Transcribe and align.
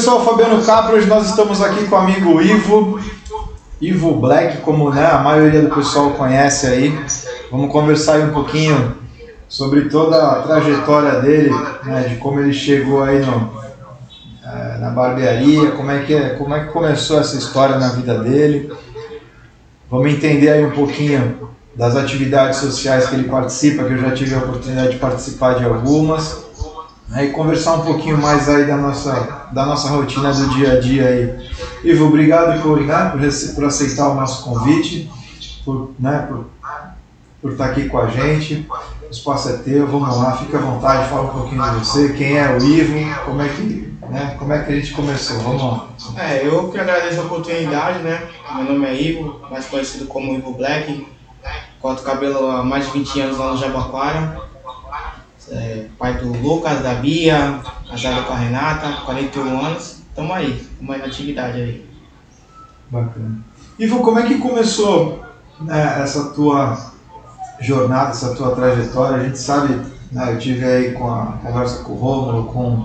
Pessoal, 0.00 0.24
Fabiano 0.24 0.64
Capra, 0.64 0.96
hoje 0.96 1.06
nós 1.06 1.28
estamos 1.28 1.60
aqui 1.60 1.84
com 1.84 1.94
o 1.94 1.98
amigo 1.98 2.40
Ivo, 2.40 2.98
Ivo 3.78 4.14
Black, 4.14 4.62
como 4.62 4.88
né, 4.88 5.04
a 5.04 5.18
maioria 5.18 5.60
do 5.60 5.74
pessoal 5.74 6.12
conhece 6.12 6.66
aí. 6.66 6.98
Vamos 7.50 7.70
conversar 7.70 8.14
aí 8.14 8.24
um 8.24 8.32
pouquinho 8.32 8.96
sobre 9.46 9.90
toda 9.90 10.16
a 10.16 10.40
trajetória 10.40 11.20
dele, 11.20 11.50
né, 11.84 12.06
de 12.08 12.16
como 12.16 12.40
ele 12.40 12.54
chegou 12.54 13.02
aí 13.02 13.18
no, 13.18 13.52
é, 14.42 14.78
na 14.78 14.88
barbearia, 14.88 15.72
como 15.72 15.90
é, 15.90 15.98
que, 15.98 16.14
é, 16.14 16.30
como 16.30 16.54
é 16.54 16.60
que 16.60 16.72
começou 16.72 17.20
essa 17.20 17.36
história 17.36 17.76
na 17.76 17.90
vida 17.90 18.18
dele. 18.20 18.72
Vamos 19.90 20.10
entender 20.10 20.48
aí 20.48 20.64
um 20.64 20.70
pouquinho 20.70 21.50
das 21.74 21.94
atividades 21.94 22.58
sociais 22.58 23.06
que 23.10 23.16
ele 23.16 23.28
participa, 23.28 23.84
que 23.84 23.92
eu 23.92 23.98
já 23.98 24.12
tive 24.12 24.34
a 24.34 24.38
oportunidade 24.38 24.92
de 24.92 24.96
participar 24.96 25.56
de 25.56 25.64
algumas 25.66 26.48
né, 27.10 27.26
e 27.26 27.30
conversar 27.32 27.74
um 27.74 27.82
pouquinho 27.82 28.16
mais 28.16 28.48
aí 28.48 28.64
da 28.66 28.76
nossa, 28.76 29.48
da 29.52 29.66
nossa 29.66 29.88
rotina 29.88 30.32
do 30.32 30.48
dia 30.50 30.72
a 30.74 30.80
dia 30.80 31.06
aí. 31.08 31.50
Ivo, 31.84 32.06
obrigado 32.06 32.62
por, 32.62 32.80
né, 32.80 33.10
por, 33.10 33.54
por 33.54 33.64
aceitar 33.64 34.08
o 34.08 34.14
nosso 34.14 34.44
convite, 34.44 35.10
por, 35.64 35.90
né, 35.98 36.26
por, 36.28 36.46
por 37.42 37.52
estar 37.52 37.66
aqui 37.66 37.88
com 37.88 37.98
a 37.98 38.06
gente. 38.06 38.66
O 39.02 39.10
espaço 39.10 39.48
é 39.48 39.52
teu, 39.58 39.86
vamos 39.88 40.16
lá, 40.16 40.36
fica 40.36 40.58
à 40.58 40.60
vontade, 40.60 41.08
fala 41.08 41.22
um 41.24 41.40
pouquinho 41.40 41.62
de 41.62 41.78
você, 41.80 42.10
quem 42.10 42.38
é 42.38 42.56
o 42.56 42.62
Ivo, 42.62 43.24
como 43.24 43.42
é 43.42 43.48
que, 43.48 43.92
né, 44.08 44.36
como 44.38 44.52
é 44.52 44.62
que 44.62 44.72
a 44.72 44.76
gente 44.76 44.92
começou, 44.92 45.40
vamos 45.40 45.62
lá. 45.62 45.88
É, 46.16 46.46
eu 46.46 46.70
que 46.70 46.78
agradeço 46.78 47.20
a 47.20 47.24
oportunidade, 47.24 47.98
né? 48.00 48.22
Meu 48.54 48.64
nome 48.64 48.86
é 48.86 48.94
Ivo, 48.94 49.40
mais 49.50 49.66
conhecido 49.66 50.06
como 50.06 50.34
Ivo 50.34 50.52
Black. 50.52 51.08
Corto 51.80 52.02
cabelo 52.02 52.46
há 52.50 52.62
mais 52.62 52.86
de 52.86 52.92
20 52.92 53.20
anos 53.20 53.38
lá 53.38 53.52
no 53.52 53.56
Jabaquara 53.56 54.49
é, 55.50 55.86
pai 55.98 56.18
do 56.18 56.32
Lucas, 56.32 56.82
da 56.82 56.94
Bia, 56.94 57.60
casado 57.88 58.26
com 58.26 58.32
a 58.32 58.36
Renata, 58.36 58.92
41 59.04 59.66
anos. 59.66 59.96
Tamo 60.14 60.32
aí, 60.32 60.66
na 60.80 60.96
atividade 60.96 61.60
aí. 61.60 61.86
Bacana. 62.90 63.38
Ivo, 63.78 64.00
como 64.00 64.18
é 64.18 64.26
que 64.26 64.38
começou 64.38 65.24
né, 65.60 66.00
essa 66.02 66.30
tua 66.30 66.92
jornada, 67.60 68.10
essa 68.10 68.34
tua 68.34 68.54
trajetória? 68.54 69.18
A 69.18 69.24
gente 69.24 69.38
sabe, 69.38 69.74
né, 70.12 70.32
eu 70.32 70.38
tive 70.38 70.64
aí 70.64 70.92
com 70.92 71.08
a 71.10 71.38
conversa 71.42 71.82
com 71.82 71.92
o 71.92 71.96
Romulo, 71.96 72.44
com, 72.52 72.84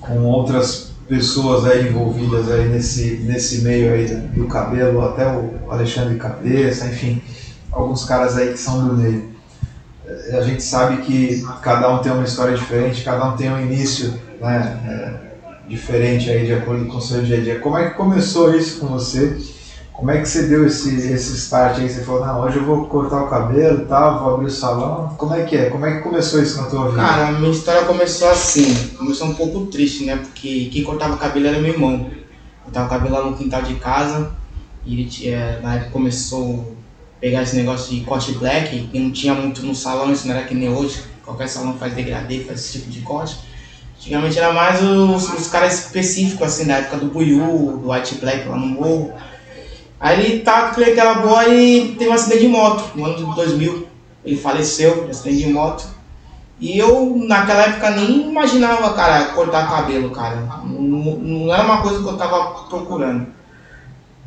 com 0.00 0.24
outras 0.24 0.92
pessoas 1.08 1.64
aí 1.66 1.88
envolvidas 1.88 2.50
aí 2.50 2.68
nesse, 2.68 3.18
nesse 3.24 3.62
meio 3.62 3.92
aí 3.92 4.06
do 4.06 4.46
cabelo, 4.46 5.04
até 5.04 5.26
o 5.26 5.70
Alexandre 5.70 6.16
Cabeça, 6.16 6.86
enfim, 6.86 7.22
alguns 7.70 8.04
caras 8.04 8.36
aí 8.36 8.52
que 8.52 8.58
são 8.58 8.88
do 8.88 8.96
meio 8.96 9.31
a 10.32 10.42
gente 10.42 10.62
sabe 10.62 11.02
que 11.02 11.44
cada 11.62 11.92
um 11.92 11.98
tem 11.98 12.12
uma 12.12 12.24
história 12.24 12.56
diferente, 12.56 13.04
cada 13.04 13.28
um 13.28 13.36
tem 13.36 13.50
um 13.50 13.60
início 13.60 14.14
né, 14.40 14.78
é, 14.86 15.68
diferente 15.68 16.30
aí 16.30 16.46
de 16.46 16.54
acordo 16.54 16.86
com 16.86 16.98
o 16.98 17.00
seu 17.00 17.22
dia 17.22 17.38
a 17.38 17.40
dia. 17.40 17.60
Como 17.60 17.78
é 17.78 17.90
que 17.90 17.96
começou 17.96 18.54
isso 18.54 18.80
com 18.80 18.88
você? 18.88 19.38
Como 19.92 20.10
é 20.10 20.20
que 20.20 20.26
você 20.26 20.48
deu 20.48 20.66
esse, 20.66 21.12
esse 21.12 21.36
start 21.36 21.78
aí? 21.78 21.88
Você 21.88 22.02
falou, 22.02 22.26
não, 22.26 22.40
hoje 22.40 22.56
eu 22.56 22.64
vou 22.64 22.86
cortar 22.86 23.22
o 23.22 23.28
cabelo 23.28 23.82
e 23.82 23.84
tal, 23.84 24.18
vou 24.18 24.34
abrir 24.34 24.46
o 24.46 24.50
salão. 24.50 25.14
Como 25.16 25.32
é 25.34 25.44
que 25.44 25.56
é? 25.56 25.70
Como 25.70 25.86
é 25.86 25.96
que 25.96 26.02
começou 26.02 26.42
isso 26.42 26.60
na 26.60 26.68
tua 26.68 26.88
vida? 26.90 27.02
Cara, 27.02 27.28
a 27.28 27.32
minha 27.32 27.52
história 27.52 27.84
começou 27.84 28.28
assim. 28.28 28.74
Começou 28.98 29.28
um 29.28 29.34
pouco 29.34 29.66
triste, 29.66 30.04
né? 30.04 30.16
Porque 30.16 30.70
quem 30.72 30.82
cortava 30.82 31.14
o 31.14 31.18
cabelo 31.18 31.46
era 31.46 31.60
meu 31.60 31.72
irmão. 31.72 32.10
Cortava 32.64 32.86
o 32.86 32.90
cabelo 32.90 33.14
lá 33.14 33.30
no 33.30 33.36
quintal 33.36 33.62
de 33.62 33.74
casa. 33.74 34.32
E 34.84 35.02
ele, 35.02 35.28
é, 35.28 35.60
na 35.62 35.76
época 35.76 35.90
começou 35.92 36.74
pegar 37.22 37.44
esse 37.44 37.54
negócio 37.54 37.94
de 37.94 38.00
corte 38.04 38.32
black, 38.32 38.88
que 38.88 38.98
não 38.98 39.12
tinha 39.12 39.32
muito 39.32 39.62
no 39.62 39.76
salão, 39.76 40.12
isso 40.12 40.26
não 40.26 40.34
era 40.34 40.44
que 40.44 40.56
nem 40.56 40.68
hoje, 40.68 41.04
qualquer 41.24 41.46
salão 41.46 41.78
faz 41.78 41.94
degradê, 41.94 42.40
faz 42.40 42.58
esse 42.58 42.80
tipo 42.80 42.90
de 42.90 43.00
corte. 43.02 43.38
Antigamente 43.96 44.36
era 44.36 44.52
mais 44.52 44.82
os, 44.82 45.32
os 45.32 45.46
caras 45.46 45.84
específicos, 45.84 46.44
assim, 46.44 46.66
da 46.66 46.78
época 46.78 46.96
do 46.96 47.06
Buiu, 47.06 47.78
do 47.78 47.92
White 47.92 48.16
Black 48.16 48.48
lá 48.48 48.56
no 48.56 48.66
morro. 48.66 49.12
Aí 50.00 50.20
ele 50.20 50.40
tá 50.40 50.70
com 50.74 50.80
aquela 50.80 51.14
boa 51.14 51.48
e 51.48 51.94
teve 51.96 52.10
um 52.10 52.14
acidente 52.14 52.40
de 52.40 52.48
moto, 52.48 52.90
no 52.96 53.04
ano 53.04 53.16
de 53.16 53.36
2000. 53.36 53.86
Ele 54.24 54.36
faleceu 54.36 55.04
de 55.04 55.12
acidente 55.12 55.44
de 55.44 55.52
moto. 55.52 55.86
E 56.58 56.76
eu, 56.76 57.14
naquela 57.24 57.62
época, 57.62 57.90
nem 57.90 58.28
imaginava, 58.28 58.92
cara, 58.94 59.26
cortar 59.26 59.70
cabelo, 59.70 60.10
cara. 60.10 60.40
Não, 60.64 61.18
não 61.18 61.54
era 61.54 61.62
uma 61.62 61.82
coisa 61.82 62.02
que 62.02 62.08
eu 62.08 62.16
tava 62.16 62.64
procurando. 62.68 63.28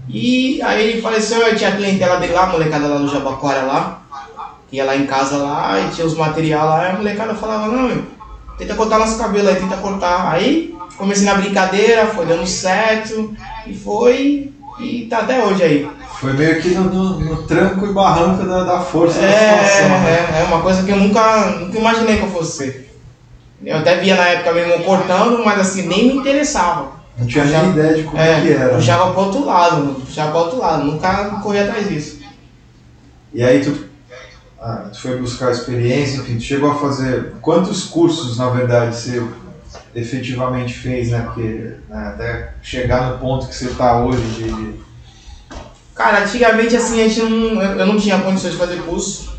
E 0.08 0.62
aí 0.62 0.90
ele 0.90 1.02
faleceu, 1.02 1.40
eu 1.40 1.56
tinha 1.56 1.70
a 1.70 1.76
clientela 1.76 2.18
dele 2.18 2.34
lá, 2.34 2.44
a 2.44 2.48
molecada 2.48 2.88
lá 2.88 3.00
no 3.00 3.08
Jabaquara 3.08 3.64
lá, 3.64 4.02
ia 4.72 4.86
lá 4.86 4.96
em 4.96 5.06
casa 5.06 5.38
lá, 5.38 5.80
e 5.80 5.96
tinha 5.96 6.06
os 6.06 6.16
materiais 6.16 6.64
lá, 6.64 6.86
e 6.86 6.92
a 6.92 6.94
molecada 6.94 7.34
falava, 7.34 7.68
não, 7.68 7.88
meu, 7.88 8.04
tenta 8.58 8.76
cortar 8.76 9.00
nosso 9.00 9.18
cabelo 9.18 9.48
aí, 9.50 9.56
tenta 9.56 9.78
cortar. 9.78 10.32
Aí 10.32 10.76
comecei 10.98 11.26
na 11.26 11.36
brincadeira, 11.36 12.08
foi 12.08 12.26
dando 12.26 12.46
certo, 12.46 13.36
e 13.66 13.74
foi, 13.74 14.52
e 14.80 15.08
tá 15.10 15.20
até 15.20 15.44
hoje 15.44 15.64
aí. 15.64 15.90
Foi 16.20 16.34
meio 16.34 16.62
que 16.62 16.70
no, 16.70 16.84
no, 16.86 17.20
no 17.20 17.44
tranco 17.44 17.86
e 17.86 17.94
barranco 17.94 18.46
da, 18.46 18.64
da 18.64 18.80
força 18.80 19.20
é, 19.20 19.22
da 19.22 19.64
situação. 19.64 19.90
Né? 19.90 20.30
É, 20.34 20.42
é 20.42 20.44
uma 20.44 20.62
coisa 20.62 20.84
que 20.84 20.92
eu 20.92 20.98
nunca, 20.98 21.46
nunca 21.60 21.78
imaginei 21.78 22.18
que 22.18 22.24
eu 22.24 22.30
fosse 22.30 22.58
ser. 22.58 22.86
Eu 23.64 23.78
até 23.78 23.98
via 23.98 24.16
na 24.16 24.28
época 24.28 24.54
mesmo 24.54 24.84
cortando, 24.84 25.44
mas 25.44 25.60
assim, 25.60 25.88
nem 25.88 26.08
me 26.08 26.14
interessava. 26.16 26.95
Não 27.18 27.26
tinha 27.26 27.46
nem 27.46 27.72
ideia 27.72 27.96
de 27.96 28.04
como 28.04 28.18
é, 28.18 28.42
que 28.42 28.52
era. 28.52 28.76
Puxava 28.76 29.12
pro 29.12 29.22
outro 29.22 29.46
lado, 29.46 30.02
puxava 30.02 30.32
pro 30.32 30.40
outro 30.40 30.60
lado, 30.60 30.84
nunca 30.84 31.26
corria 31.42 31.64
atrás 31.64 31.88
disso. 31.88 32.20
E 33.34 33.42
aí 33.42 33.64
tu, 33.64 33.86
ah, 34.60 34.90
tu 34.92 35.00
foi 35.00 35.18
buscar 35.18 35.52
experiência, 35.52 36.20
enfim, 36.20 36.38
tu 36.38 36.44
chegou 36.44 36.72
a 36.72 36.80
fazer. 36.80 37.34
Quantos 37.42 37.86
cursos, 37.86 38.38
na 38.38 38.50
verdade, 38.50 38.96
você 38.96 39.26
efetivamente 39.94 40.74
fez, 40.74 41.10
né? 41.10 41.22
Porque 41.22 41.78
né, 41.90 42.08
até 42.08 42.54
chegar 42.62 43.12
no 43.12 43.18
ponto 43.18 43.48
que 43.48 43.56
você 43.56 43.68
está 43.68 44.04
hoje 44.04 44.22
de. 44.22 44.86
Cara, 45.94 46.24
antigamente 46.24 46.76
assim 46.76 47.02
a 47.02 47.08
gente 47.08 47.22
não. 47.22 47.62
Eu 47.62 47.86
não 47.86 47.98
tinha 47.98 48.20
condições 48.20 48.52
de 48.54 48.60
fazer 48.60 48.82
curso. 48.82 49.34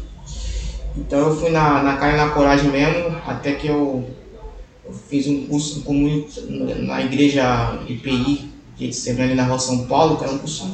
Então 0.97 1.19
eu 1.19 1.37
fui 1.37 1.51
na, 1.51 1.83
na 1.83 1.97
cara 1.97 2.15
e 2.15 2.17
na 2.17 2.31
coragem 2.31 2.71
mesmo, 2.71 3.15
até 3.27 3.53
que 3.53 3.67
eu 3.67 4.16
eu 4.87 4.95
fiz 4.95 5.27
um 5.27 5.47
curso 5.47 5.83
comum 5.83 6.27
na 6.49 7.03
igreja 7.03 7.79
IPI, 7.89 8.51
de 8.77 8.93
sempre 8.93 9.25
ali 9.25 9.35
na 9.35 9.45
rua 9.45 9.59
São 9.59 9.87
Paulo, 9.87 10.17
que 10.17 10.25
era 10.25 10.33
um 10.33 10.39
curso 10.39 10.71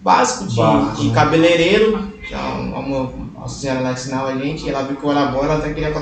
básico 0.00 0.46
de, 0.46 1.00
de 1.00 1.08
né? 1.08 1.14
cabeleireiro. 1.14 2.12
Uma, 2.30 2.78
uma, 2.78 3.00
uma 3.36 3.48
senhora 3.48 3.80
lá 3.80 3.92
ensinava 3.92 4.28
a 4.28 4.38
gente, 4.38 4.64
e 4.64 4.70
ela 4.70 4.82
viu 4.82 4.96
que 4.96 5.04
eu 5.04 5.10
era 5.10 5.26
bom, 5.26 5.44
ela 5.44 5.56
até 5.56 5.72
queria 5.72 5.92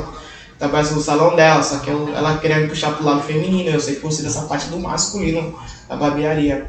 trabalhar 0.59 0.91
no 0.91 1.01
salão 1.01 1.35
dela, 1.35 1.63
só 1.63 1.79
que 1.79 1.89
eu, 1.89 2.15
ela 2.15 2.39
queria 2.39 2.59
me 2.59 2.69
puxar 2.69 2.93
pro 2.93 3.05
lado 3.05 3.23
feminino, 3.23 3.71
eu 3.71 3.81
sempre 3.81 4.01
gostei 4.01 4.25
dessa 4.25 4.43
parte 4.43 4.69
do 4.69 4.79
masculino 4.79 5.59
da 5.89 5.97
barbearia. 5.97 6.69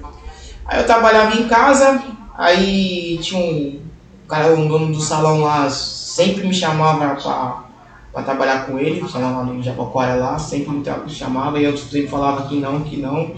Aí 0.65 0.79
eu 0.79 0.85
trabalhava 0.85 1.35
em 1.35 1.47
casa, 1.47 2.01
aí 2.37 3.19
tinha 3.21 3.39
um 3.39 3.79
cara, 4.27 4.53
um 4.53 4.67
dono 4.67 4.93
do 4.93 5.01
salão 5.01 5.41
lá, 5.41 5.69
sempre 5.69 6.47
me 6.47 6.53
chamava 6.53 7.15
pra 7.15 7.63
para 8.11 8.23
trabalhar 8.23 8.65
com 8.65 8.77
ele, 8.77 9.07
salão 9.07 9.37
lá 9.37 9.43
no 9.43 9.63
Jabaquara 9.63 10.15
lá, 10.15 10.37
sempre 10.37 10.71
me 10.71 11.09
chamava 11.09 11.59
e 11.59 11.63
eu 11.63 11.77
sempre 11.77 12.07
falava 12.07 12.47
que 12.47 12.55
não, 12.59 12.81
que 12.81 12.97
não. 12.97 13.33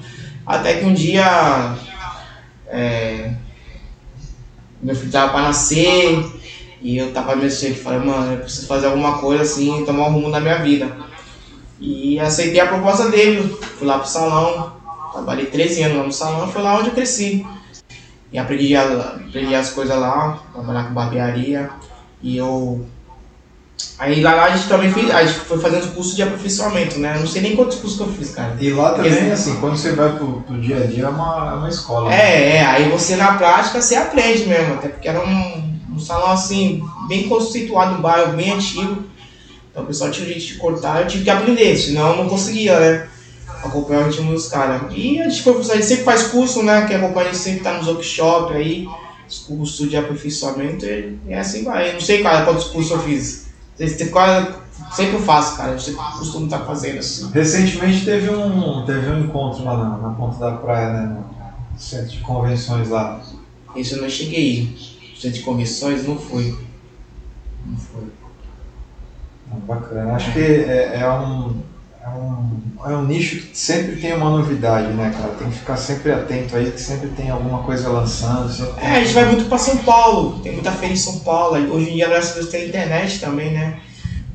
Até 0.46 0.76
que 0.80 0.86
um 0.86 0.94
dia 0.94 1.76
é, 2.68 3.34
meu 4.82 4.96
filho 4.96 5.12
tava 5.12 5.32
para 5.32 5.44
nascer 5.44 6.26
e 6.82 6.98
eu 6.98 7.14
tava 7.14 7.36
meio 7.36 7.50
cheio, 7.50 7.76
falei, 7.76 8.00
mano, 8.00 8.34
eu 8.34 8.40
preciso 8.40 8.68
fazer 8.68 8.88
alguma 8.88 9.20
coisa 9.20 9.44
assim, 9.44 9.86
tomar 9.86 10.08
um 10.08 10.14
rumo 10.14 10.30
na 10.30 10.42
minha 10.42 10.58
vida. 10.58 10.92
E 11.80 12.20
aceitei 12.20 12.60
a 12.60 12.68
proposta 12.68 13.10
dele, 13.10 13.48
fui 13.78 13.88
lá 13.88 14.00
pro 14.00 14.08
salão, 14.08 14.74
trabalhei 15.14 15.46
13 15.46 15.84
anos 15.84 15.98
lá 15.98 16.04
no 16.04 16.12
salão, 16.12 16.52
foi 16.52 16.62
lá 16.62 16.78
onde 16.78 16.90
eu 16.90 16.94
cresci. 16.94 17.46
E 18.32 18.38
aprendi, 18.38 18.76
aprendi 18.76 19.56
as 19.56 19.70
coisas 19.70 19.98
lá, 19.98 20.40
trabalhar 20.52 20.86
com 20.86 20.94
barbearia. 20.94 21.70
E 22.22 22.36
eu 22.36 22.86
Aí 24.00 24.22
lá, 24.22 24.44
a 24.44 24.56
gente 24.56 24.68
também 24.68 24.92
fez, 24.92 25.10
a 25.12 25.24
gente 25.24 25.40
foi 25.40 25.60
fazendo 25.60 25.94
curso 25.94 26.16
de 26.16 26.24
aperfeiçoamento, 26.24 27.00
né? 27.00 27.16
Eu 27.16 27.22
não 27.22 27.28
sei 27.28 27.42
nem 27.42 27.56
quantos 27.56 27.78
cursos 27.78 27.98
que 27.98 28.04
eu 28.04 28.14
fiz, 28.14 28.32
cara. 28.32 28.58
E 28.60 28.70
lá 28.72 28.94
também, 28.94 29.12
Porque, 29.12 29.32
assim, 29.32 29.56
quando 29.60 29.78
você 29.78 29.92
vai 29.92 30.16
pro, 30.16 30.42
pro 30.42 30.60
dia 30.60 30.78
a 30.78 30.86
dia 30.88 31.04
é 31.04 31.08
uma, 31.08 31.52
é 31.52 31.58
uma 31.58 31.70
escola. 31.70 32.14
É, 32.14 32.18
né? 32.18 32.56
é, 32.58 32.66
aí 32.66 32.90
você 32.90 33.16
na 33.16 33.34
prática 33.36 33.82
você 33.82 33.96
aprende 33.96 34.46
mesmo, 34.46 34.74
até 34.74 34.90
porque 34.90 35.08
era 35.08 35.24
um, 35.24 35.78
um 35.94 36.00
salão 36.00 36.32
assim, 36.32 36.84
bem 37.08 37.30
conceituado, 37.30 37.96
um 37.96 38.02
bairro 38.02 38.34
bem 38.34 38.52
antigo. 38.52 39.04
Então 39.70 39.84
o 39.84 39.88
pessoal 39.88 40.12
tinha 40.12 40.28
jeito 40.28 40.46
de 40.46 40.56
cortar, 40.56 41.02
eu 41.02 41.08
tive 41.08 41.24
que 41.24 41.30
aprender, 41.30 41.76
senão 41.78 42.12
eu 42.12 42.18
não 42.18 42.30
conseguia, 42.30 42.80
né? 42.80 43.08
Acompanhar 43.64 44.02
o 44.02 44.08
ritmo 44.08 44.34
dos 44.34 44.50
caras. 44.50 44.82
E 44.92 45.22
a 45.22 45.30
gente, 45.30 45.44
foi, 45.44 45.58
a 45.58 45.76
gente 45.76 45.86
sempre 45.86 46.04
faz 46.04 46.24
curso, 46.24 46.62
né? 46.64 46.86
Que 46.86 46.94
acompanha, 46.94 47.30
a 47.30 47.32
gente 47.32 47.42
sempre 47.42 47.62
tá 47.62 47.74
nos 47.74 47.88
workshops 47.88 48.56
aí, 48.56 48.88
curso 49.48 49.88
de 49.88 49.96
aperfeiçoamento, 49.96 50.86
e, 50.86 51.18
e 51.28 51.34
assim 51.34 51.64
vai. 51.64 51.90
Eu 51.90 51.94
não 51.94 52.02
sei, 52.02 52.22
cara, 52.22 52.44
quantos 52.46 52.66
cursos 52.66 52.92
eu 52.92 53.00
fiz. 53.00 53.43
Você 53.78 54.06
quase, 54.08 54.54
sempre 54.92 55.20
faço, 55.20 55.58
cara. 55.58 55.78
Você 55.78 55.94
costuma 55.94 56.46
estar 56.46 56.60
fazendo 56.60 57.00
assim. 57.00 57.32
Recentemente 57.32 58.06
teve 58.06 58.30
um, 58.30 58.86
teve 58.86 59.10
um 59.10 59.26
encontro 59.26 59.64
lá 59.64 59.78
na, 59.78 59.98
na 59.98 60.10
ponta 60.14 60.38
da 60.38 60.52
praia, 60.58 60.94
né? 60.94 61.24
No 61.72 61.80
centro 61.80 62.12
de 62.12 62.20
convenções 62.20 62.90
lá. 62.90 63.20
Isso 63.76 63.96
eu 63.96 64.02
não 64.02 64.10
cheguei. 64.10 64.78
Centro 65.20 65.40
de 65.40 65.44
convenções 65.44 66.08
não 66.08 66.18
foi. 66.18 66.58
Não 67.66 67.78
foi. 67.78 68.04
bacana. 69.68 70.14
Acho 70.14 70.32
que 70.34 70.40
é, 70.40 71.00
é 71.00 71.12
um. 71.12 71.73
É 72.06 72.10
um, 72.10 72.62
é 72.86 72.98
um 72.98 73.06
nicho 73.06 73.38
que 73.38 73.58
sempre 73.58 73.96
tem 73.96 74.14
uma 74.14 74.30
novidade, 74.30 74.88
né, 74.90 75.14
cara? 75.18 75.36
Tem 75.36 75.50
que 75.50 75.60
ficar 75.60 75.78
sempre 75.78 76.12
atento 76.12 76.58
aí, 76.58 76.70
que 76.70 76.82
sempre 76.82 77.08
tem 77.10 77.30
alguma 77.30 77.64
coisa 77.64 77.88
lançando. 77.88 78.52
É, 78.78 78.98
a 78.98 79.00
gente 79.00 79.14
vai 79.14 79.26
muito 79.26 79.46
para 79.46 79.58
São 79.58 79.78
Paulo, 79.78 80.40
tem 80.40 80.52
muita 80.52 80.72
feira 80.72 80.94
em 80.94 80.98
São 80.98 81.20
Paulo. 81.20 81.56
Hoje 81.74 81.92
em 81.92 81.94
dia, 81.94 82.10
graças 82.10 82.32
a 82.32 82.34
Deus, 82.36 82.50
tem 82.50 82.68
internet 82.68 83.22
também, 83.22 83.52
né? 83.52 83.80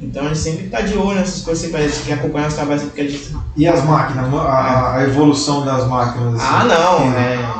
Então 0.00 0.24
a 0.24 0.28
gente 0.28 0.38
sempre 0.38 0.68
tá 0.68 0.80
de 0.80 0.96
olho 0.96 1.18
nessas 1.18 1.42
coisas, 1.42 1.62
sempre 1.62 1.82
a 1.82 1.88
gente 1.88 2.02
quer 2.04 2.14
acompanhar 2.14 2.48
os 2.48 2.54
trabalhos 2.54 2.84
porque 2.84 3.02
a 3.02 3.08
gente. 3.08 3.36
E 3.54 3.68
as 3.68 3.84
máquinas, 3.84 4.32
a, 4.32 4.94
a 4.96 5.04
evolução 5.04 5.66
das 5.66 5.86
máquinas? 5.86 6.36
Assim, 6.36 6.46
ah, 6.48 6.64
não, 6.64 6.98
tem, 7.00 7.10
né? 7.10 7.54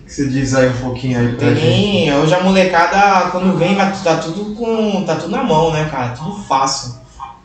O 0.00 0.06
que 0.06 0.12
você 0.12 0.26
diz 0.28 0.54
aí 0.54 0.70
um 0.70 0.78
pouquinho 0.78 1.18
aí 1.18 1.28
pra 1.34 1.48
tem, 1.48 1.56
gente? 1.56 2.12
Hoje 2.12 2.34
a 2.34 2.40
molecada, 2.40 3.30
quando 3.30 3.58
vem, 3.58 3.74
vai, 3.74 3.92
tá 4.02 4.16
tudo 4.16 4.54
com. 4.54 5.04
tá 5.04 5.16
tudo 5.16 5.32
na 5.32 5.44
mão, 5.44 5.70
né, 5.70 5.86
cara? 5.90 6.10
Tudo 6.10 6.42
fácil. 6.44 6.99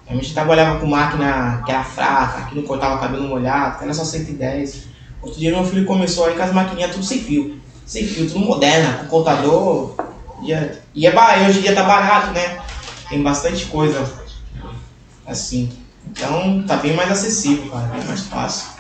A 0.08 0.14
gente 0.14 0.34
trabalhava 0.34 0.80
com 0.80 0.86
máquina 0.86 1.64
que 1.66 1.72
era 1.72 1.84
fraca, 1.84 2.50
não 2.54 2.64
cortava 2.64 3.00
cabelo 3.00 3.28
molhado, 3.28 3.78
que 3.78 3.84
era 3.84 3.94
só 3.94 4.04
110. 4.04 4.86
Outro 5.22 5.40
dia 5.40 5.52
meu 5.52 5.66
filho 5.66 5.86
começou 5.86 6.26
aí 6.26 6.36
com 6.36 6.44
as 6.44 6.54
maquininhas 6.54 6.92
tudo 6.92 7.04
sem 7.04 7.20
fio. 7.20 7.60
Sem 7.86 8.06
fio, 8.06 8.28
tudo 8.28 8.40
moderna, 8.40 9.00
com 9.00 9.08
contador. 9.08 9.96
E 10.44 10.54
é, 10.54 10.80
e 10.94 11.08
é 11.08 11.48
hoje 11.48 11.60
em 11.60 11.62
dia 11.64 11.74
tá 11.74 11.84
barato, 11.84 12.32
né? 12.32 12.60
Tem 13.10 13.22
bastante 13.22 13.66
coisa 13.66 14.08
assim. 15.26 15.72
Então 16.08 16.64
tá 16.68 16.78
bem 16.78 16.96
mais 16.96 17.12
acessível, 17.12 17.72
cara, 17.72 17.88
bem 17.88 18.04
mais 18.04 18.22
fácil. 18.22 18.76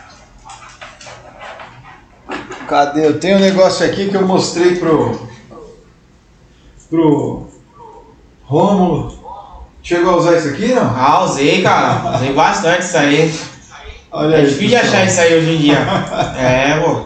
Cadê? 2.67 3.07
Eu 3.07 3.19
tenho 3.19 3.37
um 3.37 3.41
negócio 3.41 3.85
aqui 3.85 4.09
que 4.09 4.15
eu 4.15 4.27
mostrei 4.27 4.75
pro. 4.75 5.27
pro. 6.89 7.47
Rômulo. 8.43 9.24
Chegou 9.85 10.13
a 10.13 10.17
usar 10.17 10.37
isso 10.37 10.47
aqui, 10.47 10.73
não? 10.73 10.81
Ah, 10.97 11.23
usei, 11.23 11.61
cara. 11.61 12.15
Usei 12.15 12.33
bastante 12.33 12.81
isso 12.81 12.97
aí. 12.97 13.39
Olha 14.11 14.35
é 14.35 14.39
aí, 14.39 14.45
difícil 14.47 14.69
de 14.69 14.75
achar 14.77 15.05
isso 15.05 15.21
aí 15.21 15.37
hoje 15.37 15.51
em 15.51 15.57
dia. 15.59 15.77
é, 16.39 16.79
pô. 16.79 17.05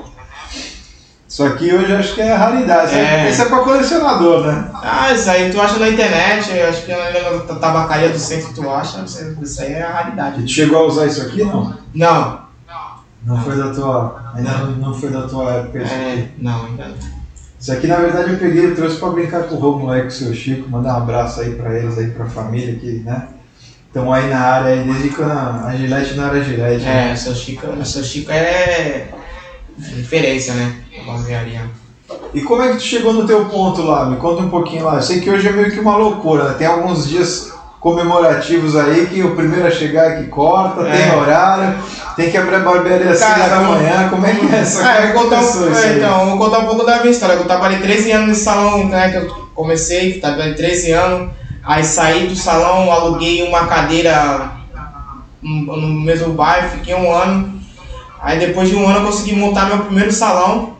Isso 1.28 1.44
aqui 1.44 1.74
hoje 1.74 1.94
acho 1.94 2.16
que 2.16 2.22
é 2.22 2.34
raridade. 2.34 2.96
É. 2.96 3.30
Esse 3.30 3.42
é 3.42 3.46
pra 3.46 3.60
colecionador, 3.60 4.48
né? 4.48 4.72
Ah, 4.81 5.12
isso 5.12 5.30
aí 5.30 5.52
tu 5.52 5.60
acha 5.60 5.78
na 5.78 5.90
internet, 5.90 6.58
acho 6.58 6.86
que 6.86 6.94
na 6.94 7.56
tabacaria 7.56 8.10
do 8.10 8.18
centro 8.18 8.54
tu 8.54 8.70
acha, 8.70 9.04
isso 9.04 9.62
aí 9.62 9.74
é 9.74 9.84
a 9.84 9.92
raridade. 9.92 10.40
E 10.40 10.44
tu 10.46 10.50
chegou 10.50 10.80
a 10.80 10.88
usar 10.88 11.06
isso 11.08 11.22
aqui, 11.22 11.44
não? 11.44 11.76
Não. 11.94 12.40
Não 13.24 13.44
foi 13.44 13.58
da 13.58 13.74
tua. 13.74 14.31
Ainda 14.34 14.52
não, 14.52 14.72
não 14.72 14.94
foi 14.94 15.10
da 15.10 15.24
tua 15.24 15.52
época 15.52 15.84
isso 15.84 15.94
é. 15.94 16.30
Não, 16.38 16.66
ainda 16.66 16.88
não. 16.88 17.19
Isso 17.59 17.73
aqui 17.73 17.88
na 17.88 17.97
verdade 17.97 18.31
eu 18.31 18.38
peguei 18.38 18.67
e 18.67 18.75
trouxe 18.75 18.97
para 18.97 19.09
brincar 19.09 19.44
com 19.44 19.56
o 19.56 19.59
Romulo 19.59 19.91
aí, 19.91 20.01
com 20.01 20.07
o 20.07 20.11
seu 20.11 20.33
Chico, 20.33 20.69
mandar 20.69 20.94
um 20.94 20.97
abraço 20.97 21.41
aí 21.41 21.56
para 21.56 21.77
eles 21.77 21.97
aí, 21.97 22.09
pra 22.11 22.25
família 22.25 22.75
que, 22.75 23.03
né? 23.03 23.27
Estão 23.88 24.13
aí 24.13 24.29
na 24.29 24.39
área 24.39 24.73
aí, 24.73 24.83
desde 24.83 25.09
quando 25.09 25.31
a 25.31 25.73
Gillette 25.75 26.13
não 26.13 26.27
era 26.27 26.44
Gillette. 26.44 26.85
Né? 26.85 27.11
É, 27.11 27.15
seu 27.15 27.35
Chico, 27.35 27.85
seu 27.85 28.03
Chico 28.03 28.31
é 28.31 29.07
referência, 29.95 30.53
né? 30.53 30.75
Barbearia. 31.06 31.69
E 32.33 32.41
como 32.41 32.61
é 32.61 32.69
que 32.69 32.77
tu 32.77 32.83
chegou 32.83 33.13
no 33.13 33.25
teu 33.25 33.45
ponto 33.45 33.81
lá? 33.81 34.06
Me 34.06 34.17
conta 34.17 34.44
um 34.44 34.50
pouquinho 34.50 34.85
lá. 34.85 34.95
Eu 34.95 35.01
sei 35.01 35.19
que 35.19 35.29
hoje 35.29 35.47
é 35.47 35.51
meio 35.51 35.71
que 35.71 35.79
uma 35.79 35.97
loucura, 35.97 36.50
né? 36.50 36.56
Tem 36.57 36.67
alguns 36.67 37.07
dias 37.07 37.51
comemorativos 37.79 38.75
aí 38.75 39.07
que 39.07 39.23
o 39.23 39.35
primeiro 39.35 39.65
a 39.65 39.71
chegar 39.71 40.11
é 40.11 40.21
que 40.21 40.27
corta, 40.27 40.81
é. 40.88 40.91
tem 40.91 41.17
horário, 41.17 41.79
tem 42.19 42.30
que 42.30 42.38
abrir 42.38 42.56
a 42.56 42.60
barbearia 42.60 43.12
às 43.12 43.19
6 43.19 43.50
da 43.50 43.62
manhã. 43.62 44.10
Como 44.10 44.25
é 44.25 44.36
que 44.36 44.45
é 44.54 44.60
essa 44.60 44.86
ah, 44.86 45.13
vou 45.13 45.24
contar 45.24 45.39
um, 45.39 45.74
é, 45.74 45.94
Então, 45.95 46.25
vou 46.31 46.38
contar 46.38 46.60
um 46.60 46.66
pouco 46.66 46.86
da 46.86 46.98
minha 46.98 47.12
história. 47.12 47.33
Eu 47.33 47.45
trabalhei 47.45 47.80
13 47.80 48.12
anos 48.12 48.27
nesse 48.27 48.44
salão, 48.44 48.88
né? 48.88 49.10
Que 49.10 49.18
eu 49.18 49.30
comecei, 49.56 50.19
trabalhei 50.19 50.54
13 50.54 50.92
anos. 50.92 51.30
Aí 51.63 51.83
saí 51.83 52.27
do 52.27 52.36
salão, 52.36 52.92
aluguei 52.92 53.48
uma 53.48 53.68
cadeira 53.68 54.51
no 55.42 55.88
mesmo 55.88 56.33
bairro, 56.33 56.69
fiquei 56.71 56.94
um 56.94 57.10
ano. 57.10 57.57
Aí 58.21 58.38
depois 58.38 58.68
de 58.68 58.75
um 58.75 58.86
ano 58.86 59.00
eu 59.00 59.06
consegui 59.06 59.33
montar 59.33 59.68
meu 59.68 59.80
primeiro 59.80 60.12
salão 60.12 60.74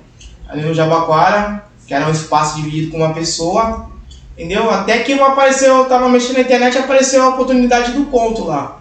ali 0.50 0.63
no 0.63 0.74
Jabaquara, 0.74 1.63
que 1.88 1.94
era 1.94 2.06
um 2.06 2.12
espaço 2.12 2.57
dividido 2.57 2.91
com 2.91 2.97
uma 2.97 3.13
pessoa, 3.13 3.89
entendeu? 4.33 4.69
Até 4.69 5.00
que 5.00 5.13
apareceu, 5.13 5.77
eu 5.77 5.86
tava 5.86 6.09
mexendo 6.09 6.38
na 6.38 6.41
internet 6.41 6.77
apareceu 6.77 7.24
a 7.24 7.30
oportunidade 7.30 7.94
do 7.94 8.06
ponto 8.06 8.44
lá. 8.45 8.78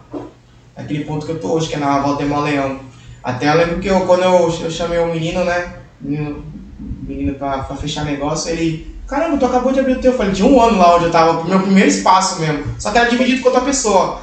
Aquele 0.79 1.05
ponto 1.05 1.27
que 1.27 1.33
eu 1.33 1.41
tô 1.41 1.55
hoje, 1.55 1.69
que 1.69 1.75
é 1.75 1.79
na 1.79 1.99
Valdemar 1.99 2.45
Leão. 2.45 2.79
Até 3.23 3.49
eu 3.49 3.57
lembro 3.57 3.81
que 3.81 3.89
eu, 3.89 4.07
quando 4.07 4.23
eu, 4.23 4.49
eu 4.61 4.71
chamei 4.71 4.99
o 5.01 5.13
menino, 5.13 5.45
né? 5.45 5.75
Menino, 6.01 6.45
menino 6.79 7.35
pra, 7.35 7.59
pra 7.59 7.77
fechar 7.77 8.05
negócio, 8.05 8.53
ele. 8.53 8.97
Caramba, 9.05 9.39
tu 9.39 9.47
acabou 9.47 9.73
de 9.73 9.81
abrir 9.81 9.95
o 9.95 10.01
teu. 10.01 10.13
Eu 10.13 10.17
falei, 10.17 10.33
de 10.33 10.45
um 10.45 10.61
ano 10.63 10.79
lá 10.79 10.95
onde 10.95 11.07
eu 11.07 11.11
tava, 11.11 11.43
meu 11.43 11.61
primeiro 11.61 11.89
espaço 11.89 12.41
mesmo. 12.41 12.65
Só 12.79 12.93
que 12.93 12.99
era 12.99 13.11
dividido 13.11 13.43
com 13.43 13.49
outra 13.49 13.65
pessoa. 13.65 14.21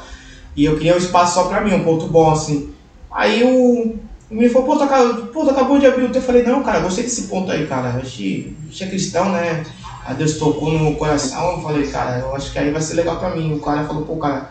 E 0.55 0.63
eu 0.63 0.77
queria 0.77 0.95
um 0.95 0.97
espaço 0.97 1.33
só 1.33 1.43
pra 1.43 1.59
mim, 1.59 1.73
um 1.73 1.83
ponto 1.83 2.07
bom, 2.07 2.31
assim. 2.31 2.69
Aí 3.11 3.43
o, 3.43 3.97
o 4.31 4.33
menino 4.33 4.53
falou, 4.53 4.67
pô, 4.67 4.77
tu 4.77 4.83
acabou, 4.83 5.25
pô, 5.25 5.43
tu 5.43 5.49
acabou 5.49 5.77
de 5.77 5.85
abrir 5.87 6.05
o 6.05 6.09
teu. 6.09 6.21
Eu 6.21 6.25
falei, 6.25 6.43
não, 6.43 6.63
cara, 6.63 6.79
gostei 6.79 7.03
desse 7.03 7.23
ponto 7.23 7.51
aí, 7.51 7.67
cara. 7.67 7.89
A 7.89 7.99
gente, 7.99 8.55
a 8.63 8.71
gente 8.71 8.83
é 8.85 8.87
cristão, 8.87 9.29
né? 9.29 9.65
A 10.05 10.13
Deus 10.13 10.37
tocou 10.37 10.71
no 10.71 10.95
coração. 10.95 11.57
Eu 11.57 11.61
falei, 11.61 11.85
cara, 11.87 12.19
eu 12.19 12.33
acho 12.33 12.53
que 12.53 12.59
aí 12.59 12.71
vai 12.71 12.81
ser 12.81 12.93
legal 12.93 13.17
pra 13.17 13.35
mim. 13.35 13.53
O 13.53 13.59
cara 13.59 13.83
falou, 13.83 14.03
pô, 14.05 14.15
cara, 14.15 14.49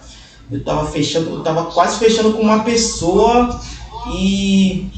eu 0.51 0.63
tava 0.63 0.91
fechando, 0.91 1.31
eu 1.31 1.41
tava 1.43 1.65
quase 1.65 1.99
fechando 1.99 2.33
com 2.33 2.43
uma 2.43 2.65
pessoa 2.65 3.61
e. 4.13 4.91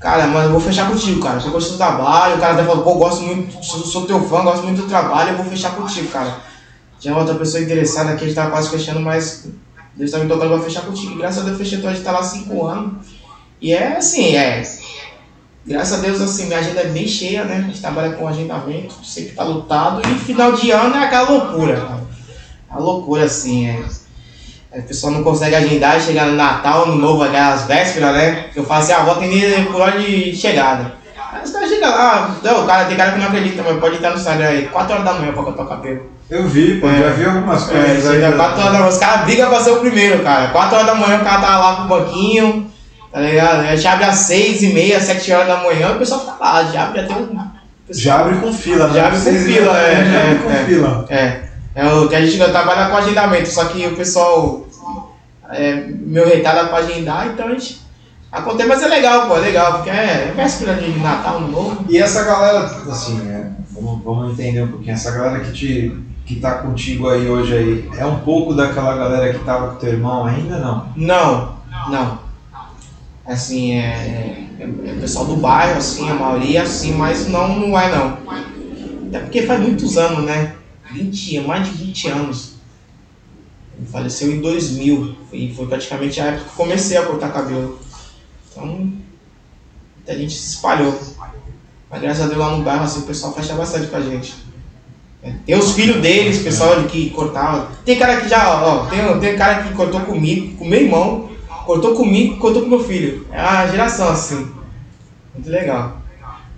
Cara, 0.00 0.28
mas 0.28 0.44
eu 0.44 0.52
vou 0.52 0.60
fechar 0.60 0.88
contigo, 0.88 1.20
cara. 1.20 1.42
Eu 1.44 1.50
gosto 1.50 1.72
do 1.72 1.76
trabalho. 1.76 2.36
O 2.36 2.38
cara 2.38 2.54
até 2.54 2.64
falou, 2.64 2.84
pô, 2.84 2.94
gosto 2.94 3.22
muito, 3.22 3.64
sou, 3.64 3.80
sou 3.80 4.06
teu 4.06 4.22
fã, 4.28 4.44
gosto 4.44 4.62
muito 4.62 4.82
do 4.82 4.88
trabalho, 4.88 5.30
eu 5.30 5.36
vou 5.36 5.46
fechar 5.46 5.74
contigo, 5.74 6.08
cara. 6.08 6.36
Tinha 7.00 7.16
outra 7.16 7.34
pessoa 7.34 7.62
interessada 7.62 8.10
aqui, 8.10 8.24
a 8.24 8.26
gente 8.26 8.36
tava 8.36 8.50
quase 8.50 8.70
fechando, 8.70 9.00
mas 9.00 9.48
Deus 9.94 10.10
tá 10.10 10.18
me 10.18 10.28
tocando 10.28 10.54
pra 10.54 10.62
fechar 10.62 10.82
contigo. 10.82 11.16
Graças 11.16 11.38
a 11.38 11.42
Deus 11.42 11.58
eu 11.58 11.64
fechei, 11.64 11.78
então 11.78 11.90
a 11.90 11.94
gente 11.94 12.04
tá 12.04 12.12
lá 12.12 12.22
cinco 12.22 12.64
anos. 12.64 13.08
E 13.60 13.72
é 13.72 13.96
assim, 13.96 14.36
é. 14.36 14.62
Graças 15.66 15.98
a 15.98 16.02
Deus, 16.02 16.20
assim, 16.20 16.46
minha 16.46 16.60
agenda 16.60 16.80
é 16.80 16.88
bem 16.88 17.06
cheia, 17.06 17.44
né? 17.44 17.56
A 17.56 17.60
gente 17.60 17.80
trabalha 17.80 18.14
com 18.14 18.26
agendamento, 18.26 18.94
sempre 19.04 19.34
tá 19.34 19.44
lotado. 19.44 20.00
E 20.08 20.18
final 20.20 20.52
de 20.52 20.70
ano 20.70 20.96
é 20.96 21.04
aquela 21.04 21.28
loucura, 21.28 21.76
cara. 21.76 22.04
A 22.70 22.78
loucura, 22.78 23.24
assim, 23.24 23.66
é. 23.66 23.84
É. 24.72 24.78
O 24.80 24.82
pessoal 24.82 25.12
não 25.12 25.22
consegue 25.22 25.54
agendar 25.54 25.98
e 25.98 26.02
chegar 26.02 26.26
no 26.26 26.36
Natal, 26.36 26.86
no 26.86 26.96
Novo, 26.96 27.22
aquelas 27.22 27.64
vésperas, 27.64 28.14
né? 28.14 28.46
Eu 28.54 28.64
falo 28.64 28.80
assim, 28.80 28.92
ah, 28.92 29.00
vou 29.00 29.14
atender 29.14 29.66
por 29.66 29.80
hora 29.80 29.98
de 29.98 30.34
chegada. 30.34 30.92
Aí 31.32 31.42
os 31.42 31.50
caras 31.50 31.68
chegam 31.68 31.90
lá, 31.90 32.36
não, 32.42 32.66
cara, 32.66 32.84
tem 32.86 32.96
cara 32.96 33.12
que 33.12 33.18
não 33.18 33.26
acredita, 33.26 33.62
mas 33.62 33.78
pode 33.78 33.96
estar 33.96 34.10
no 34.10 34.16
Instagram 34.16 34.46
aí, 34.46 34.66
4 34.66 34.92
horas 34.92 35.04
da 35.04 35.12
manhã 35.14 35.32
pra 35.32 35.42
cortar 35.42 35.62
o 35.62 35.66
cabelo. 35.66 36.02
Eu 36.30 36.46
vi, 36.46 36.80
pô, 36.80 36.88
é, 36.88 36.98
já 36.98 37.10
vi 37.10 37.24
algumas 37.24 37.68
é, 37.68 37.72
coisas 37.72 38.22
é, 38.22 38.26
aí. 38.26 38.32
4 38.32 38.60
horas 38.60 38.72
da 38.72 38.78
manhã, 38.78 38.88
os 38.88 38.98
caras 38.98 39.24
brigam 39.24 39.48
pra 39.48 39.60
ser 39.60 39.70
o 39.70 39.80
primeiro, 39.80 40.22
cara. 40.22 40.48
4 40.48 40.74
horas 40.74 40.86
da 40.86 40.94
manhã 40.94 41.18
o 41.18 41.24
cara 41.24 41.40
tá 41.40 41.58
lá 41.58 41.76
com 41.76 41.82
o 41.82 41.88
banquinho 41.88 42.68
Tá 43.10 43.20
ligado? 43.20 43.60
A 43.60 43.74
gente 43.74 43.88
abre 43.88 44.04
às 44.04 44.16
6 44.16 44.62
e 44.62 44.68
meia, 44.68 45.00
7 45.00 45.32
horas 45.32 45.48
da 45.48 45.56
manhã, 45.56 45.92
o 45.92 45.98
pessoal 45.98 46.20
fica 46.20 46.36
lá, 46.38 46.64
já 46.64 46.84
abre 46.84 47.00
até 47.00 47.14
um. 47.14 47.38
Já 47.90 48.20
abre 48.20 48.36
com 48.36 48.52
fila, 48.52 48.88
né? 48.88 48.94
Já 48.94 49.06
abre 49.06 49.18
com 49.18 49.32
fila, 49.32 49.78
é. 49.78 50.04
Já 50.04 50.20
abre 50.20 50.38
com 50.38 50.50
é, 50.50 50.64
fila. 50.64 51.06
É. 51.08 51.47
É 51.78 51.92
o 51.92 52.08
que 52.08 52.14
a 52.16 52.20
gente 52.20 52.36
trabalha 52.36 52.90
com 52.90 52.96
agendamento, 52.96 53.48
só 53.48 53.66
que 53.66 53.86
o 53.86 53.94
pessoal 53.94 54.66
é 55.50 55.76
meu 55.86 56.26
retalho 56.26 56.68
para 56.68 56.78
agendar, 56.78 57.28
então 57.28 57.46
a 57.46 57.50
gente. 57.50 57.86
Acontece, 58.30 58.68
mas 58.68 58.82
é 58.82 58.88
legal, 58.88 59.26
pô, 59.26 59.36
é 59.36 59.40
legal, 59.40 59.74
porque 59.74 59.88
é, 59.88 60.28
é 60.28 60.32
véspera 60.36 60.74
de 60.74 60.98
Natal, 60.98 61.40
no 61.40 61.48
novo. 61.48 61.84
E 61.88 61.96
essa 61.96 62.24
galera, 62.24 62.64
assim, 62.64 63.26
é, 63.30 63.50
vamos, 63.70 64.02
vamos 64.04 64.32
entender 64.32 64.62
um 64.62 64.68
pouquinho, 64.68 64.92
essa 64.92 65.12
galera 65.12 65.40
que 65.40 65.52
te 65.52 66.04
que 66.26 66.36
tá 66.40 66.56
contigo 66.56 67.08
aí 67.08 67.26
hoje 67.26 67.54
aí, 67.54 67.90
é 67.96 68.04
um 68.04 68.18
pouco 68.18 68.52
daquela 68.52 68.94
galera 68.94 69.32
que 69.32 69.42
tava 69.46 69.68
com 69.68 69.76
teu 69.76 69.94
irmão 69.94 70.26
ainda, 70.26 70.58
não? 70.58 70.92
Não, 70.94 71.56
não 71.88 72.28
assim, 73.28 73.74
é, 73.74 74.46
é, 74.58 74.64
é 74.64 75.00
pessoal 75.00 75.26
do 75.26 75.36
bairro, 75.36 75.76
assim, 75.76 76.10
a 76.10 76.14
maioria, 76.14 76.62
assim, 76.62 76.94
mas 76.94 77.28
não, 77.28 77.60
não 77.60 77.78
é 77.78 77.94
não. 77.94 78.18
Até 79.08 79.20
porque 79.20 79.42
faz 79.42 79.60
muitos 79.60 79.96
anos, 79.98 80.24
né? 80.24 80.54
20, 80.92 81.40
mais 81.40 81.66
de 81.66 81.84
20 81.84 82.08
anos. 82.08 82.54
Ele 83.76 83.86
faleceu 83.86 84.32
em 84.32 84.40
2000 84.40 85.16
e 85.32 85.54
foi 85.54 85.66
praticamente 85.66 86.20
a 86.20 86.26
época 86.26 86.50
que 86.50 86.56
comecei 86.56 86.96
a 86.96 87.06
cortar 87.06 87.32
cabelo. 87.32 87.78
Então, 88.50 88.66
muita 88.66 90.18
gente 90.18 90.34
se 90.34 90.54
espalhou. 90.54 90.98
Mas 91.90 92.00
graças 92.00 92.24
a 92.24 92.26
Deus 92.26 92.38
lá 92.38 92.56
no 92.56 92.64
bairro, 92.64 92.84
assim, 92.84 93.00
o 93.00 93.06
pessoal 93.06 93.32
fecha 93.32 93.54
bastante 93.54 93.86
com 93.86 93.96
a 93.96 94.00
gente. 94.00 94.34
É, 95.22 95.32
tem 95.44 95.56
os 95.56 95.72
filhos 95.72 96.00
deles, 96.00 96.42
pessoal 96.42 96.82
que 96.84 97.10
cortava. 97.10 97.70
Tem 97.84 97.98
cara 97.98 98.20
que 98.20 98.28
já, 98.28 98.62
ó, 98.62 98.86
tem, 98.86 99.20
tem 99.20 99.36
cara 99.36 99.64
que 99.64 99.74
cortou 99.74 100.00
comigo, 100.02 100.56
com 100.56 100.64
meu 100.64 100.80
irmão, 100.80 101.30
cortou 101.66 101.94
comigo, 101.94 102.36
cortou 102.36 102.62
com 102.62 102.68
meu 102.68 102.84
filho. 102.84 103.26
É 103.32 103.40
uma 103.40 103.66
geração 103.66 104.08
assim. 104.08 104.48
Muito 105.34 105.50
legal. 105.50 105.97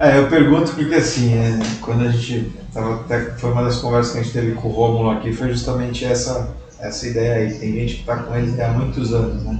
É, 0.00 0.16
eu 0.16 0.28
pergunto 0.28 0.73
porque 0.73 0.95
assim, 0.95 1.35
é, 1.35 1.59
quando 1.83 2.07
a 2.07 2.11
gente 2.11 2.50
tava 2.73 3.02
até 3.02 3.21
foi 3.33 3.52
uma 3.52 3.64
das 3.64 3.76
conversas 3.76 4.12
que 4.12 4.19
a 4.19 4.23
gente 4.23 4.33
teve 4.33 4.52
com 4.52 4.69
o 4.69 4.73
Romulo 4.73 5.11
aqui, 5.11 5.30
foi 5.30 5.50
justamente 5.50 6.07
essa 6.07 6.54
essa 6.78 7.07
ideia 7.07 7.35
aí. 7.35 7.59
Tem 7.59 7.75
gente 7.75 7.95
que 7.97 8.00
está 8.00 8.16
com 8.16 8.35
eles 8.35 8.59
há 8.59 8.71
muitos 8.71 9.12
anos, 9.12 9.45
né? 9.45 9.59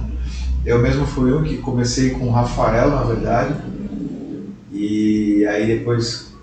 Eu 0.65 0.79
mesmo 0.79 1.05
fui 1.05 1.31
um 1.31 1.43
que 1.43 1.57
comecei 1.57 2.09
com 2.09 2.25
o 2.25 2.31
Rafael, 2.31 2.89
na 2.89 3.03
verdade, 3.03 3.53
e 4.71 5.45
aí 5.45 5.77
depois 5.77 6.33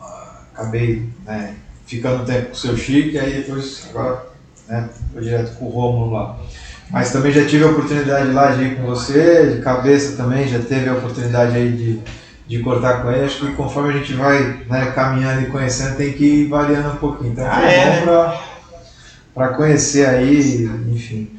uh, 0.00 0.42
acabei 0.52 1.08
né, 1.24 1.54
ficando 1.86 2.24
tempo 2.24 2.46
com 2.46 2.54
o 2.54 2.56
seu 2.56 2.76
Chico, 2.76 3.10
e 3.10 3.18
aí 3.20 3.34
depois 3.34 3.86
agora 3.90 4.26
né, 4.68 4.88
foi 5.12 5.22
direto 5.22 5.56
com 5.58 5.66
o 5.66 5.70
Romulo 5.70 6.10
lá. 6.10 6.40
Mas 6.90 7.12
também 7.12 7.30
já 7.30 7.44
tive 7.44 7.62
a 7.62 7.70
oportunidade 7.70 8.32
lá 8.32 8.50
de 8.50 8.64
ir 8.64 8.76
com 8.76 8.82
você, 8.82 9.54
de 9.54 9.62
cabeça 9.62 10.16
também, 10.16 10.48
já 10.48 10.58
teve 10.58 10.88
a 10.88 10.94
oportunidade 10.94 11.56
aí 11.56 11.70
de, 11.72 12.00
de 12.46 12.58
cortar 12.60 13.02
com 13.02 13.10
ele. 13.10 13.24
Acho 13.24 13.46
que 13.46 13.52
conforme 13.52 13.90
a 13.90 13.98
gente 13.98 14.12
vai 14.14 14.64
né, 14.68 14.92
caminhando 14.92 15.42
e 15.42 15.46
conhecendo, 15.50 15.96
tem 15.96 16.12
que 16.12 16.24
ir 16.24 16.48
variando 16.48 16.90
um 16.92 16.96
pouquinho. 16.96 17.32
Então 17.32 17.46
Ah, 17.46 17.56
foi 17.60 17.64
é, 17.68 17.84
bom 17.84 17.90
né? 17.90 18.02
pra, 18.02 18.42
pra 19.34 19.48
conhecer 19.54 20.06
aí, 20.06 20.64
enfim. 20.88 21.30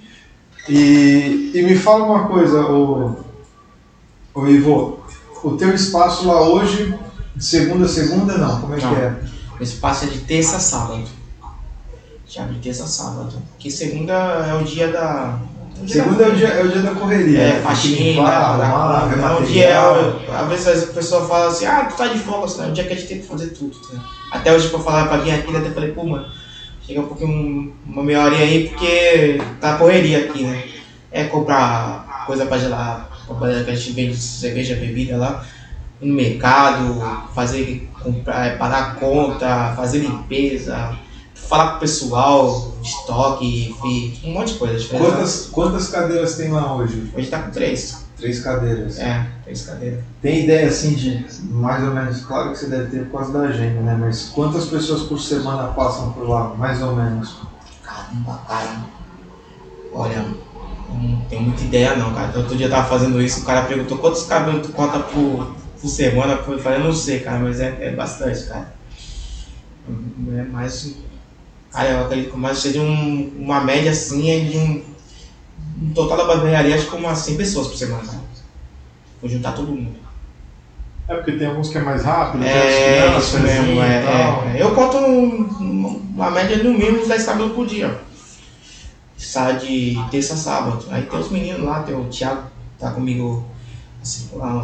E, 0.69 1.51
e 1.53 1.61
me 1.63 1.75
fala 1.75 2.05
uma 2.05 2.27
coisa, 2.27 2.61
o, 2.65 3.17
o 4.33 4.47
Ivo, 4.47 5.03
o 5.43 5.51
teu 5.57 5.73
espaço 5.75 6.25
lá 6.25 6.41
hoje, 6.41 6.97
de 7.35 7.43
segunda 7.43 7.85
a 7.85 7.89
segunda, 7.89 8.37
não, 8.37 8.61
como 8.61 8.73
é 8.75 8.79
Não. 8.81 8.95
que 8.95 9.01
é? 9.01 9.15
O 9.59 9.63
espaço 9.63 10.05
é 10.05 10.07
de 10.07 10.19
terça 10.19 10.57
a 10.57 10.59
sábado. 10.59 11.03
Já 12.27 12.45
de 12.47 12.59
terça 12.59 12.85
a 12.85 12.87
sábado. 12.87 13.33
Que 13.59 13.69
segunda 13.69 14.13
é 14.13 14.53
o 14.55 14.63
dia 14.63 14.87
da. 14.91 15.37
Segunda 15.87 16.17
da- 16.17 16.25
é 16.25 16.31
o 16.31 16.35
dia, 16.35 16.47
é 16.47 16.63
o 16.63 16.67
dia 16.71 16.81
da 16.81 16.91
correria. 16.91 17.39
É, 17.41 17.53
né? 17.53 17.61
Faxina, 17.61 18.21
arrumar, 18.23 19.05
ver 19.07 19.17
não, 19.17 19.39
o 19.41 19.45
dia 19.45 19.65
é, 19.65 19.73
material. 19.81 20.21
às 20.33 20.47
vezes 20.65 20.89
a 20.89 20.93
pessoa 20.93 21.27
fala 21.27 21.47
assim, 21.47 21.65
ah, 21.65 21.85
tu 21.85 21.97
tá 21.97 22.07
de 22.07 22.19
folga, 22.19 22.45
assim, 22.45 22.63
é 22.63 22.67
o 22.67 22.71
dia 22.71 22.83
que 22.85 22.93
a 22.93 22.95
gente 22.95 23.07
tem 23.07 23.19
que 23.19 23.27
fazer 23.27 23.47
tudo. 23.47 23.75
tá? 23.77 23.99
Até 24.31 24.53
hoje 24.53 24.69
pra 24.69 24.79
falar 24.79 25.07
pra 25.07 25.17
vir 25.17 25.31
aqui, 25.31 25.55
até 25.55 25.69
falei, 25.71 25.91
pô, 25.91 26.03
mano, 26.05 26.25
chega 26.85 27.01
um 27.01 27.07
pouquinho, 27.07 27.73
uma 27.85 28.03
meia 28.03 28.23
horinha 28.23 28.43
aí, 28.43 28.69
porque 28.69 29.41
tá 29.59 29.77
correria 29.77 30.19
aqui, 30.19 30.43
né? 30.43 30.63
É 31.11 31.25
comprar 31.25 32.23
coisa 32.25 32.45
pra 32.45 32.57
gelar, 32.57 33.09
pra- 33.27 33.63
que 33.63 33.69
a 33.71 33.75
gente 33.75 33.91
vende 33.91 34.15
cerveja, 34.17 34.75
bebida 34.75 35.17
lá, 35.17 35.45
no 36.01 36.13
mercado, 36.13 37.01
fazer, 37.35 37.89
comprar, 38.01 38.45
é, 38.47 38.55
pagar 38.57 38.95
conta, 38.95 39.73
fazer 39.75 39.99
limpeza, 39.99 40.97
falar 41.47 41.71
com 41.71 41.77
o 41.77 41.79
pessoal, 41.79 42.73
estoque, 42.81 43.75
um 44.23 44.33
monte 44.33 44.53
de 44.53 44.59
coisa. 44.59 44.77
diferente. 44.77 45.05
Quantas, 45.05 45.49
quantas 45.51 45.89
cadeiras 45.89 46.35
tem 46.35 46.51
lá 46.51 46.75
hoje? 46.75 47.11
Hoje 47.15 47.27
tá 47.27 47.43
com 47.43 47.51
três. 47.51 48.03
Três 48.17 48.39
cadeiras. 48.41 48.99
É, 48.99 49.27
três 49.43 49.63
cadeiras. 49.63 49.99
Tem 50.21 50.43
ideia 50.43 50.67
assim 50.67 50.93
de 50.93 51.25
mais 51.49 51.83
ou 51.83 51.93
menos, 51.93 52.21
claro 52.21 52.51
que 52.51 52.59
você 52.59 52.67
deve 52.67 52.87
ter 52.87 53.05
por 53.05 53.19
causa 53.19 53.33
da 53.33 53.47
agenda, 53.47 53.81
né? 53.81 53.97
Mas 53.99 54.29
quantas 54.33 54.65
pessoas 54.65 55.03
por 55.03 55.19
semana 55.19 55.69
passam 55.69 56.11
por 56.13 56.27
lá, 56.27 56.53
mais 56.55 56.81
ou 56.81 56.95
menos? 56.95 57.35
Caramba, 57.83 58.39
cara. 58.47 58.85
Olha, 59.91 60.25
não 60.89 61.21
tenho 61.29 61.41
muita 61.43 61.63
ideia 61.63 61.95
não, 61.95 62.13
cara. 62.13 62.37
Outro 62.37 62.55
dia 62.55 62.67
eu 62.67 62.71
tava 62.71 62.87
fazendo 62.87 63.21
isso, 63.21 63.41
o 63.41 63.45
cara 63.45 63.63
perguntou 63.63 63.97
quantos 63.97 64.23
cabelos 64.23 64.65
tu 64.65 64.73
conta 64.73 64.99
por, 64.99 65.53
por 65.81 65.87
semana. 65.89 66.33
Eu 66.47 66.59
falei, 66.59 66.79
eu 66.79 66.83
não 66.85 66.93
sei, 66.93 67.19
cara, 67.19 67.39
mas 67.39 67.59
é, 67.59 67.77
é 67.79 67.91
bastante, 67.91 68.45
cara. 68.45 68.73
É 70.37 70.43
mais. 70.43 70.95
Cara, 71.73 71.89
eu 71.89 72.05
acredito 72.05 72.31
que 72.31 72.37
mais 72.37 72.59
seja 72.59 72.79
um, 72.81 73.33
uma 73.39 73.59
média 73.61 73.91
assim 73.91 74.29
é 74.29 74.39
de 74.41 74.57
um. 74.57 74.83
Um 75.81 75.89
total 75.89 76.17
da 76.17 76.25
barbearia, 76.25 76.75
acho 76.75 76.87
que 76.89 76.95
umas 76.95 77.17
100 77.19 77.35
pessoas 77.35 77.67
por 77.67 77.75
semana. 77.75 78.21
Vou 79.19 79.29
juntar 79.29 79.53
todo 79.53 79.71
mundo. 79.71 79.97
É 81.07 81.15
porque 81.15 81.33
tem 81.33 81.47
alguns 81.47 81.69
que 81.69 81.77
é 81.77 81.81
mais 81.81 82.03
rápido, 82.03 82.43
É, 82.43 83.17
isso 83.17 83.39
mesmo, 83.39 83.81
é, 83.81 84.03
é, 84.53 84.57
é. 84.57 84.61
Eu 84.61 84.73
conto 84.75 84.97
um- 84.97 85.99
uma 86.15 86.29
média 86.31 86.61
no 86.63 86.73
mínimo 86.73 87.01
uns 87.01 87.07
10 87.07 87.25
cabelos 87.25 87.53
por 87.53 87.65
dia. 87.65 87.99
Sai 89.17 89.57
de 89.57 89.97
terça 90.11 90.33
a 90.33 90.37
sábado. 90.37 90.85
Aí 90.91 91.03
tem 91.03 91.19
os 91.19 91.29
meninos 91.29 91.61
lá, 91.63 91.81
tem 91.81 91.95
o 91.95 92.05
Thiago, 92.05 92.43
tá 92.79 92.91
comigo 92.91 93.45
assim, 94.01 94.29
lá, 94.33 94.63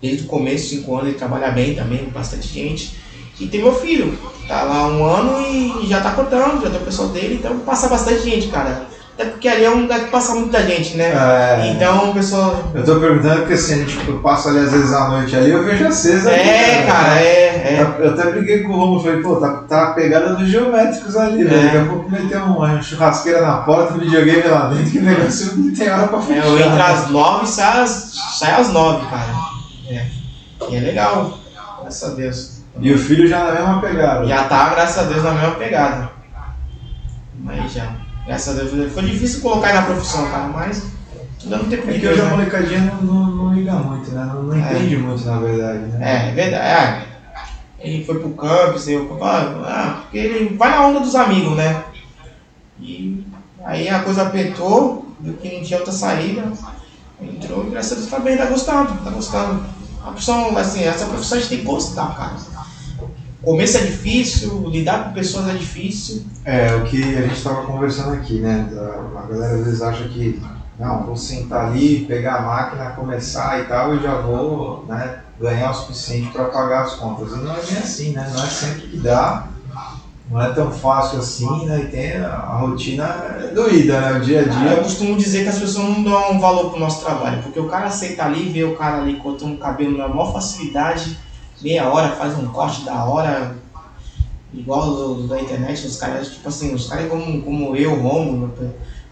desde 0.00 0.24
o 0.24 0.26
começo, 0.26 0.70
5 0.70 0.94
anos, 0.94 1.08
ele 1.08 1.18
trabalha 1.18 1.50
bem 1.50 1.74
também, 1.74 2.08
bastante 2.08 2.48
gente. 2.48 2.96
E 3.40 3.46
tem 3.46 3.62
meu 3.62 3.74
filho, 3.74 4.18
tá 4.46 4.62
lá 4.62 4.86
um 4.86 5.04
ano 5.04 5.40
e 5.40 5.86
já 5.88 6.00
tá 6.00 6.10
cortando, 6.12 6.62
já 6.62 6.70
tem 6.70 6.80
o 6.80 6.84
pessoal 6.84 7.08
dele, 7.08 7.36
então 7.36 7.58
passa 7.60 7.88
bastante 7.88 8.22
gente, 8.22 8.48
cara. 8.48 8.82
Até 9.14 9.28
porque 9.30 9.48
ali 9.48 9.64
é 9.64 9.70
um 9.70 9.82
lugar 9.82 10.00
que 10.00 10.10
passa 10.10 10.34
muita 10.34 10.62
gente, 10.62 10.96
né? 10.96 11.06
É. 11.12 11.72
Então 11.72 12.10
o 12.10 12.14
pessoal. 12.14 12.58
Eu 12.74 12.82
tô 12.84 12.98
perguntando 13.00 13.40
porque 13.40 13.52
assim, 13.52 13.80
gente 13.84 14.08
eu 14.08 14.18
passo 14.20 14.48
ali 14.48 14.60
às 14.60 14.72
vezes 14.72 14.92
à 14.94 15.08
noite 15.08 15.36
ali, 15.36 15.50
eu 15.50 15.62
vejo 15.62 15.86
acesa. 15.86 16.30
ali, 16.30 16.38
É, 16.40 16.86
cara, 16.86 17.20
é, 17.20 17.24
é. 17.24 17.96
Eu 17.98 18.10
até 18.12 18.30
briguei 18.30 18.62
com 18.62 18.72
o 18.72 18.76
Romulo, 18.78 19.02
falei, 19.02 19.20
pô, 19.20 19.36
tá, 19.36 19.48
tá 19.68 19.82
a 19.88 19.90
pegada 19.92 20.34
dos 20.36 20.48
geométricos 20.48 21.16
ali, 21.16 21.44
né? 21.44 21.54
É. 21.54 21.64
Daqui 21.64 21.76
a 21.76 21.84
pouco 21.84 22.10
meteu 22.10 22.40
uma 22.44 22.80
churrasqueira 22.80 23.42
na 23.42 23.58
porta, 23.58 23.92
videogame 23.98 24.42
lá 24.48 24.68
dentro, 24.68 24.90
que 24.90 25.00
negócio 25.00 25.54
não 25.56 25.74
tem 25.74 25.90
hora 25.90 26.08
pra 26.08 26.18
É, 26.18 26.22
fechar. 26.22 26.46
eu 26.46 26.58
entro 26.58 26.82
às 26.82 27.10
nove 27.10 27.44
e 27.44 27.48
sai 27.48 27.80
às, 27.82 28.12
sai 28.38 28.52
às 28.58 28.72
nove, 28.72 29.06
cara. 29.06 29.34
É. 29.90 30.06
E 30.70 30.76
é 30.76 30.80
legal, 30.80 31.38
graças 31.82 32.10
a 32.10 32.14
Deus. 32.14 32.59
E 32.78 32.92
o 32.92 32.98
filho 32.98 33.26
já 33.26 33.44
na 33.44 33.52
mesma 33.52 33.80
pegada. 33.80 34.26
Já 34.26 34.44
tá, 34.44 34.70
graças 34.70 34.98
a 34.98 35.08
Deus, 35.08 35.22
na 35.22 35.32
mesma 35.32 35.54
pegada. 35.56 36.10
Mas 37.40 37.72
já. 37.72 37.92
Graças 38.26 38.58
a 38.58 38.62
Deus. 38.62 38.92
Foi 38.92 39.02
difícil 39.02 39.40
colocar 39.40 39.74
na 39.74 39.82
profissão, 39.82 40.30
cara, 40.30 40.48
mas 40.48 40.86
tudo 41.38 41.56
não 41.56 41.64
tem 41.68 41.78
É 41.78 41.82
que 41.82 42.06
hoje 42.08 42.20
a 42.20 42.24
né? 42.24 42.30
molecadinha 42.30 42.80
não, 42.80 43.02
não, 43.02 43.30
não 43.30 43.54
liga 43.54 43.72
muito, 43.72 44.10
né? 44.12 44.24
Não, 44.32 44.42
não 44.44 44.54
É. 44.54 44.58
entende 44.72 44.96
muito, 44.98 45.24
na 45.24 45.38
verdade, 45.38 45.78
né? 45.78 45.98
É, 46.00 46.28
é 46.28 46.32
verdade. 46.32 46.64
É. 46.64 47.10
Ele 47.82 48.04
foi 48.04 48.18
pro 48.20 48.30
campus, 48.30 48.86
eu, 48.88 49.18
ah, 49.22 50.00
porque 50.02 50.18
ele 50.18 50.54
vai 50.54 50.70
na 50.70 50.86
onda 50.86 51.00
dos 51.00 51.14
amigos, 51.14 51.56
né? 51.56 51.82
E 52.78 53.26
aí 53.64 53.88
a 53.88 54.00
coisa 54.00 54.22
apertou, 54.22 55.06
viu 55.18 55.34
que 55.34 55.56
não 55.56 55.62
tinha 55.64 55.78
outra 55.78 55.92
saída. 55.92 56.44
Entrou 57.22 57.66
e 57.66 57.70
graças 57.70 57.92
a 57.92 57.94
Deus 57.96 58.08
tá 58.10 58.18
bem, 58.18 58.36
tá 58.36 58.46
gostando, 58.46 59.02
tá 59.02 59.10
gostando. 59.10 59.64
A 60.02 60.10
profissão, 60.10 60.56
assim, 60.56 60.82
essa 60.84 61.06
profissão 61.06 61.36
a 61.38 61.40
gente 61.40 61.50
tem 61.50 61.58
que 61.58 61.64
gostar, 61.64 62.14
cara. 62.16 62.32
Começo 63.42 63.78
é 63.78 63.80
difícil, 63.80 64.68
lidar 64.68 65.04
com 65.04 65.12
pessoas 65.12 65.48
é 65.48 65.52
difícil. 65.52 66.24
É, 66.44 66.74
o 66.74 66.84
que 66.84 67.02
a 67.02 67.22
gente 67.22 67.36
estava 67.36 67.64
conversando 67.66 68.12
aqui, 68.12 68.34
né? 68.34 68.68
A 68.72 69.26
galera 69.32 69.54
às 69.54 69.64
vezes 69.64 69.82
acha 69.82 70.04
que, 70.08 70.40
não, 70.78 71.04
vou 71.04 71.16
sentar 71.16 71.68
ali, 71.68 72.04
pegar 72.06 72.36
a 72.36 72.42
máquina, 72.42 72.90
começar 72.90 73.60
e 73.60 73.64
tal, 73.64 73.94
e 73.96 74.02
já 74.02 74.20
vou 74.20 74.84
né, 74.86 75.20
ganhar 75.40 75.70
o 75.70 75.74
suficiente 75.74 76.30
para 76.30 76.44
pagar 76.46 76.82
as 76.82 76.94
contas. 76.94 77.32
E 77.32 77.36
não 77.36 77.52
é 77.52 77.60
bem 77.62 77.78
assim, 77.78 78.12
né? 78.12 78.30
Não 78.34 78.44
é 78.44 78.46
sempre 78.46 78.82
que 78.88 78.98
dá, 78.98 79.48
não 80.30 80.40
é 80.40 80.52
tão 80.52 80.70
fácil 80.70 81.18
assim, 81.18 81.66
né? 81.66 81.80
E 81.80 81.86
tem 81.88 82.16
a, 82.18 82.28
a 82.34 82.58
rotina 82.58 83.04
é 83.04 83.48
doída, 83.54 84.00
né? 84.00 84.18
O 84.18 84.20
dia 84.20 84.40
a 84.40 84.42
Eu 84.42 84.50
dia. 84.50 84.76
costumo 84.82 85.16
dizer 85.16 85.42
que 85.42 85.48
as 85.48 85.58
pessoas 85.58 85.88
não 85.88 86.02
dão 86.02 86.38
valor 86.38 86.70
pro 86.70 86.78
nosso 86.78 87.04
trabalho, 87.04 87.42
porque 87.42 87.58
o 87.58 87.68
cara 87.68 87.86
aceita 87.86 88.24
ali, 88.24 88.48
vê 88.48 88.64
o 88.64 88.76
cara 88.76 88.98
ali 88.98 89.16
cortando 89.16 89.54
o 89.54 89.58
cabelo 89.58 89.98
na 89.98 90.06
maior 90.08 90.32
facilidade, 90.32 91.18
meia 91.62 91.88
hora, 91.88 92.16
faz 92.16 92.38
um 92.38 92.46
corte 92.48 92.82
da 92.84 93.04
hora, 93.04 93.56
igual 94.52 94.94
do, 94.94 95.28
da 95.28 95.40
internet, 95.40 95.86
os 95.86 95.96
caras, 95.96 96.28
tipo 96.28 96.48
assim, 96.48 96.74
os 96.74 96.88
caras 96.88 97.08
como, 97.08 97.42
como 97.42 97.76
eu, 97.76 97.92
o 97.92 98.00
Romulo, 98.00 98.54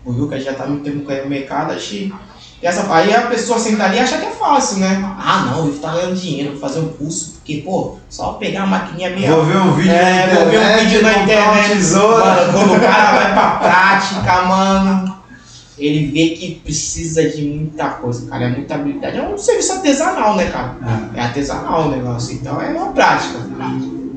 o 0.04 0.10
Rio, 0.10 0.28
que 0.28 0.40
já 0.40 0.54
tá 0.54 0.66
muito 0.66 0.84
tempo 0.84 1.10
no 1.10 1.28
mercado, 1.28 1.72
acho 1.72 1.90
que 1.90 2.12
e 2.60 2.66
essa, 2.66 2.92
aí 2.92 3.14
a 3.14 3.22
pessoa 3.22 3.56
senta 3.56 3.84
ali 3.84 3.98
e 3.98 4.00
acha 4.00 4.18
que 4.18 4.26
é 4.26 4.30
fácil, 4.30 4.78
né? 4.78 5.00
Ah, 5.16 5.48
não, 5.48 5.68
ele 5.68 5.78
tá 5.78 5.92
ganhando 5.92 6.16
dinheiro, 6.16 6.50
vou 6.52 6.60
fazer 6.60 6.80
um 6.80 6.88
curso, 6.88 7.34
porque, 7.34 7.58
pô, 7.58 7.96
só 8.10 8.32
pegar 8.32 8.64
a 8.64 8.66
maquininha 8.66 9.10
meia 9.10 9.32
Vou 9.32 9.44
ver 9.44 9.58
um 9.58 9.72
vídeo 9.74 9.92
é, 9.92 10.26
na 10.26 10.34
vou 10.34 10.50
ver 10.50 10.58
um 10.58 10.62
internet, 10.62 10.84
vídeo 10.84 11.02
na 11.02 11.18
internet. 11.18 11.92
Mano, 11.94 12.52
quando 12.52 12.74
o 12.74 12.80
cara 12.80 13.12
vai 13.12 13.32
pra 13.32 13.50
prática, 13.50 14.42
mano, 14.42 15.07
ele 15.78 16.06
vê 16.10 16.34
que 16.34 16.56
precisa 16.56 17.28
de 17.28 17.42
muita 17.42 17.88
coisa, 17.90 18.28
cara. 18.28 18.44
É 18.44 18.48
muita 18.48 18.74
habilidade. 18.74 19.16
É 19.16 19.22
um 19.22 19.38
serviço 19.38 19.72
artesanal, 19.72 20.36
né, 20.36 20.50
cara? 20.50 20.76
É 21.14 21.20
artesanal 21.20 21.86
o 21.86 21.90
negócio. 21.90 22.34
Então 22.34 22.60
é 22.60 22.68
uma 22.70 22.92
prática. 22.92 23.38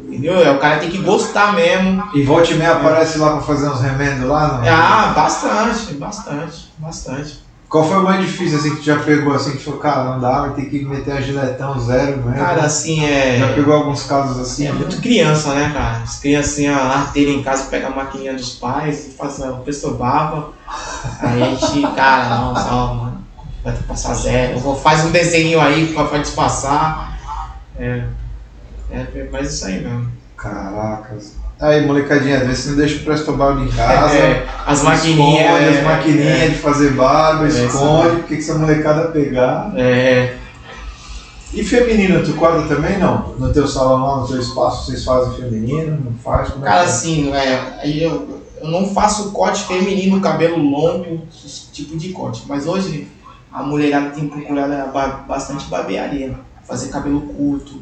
Entendeu? 0.08 0.44
É, 0.44 0.51
o 0.51 0.60
cara 0.60 0.80
tem 0.80 0.89
que 0.89 0.98
gostar 0.98 1.53
mesmo. 1.53 2.03
E 2.13 2.24
volta 2.24 2.51
e 2.51 2.56
meia 2.56 2.74
aparece 2.74 3.18
lá 3.18 3.32
para 3.32 3.41
fazer 3.41 3.70
uns 3.70 3.82
remendos 3.82 4.27
lá, 4.27 4.60
não? 4.60 4.70
Ah, 4.70 5.13
bastante, 5.15 5.94
bastante, 5.94 6.72
bastante. 6.77 7.39
Qual 7.71 7.85
foi 7.85 7.99
o 7.99 8.03
mais 8.03 8.19
difícil 8.19 8.57
assim 8.57 8.71
que 8.71 8.81
tu 8.81 8.83
já 8.83 8.99
pegou 8.99 9.33
assim 9.33 9.53
que 9.53 9.63
falou, 9.63 9.79
cara, 9.79 10.03
não 10.03 10.19
dá, 10.19 10.41
vai 10.41 10.49
ter 10.49 10.65
que 10.65 10.83
meter 10.83 11.13
a 11.13 11.21
giletão 11.21 11.79
zero 11.79 12.17
mesmo? 12.17 12.33
Cara, 12.33 12.65
assim, 12.65 13.05
é. 13.05 13.37
já 13.37 13.53
pegou 13.53 13.73
alguns 13.73 14.03
casos 14.03 14.37
assim? 14.37 14.67
É 14.67 14.73
muito 14.73 14.99
criança, 14.99 15.53
né, 15.53 15.71
cara? 15.73 16.01
As 16.03 16.17
criancinhas 16.17 16.75
arteiras 16.75 17.33
em 17.33 17.41
casa 17.41 17.63
pegam 17.69 17.93
a 17.93 17.95
maquininha 17.95 18.33
dos 18.33 18.49
pais 18.49 19.07
e 19.07 19.11
fazem 19.11 19.49
o 19.49 19.59
pessoa 19.59 20.53
Aí 21.21 21.41
a 21.41 21.45
gente, 21.55 21.81
cara, 21.95 22.35
nossa, 22.39 22.69
ó, 22.73 22.93
mano, 22.93 23.23
vai 23.63 23.71
ter 23.71 23.79
que 23.79 23.87
passar 23.87 24.15
zero. 24.15 24.51
Eu 24.51 24.59
vou, 24.59 24.75
faz 24.75 25.05
um 25.05 25.11
desenho 25.11 25.61
aí 25.61 25.93
pra, 25.93 26.03
pra 26.03 26.17
disfarçar. 26.17 27.17
É, 27.79 28.03
é, 28.91 29.29
mas 29.31 29.53
isso 29.53 29.65
aí 29.65 29.79
mesmo. 29.79 30.11
Caracas. 30.35 31.40
Aí, 31.62 31.86
molecadinha, 31.86 32.38
às 32.38 32.48
vezes 32.48 32.63
você 32.63 32.70
não 32.72 32.77
deixa 32.77 32.96
o 32.98 33.03
Presto 33.03 33.34
Barba 33.34 33.62
em 33.63 33.68
casa. 33.68 34.15
É, 34.15 34.48
as 34.65 34.82
maquininhas. 34.82 35.46
Esconde 35.46 35.63
é, 35.63 35.77
as 35.77 35.84
maquininhas 35.84 36.50
de 36.51 36.58
fazer 36.58 36.89
barba, 36.94 37.46
É, 37.46 37.48
esconde, 37.50 38.15
porque 38.18 38.36
que 38.36 38.41
essa 38.41 38.58
molecada 38.58 39.10
pegar. 39.12 39.72
É, 39.77 40.38
E 41.53 41.63
feminino, 41.63 42.24
tu 42.24 42.34
corta 42.34 42.68
também 42.74 42.98
não? 42.98 43.36
No 43.38 43.51
teu 43.53 43.68
salão 43.68 44.03
lá, 44.06 44.22
no 44.22 44.27
teu 44.27 44.39
espaço, 44.39 44.86
vocês 44.86 45.03
fazem 45.03 45.34
feminino? 45.36 46.00
Não 46.03 46.13
faz? 46.18 46.50
Como 46.50 46.65
é 46.65 46.68
cara, 46.70 46.82
é? 46.82 46.86
assim, 46.86 47.32
é, 47.34 47.80
aí 47.84 48.01
eu, 48.01 48.41
eu 48.62 48.68
não 48.70 48.88
faço 48.94 49.32
corte 49.32 49.65
feminino, 49.68 50.20
cabelo 50.22 50.58
longo, 50.58 51.27
esse 51.46 51.70
tipo 51.72 51.96
de 51.98 52.10
corte. 52.10 52.44
Mas 52.48 52.65
hoje 52.65 53.08
a 53.53 53.62
mulherada 53.63 54.10
tem 54.12 54.27
procurado 54.27 54.91
ba- 54.94 55.25
bastante 55.27 55.65
barbearia. 55.65 56.34
Fazer 56.63 56.88
cabelo 56.88 57.22
curto, 57.22 57.82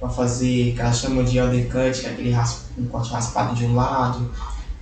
pra 0.00 0.08
fazer 0.08 0.72
que 0.74 0.80
elas 0.80 0.98
chamam 0.98 1.24
de 1.24 1.40
undercut, 1.40 2.00
que 2.00 2.06
é 2.06 2.10
aquele 2.10 2.30
ras- 2.30 2.66
um 2.78 2.86
corte 2.86 3.12
raspado 3.12 3.54
de 3.54 3.64
um 3.66 3.74
lado. 3.74 4.30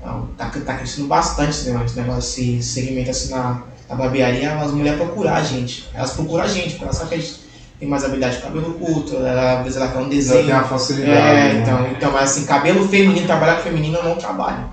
Então, 0.01 0.29
tá, 0.37 0.51
tá 0.65 0.75
crescendo 0.75 1.09
bastante 1.09 1.65
negócio, 1.65 1.87
esse 1.87 1.97
negócio, 2.01 2.19
esse 2.59 2.63
segmento 2.63 3.11
assim 3.11 3.31
na, 3.31 3.63
na 3.89 3.95
barbearia, 3.97 4.55
as 4.59 4.71
mulheres 4.73 4.99
procurar 5.01 5.37
a 5.37 5.43
gente. 5.43 5.89
Elas 5.95 6.13
procuram 6.13 6.45
a 6.45 6.49
gente, 6.49 6.71
porque 6.71 6.85
elas 6.85 6.97
sabem 6.97 7.09
que 7.11 7.15
a 7.25 7.27
gente 7.27 7.41
tem 7.81 7.89
mais 7.89 8.05
habilidade 8.05 8.37
de 8.37 8.43
cabelo 8.43 8.75
curto, 8.75 9.17
ela, 9.17 9.59
às 9.59 9.65
vezes 9.65 9.77
ela 9.81 9.89
quer 9.91 9.99
um 9.99 10.09
desenho. 10.09 10.45
tem 10.47 10.55
uma 10.55 10.65
facilidade. 10.65 11.11
É, 11.13 11.53
né? 11.55 11.61
então, 11.63 11.87
então, 11.91 12.13
mas 12.13 12.31
assim, 12.31 12.45
cabelo 12.47 12.87
feminino, 12.89 13.27
trabalhar 13.27 13.57
com 13.57 13.63
feminino 13.63 13.97
eu 13.99 14.05
não 14.05 14.17
trabalho. 14.17 14.65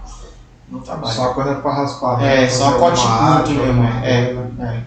Não 0.70 0.80
trabalho. 0.80 1.14
Só 1.14 1.34
quando 1.34 1.52
é 1.52 1.56
pra 1.56 1.74
raspar. 1.74 2.18
né? 2.20 2.44
é, 2.44 2.50
só 2.50 2.74
corte 2.80 3.02
curto 3.02 3.52
mesmo. 3.52 3.84
É, 4.04 4.36
é. 4.60 4.82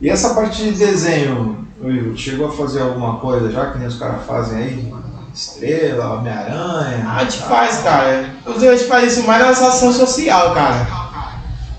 E 0.00 0.08
essa 0.10 0.34
parte 0.34 0.62
de 0.64 0.72
desenho, 0.72 1.61
Will, 1.82 2.16
chegou 2.16 2.48
a 2.48 2.52
fazer 2.52 2.82
alguma 2.82 3.18
coisa 3.18 3.50
já 3.50 3.70
que 3.72 3.78
nem 3.78 3.88
os 3.88 3.98
caras 3.98 4.24
fazem 4.24 4.58
aí? 4.58 4.94
Estrela, 5.34 6.14
Homem-Aranha? 6.14 7.08
A 7.08 7.24
gente 7.24 7.38
faz, 7.38 7.78
cara. 7.78 8.30
Inclusive, 8.40 8.68
a 8.72 8.76
gente 8.76 8.88
faz 8.88 9.12
isso 9.12 9.26
mais 9.26 9.42
na 9.60 9.68
ação 9.68 9.92
social, 9.92 10.52
cara. 10.54 10.86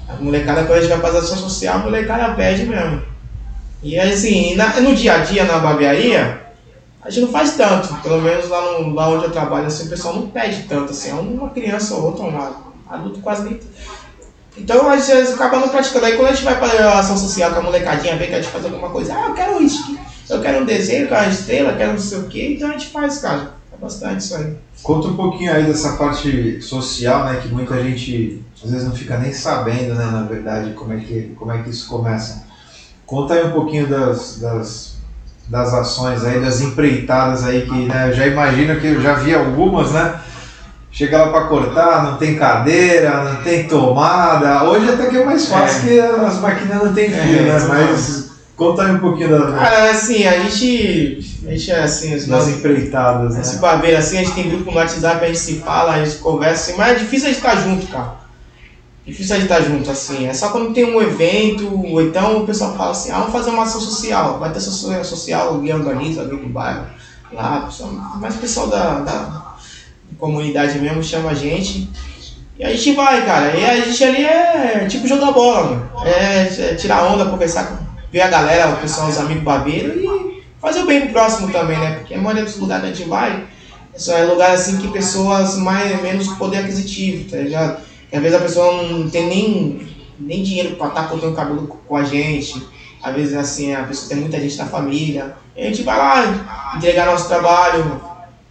A 0.10 0.16
molecada, 0.20 0.64
quando 0.64 0.80
a 0.80 0.82
gente 0.82 0.90
vai 0.90 1.00
fazer 1.00 1.18
ação 1.20 1.38
social, 1.38 1.76
a 1.76 1.80
molecada 1.80 2.34
pede 2.34 2.66
mesmo. 2.66 3.02
E 3.82 4.00
assim, 4.00 4.56
na- 4.56 4.80
no 4.82 4.96
dia 4.96 5.14
a 5.16 5.18
dia, 5.20 5.44
na 5.46 5.60
barbearia, 5.60 6.42
a 7.02 7.10
gente 7.10 7.26
não 7.26 7.32
faz 7.32 7.56
tanto. 7.56 7.94
Pelo 8.02 8.22
menos 8.22 8.50
lá, 8.50 8.80
no, 8.80 8.94
lá 8.94 9.10
onde 9.10 9.26
eu 9.26 9.32
trabalho, 9.32 9.68
assim, 9.68 9.86
o 9.86 9.90
pessoal 9.90 10.16
não 10.16 10.28
pede 10.28 10.64
tanto. 10.64 10.92
Assim, 10.92 11.12
é 11.12 11.14
uma 11.14 11.50
criança 11.50 11.94
ou 11.94 12.06
outra, 12.06 12.24
um 12.26 12.64
adulto 12.90 13.20
quase 13.20 13.44
nem. 13.44 13.60
Então 14.58 14.90
a 14.90 14.98
gente 14.98 15.34
acaba 15.34 15.60
não 15.60 15.70
praticando. 15.70 16.06
Aí 16.06 16.16
quando 16.16 16.30
a 16.30 16.34
gente 16.34 16.46
vai 16.46 16.60
para 16.60 16.90
a 16.90 17.00
ação 17.00 17.18
social 17.18 17.52
com 17.52 17.60
a 17.60 17.64
molecadinha, 17.64 18.16
vê 18.16 18.28
que 18.28 18.34
a 18.34 18.42
gente 18.42 18.52
faz 18.52 18.66
alguma 18.66 18.90
coisa, 18.90 19.14
ah, 19.16 19.28
eu 19.28 19.34
quero 19.34 19.62
isso, 19.62 19.98
eu 20.30 20.42
quero 20.42 20.62
um 20.62 20.66
desenho, 20.66 21.08
quero 21.08 21.22
uma 21.22 21.32
estrela, 21.32 21.74
quero 21.74 21.94
não 21.94 22.00
sei 22.00 22.20
o 22.20 22.28
quê, 22.28 22.54
então 22.56 22.70
a 22.70 22.74
gente 22.74 22.88
faz, 22.88 23.20
cara. 23.20 23.54
É 23.74 23.78
bastante 23.82 24.20
isso 24.22 24.36
aí. 24.36 24.56
Conta 24.84 25.08
um 25.08 25.16
pouquinho 25.16 25.52
aí 25.54 25.64
dessa 25.64 25.94
parte 25.94 26.62
social, 26.62 27.26
né? 27.26 27.40
Que 27.42 27.48
muita 27.48 27.82
gente 27.82 28.44
às 28.64 28.72
vezes 28.72 28.88
não 28.88 28.96
fica 28.96 29.18
nem 29.18 29.34
sabendo, 29.34 29.96
né? 29.96 30.06
Na 30.06 30.24
verdade, 30.24 30.72
como 30.74 30.94
é 30.94 30.98
que, 30.98 31.34
como 31.38 31.52
é 31.52 31.62
que 31.62 31.70
isso 31.70 31.88
começa. 31.88 32.44
Conta 33.06 33.34
aí 33.34 33.46
um 33.46 33.52
pouquinho 33.52 33.88
das, 33.88 34.40
das, 34.40 34.96
das 35.48 35.74
ações 35.74 36.24
aí, 36.24 36.40
das 36.40 36.62
empreitadas 36.62 37.44
aí, 37.44 37.64
que 37.64 37.86
né, 37.86 38.10
eu 38.10 38.14
já 38.14 38.26
imagino 38.28 38.80
que 38.80 38.88
eu 38.88 39.02
já 39.02 39.16
vi 39.16 39.34
algumas, 39.34 39.92
né? 39.92 40.22
Chega 40.94 41.18
lá 41.18 41.32
para 41.32 41.48
cortar, 41.48 42.04
não 42.04 42.18
tem 42.18 42.36
cadeira, 42.36 43.24
não 43.24 43.42
tem 43.44 43.68
tomada. 43.68 44.64
Hoje 44.66 44.92
até 44.92 45.08
que 45.08 45.18
é 45.18 45.26
mais 45.26 45.48
fácil 45.48 45.82
que 45.82 46.00
as 46.00 46.40
máquinas 46.40 46.84
não 46.84 46.94
tem 46.94 47.10
fio, 47.10 47.40
É, 47.40 47.42
né? 47.42 47.66
Mas 47.68 48.32
conta 48.56 48.84
aí 48.84 48.92
um 48.92 49.00
pouquinho 49.00 49.30
da- 49.32 49.54
Cara, 49.58 49.90
assim, 49.90 50.28
a 50.28 50.38
gente. 50.38 51.42
A 51.48 51.50
gente 51.50 51.72
é 51.72 51.82
assim, 51.84 52.14
os 52.14 52.48
empreitadas, 52.48 53.36
Esse 53.36 53.56
né? 53.56 53.62
barbeiro 53.62 53.98
assim, 53.98 54.18
a 54.20 54.24
gente 54.24 54.34
tem 54.36 54.50
grupo 54.50 54.70
no 54.70 54.78
WhatsApp, 54.78 55.24
a 55.24 55.28
gente 55.28 55.40
se 55.40 55.56
fala, 55.62 55.94
a 55.94 56.06
gente 56.06 56.18
conversa, 56.20 56.70
assim, 56.70 56.78
mas 56.78 56.92
é 56.92 56.96
difícil 57.00 57.28
a 57.30 57.32
gente 57.34 57.44
estar 57.44 57.56
junto, 57.56 57.88
cara. 57.88 58.14
Difícil 59.06 59.36
a 59.36 59.40
gente 59.40 59.52
estar 59.52 59.62
junto, 59.62 59.90
assim. 59.90 60.28
É 60.28 60.34
só 60.34 60.50
quando 60.50 60.74
tem 60.76 60.86
um 60.96 61.02
evento, 61.02 61.68
ou 61.76 62.02
então 62.04 62.38
o 62.38 62.46
pessoal 62.46 62.76
fala 62.78 62.92
assim, 62.92 63.10
ah, 63.12 63.18
vamos 63.18 63.34
fazer 63.34 63.50
uma 63.50 63.64
ação 63.64 63.82
social. 63.82 64.38
Vai 64.40 64.52
ter 64.52 64.60
ação 64.60 65.04
social, 65.04 65.50
alguém 65.50 65.74
organiza, 65.74 66.22
alguém 66.22 66.38
do 66.38 66.48
bairro. 66.50 66.86
Lá, 67.34 67.62
pessoal, 67.66 67.90
mas 68.22 68.36
o 68.36 68.38
pessoal 68.38 68.68
da, 68.68 69.00
da 69.00 69.43
comunidade 70.24 70.80
mesmo 70.80 71.04
chama 71.04 71.32
a 71.32 71.34
gente. 71.34 71.90
E 72.58 72.64
a 72.64 72.70
gente 72.70 72.94
vai, 72.94 73.26
cara. 73.26 73.58
E 73.58 73.66
a 73.66 73.76
gente 73.82 74.02
ali 74.06 74.24
é 74.24 74.86
tipo 74.88 75.06
jogar 75.06 75.34
bola, 75.34 75.64
mano. 75.64 75.92
É, 76.06 76.44
é 76.44 76.76
tirar 76.76 77.04
onda, 77.12 77.26
conversar 77.26 77.66
com 77.68 77.84
ver 78.10 78.22
a 78.22 78.30
galera, 78.30 78.72
o 78.72 78.78
pessoal, 78.78 79.10
os 79.10 79.18
amigos 79.18 79.44
barbeiros 79.44 79.96
e 79.96 80.44
fazer 80.62 80.82
o 80.82 80.86
bem 80.86 81.02
pro 81.02 81.14
próximo 81.14 81.52
também, 81.52 81.78
né? 81.78 81.96
Porque 81.96 82.14
a 82.14 82.20
maioria 82.20 82.46
dos 82.46 82.58
lugares 82.58 82.86
que 82.86 82.92
a 82.92 82.96
gente 82.96 83.10
vai 83.10 83.44
só 83.98 84.16
é 84.16 84.24
lugar 84.24 84.52
assim 84.52 84.78
que 84.78 84.88
pessoas 84.90 85.58
mais 85.58 86.02
menos 86.02 86.28
poder 86.36 86.60
aquisitivo, 86.60 87.30
tá 87.30 87.38
ligado? 87.38 87.82
Às 88.14 88.22
vezes 88.22 88.38
a 88.38 88.42
pessoa 88.42 88.84
não 88.84 89.10
tem 89.10 89.28
nem, 89.28 89.88
nem 90.20 90.44
dinheiro 90.44 90.76
pra 90.76 90.88
estar 90.88 91.10
cortando 91.10 91.36
cabelo 91.36 91.68
com 91.68 91.96
a 91.98 92.04
gente. 92.04 92.64
Às 93.02 93.14
vezes 93.14 93.34
assim, 93.36 93.74
a 93.74 93.84
pessoa 93.84 94.10
tem 94.10 94.20
muita 94.20 94.40
gente 94.40 94.56
na 94.58 94.68
família. 94.68 95.36
E 95.58 95.64
a 95.64 95.66
gente 95.66 95.82
vai 95.82 95.98
lá 95.98 96.76
entregar 96.78 97.08
nosso 97.08 97.28
trabalho, 97.28 98.00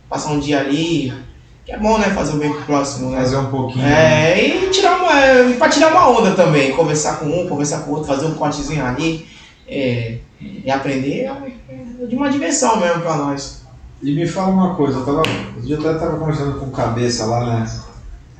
passar 0.08 0.32
um 0.32 0.40
dia 0.40 0.60
ali. 0.60 1.31
Que 1.64 1.72
é 1.72 1.78
bom, 1.78 1.98
né? 1.98 2.10
Fazer 2.10 2.34
o 2.34 2.38
bem 2.38 2.52
pro 2.52 2.62
próximo, 2.62 3.10
né? 3.10 3.18
Fazer 3.18 3.36
um 3.36 3.50
pouquinho. 3.50 3.84
né? 3.84 4.32
É, 4.32 4.66
e 4.66 4.70
tirar 4.70 4.96
uma, 4.96 5.20
é, 5.20 5.52
pra 5.54 5.68
tirar 5.68 5.90
uma 5.90 6.08
onda 6.10 6.32
também, 6.32 6.72
conversar 6.72 7.20
com 7.20 7.26
um, 7.26 7.48
conversar 7.48 7.82
com 7.82 7.90
o 7.90 7.94
outro, 7.94 8.08
fazer 8.12 8.26
um 8.26 8.34
cortezinho 8.34 8.84
ali 8.84 9.28
é, 9.68 10.18
e 10.40 10.70
aprender 10.70 11.20
é, 11.20 11.52
é 11.68 12.06
de 12.06 12.16
uma 12.16 12.30
diversão 12.30 12.80
mesmo 12.80 13.02
pra 13.02 13.16
nós. 13.16 13.62
E 14.02 14.12
me 14.12 14.26
fala 14.26 14.48
uma 14.48 14.74
coisa, 14.74 14.98
eu 14.98 15.04
tava, 15.04 15.18
outro 15.18 15.62
dia 15.62 15.76
eu 15.76 15.80
até 15.80 15.92
estava 15.92 16.18
conversando 16.18 16.58
com 16.58 16.66
o 16.66 16.70
Cabeça 16.72 17.24
lá, 17.26 17.60
né? 17.60 17.80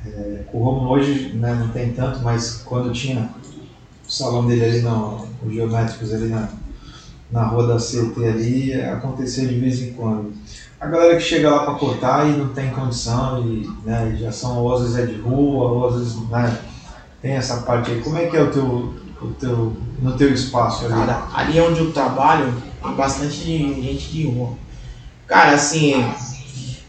É, 0.05 0.43
com 0.51 0.57
o 0.57 0.63
Romulo 0.63 0.89
hoje 0.89 1.31
né, 1.35 1.53
não 1.53 1.69
tem 1.69 1.93
tanto, 1.93 2.19
mas 2.19 2.61
quando 2.65 2.91
tinha 2.91 3.29
o 4.05 4.11
salão 4.11 4.45
dele 4.45 4.65
ali, 4.65 4.81
no, 4.81 5.25
os 5.41 5.53
geométricos 5.53 6.13
ali 6.13 6.27
na, 6.27 6.49
na 7.31 7.45
rua 7.45 7.67
da 7.67 7.77
CT 7.77 8.25
ali, 8.27 8.73
acontecia 8.81 9.47
de 9.47 9.57
vez 9.57 9.81
em 9.81 9.93
quando. 9.93 10.33
A 10.83 10.87
galera 10.87 11.15
que 11.15 11.21
chega 11.21 11.49
lá 11.49 11.63
para 11.63 11.75
cortar 11.75 12.27
e 12.27 12.31
não 12.33 12.49
tem 12.49 12.69
condição, 12.69 13.39
e, 13.47 13.69
né, 13.85 14.17
já 14.19 14.33
são, 14.33 14.57
ou 14.57 14.73
às 14.73 14.81
vezes 14.81 14.97
é 14.97 15.05
de 15.05 15.15
rua, 15.21 15.71
ou 15.71 15.87
às 15.87 15.95
vezes 15.95 16.29
né, 16.29 16.57
tem 17.21 17.31
essa 17.35 17.61
parte 17.61 17.89
aí. 17.89 18.01
Como 18.01 18.17
é 18.17 18.25
que 18.25 18.35
é 18.35 18.41
o 18.41 18.51
teu, 18.51 18.93
o 19.21 19.27
teu, 19.39 19.77
no 20.01 20.17
teu 20.17 20.33
espaço 20.33 20.83
ali? 20.83 20.93
Cara, 20.93 21.23
ali 21.33 21.61
onde 21.61 21.79
eu 21.79 21.93
trabalho, 21.93 22.53
tem 22.81 22.91
bastante 22.95 23.33
gente 23.33 24.09
de 24.11 24.25
rua. 24.27 24.49
Cara, 25.25 25.51
assim, 25.53 26.05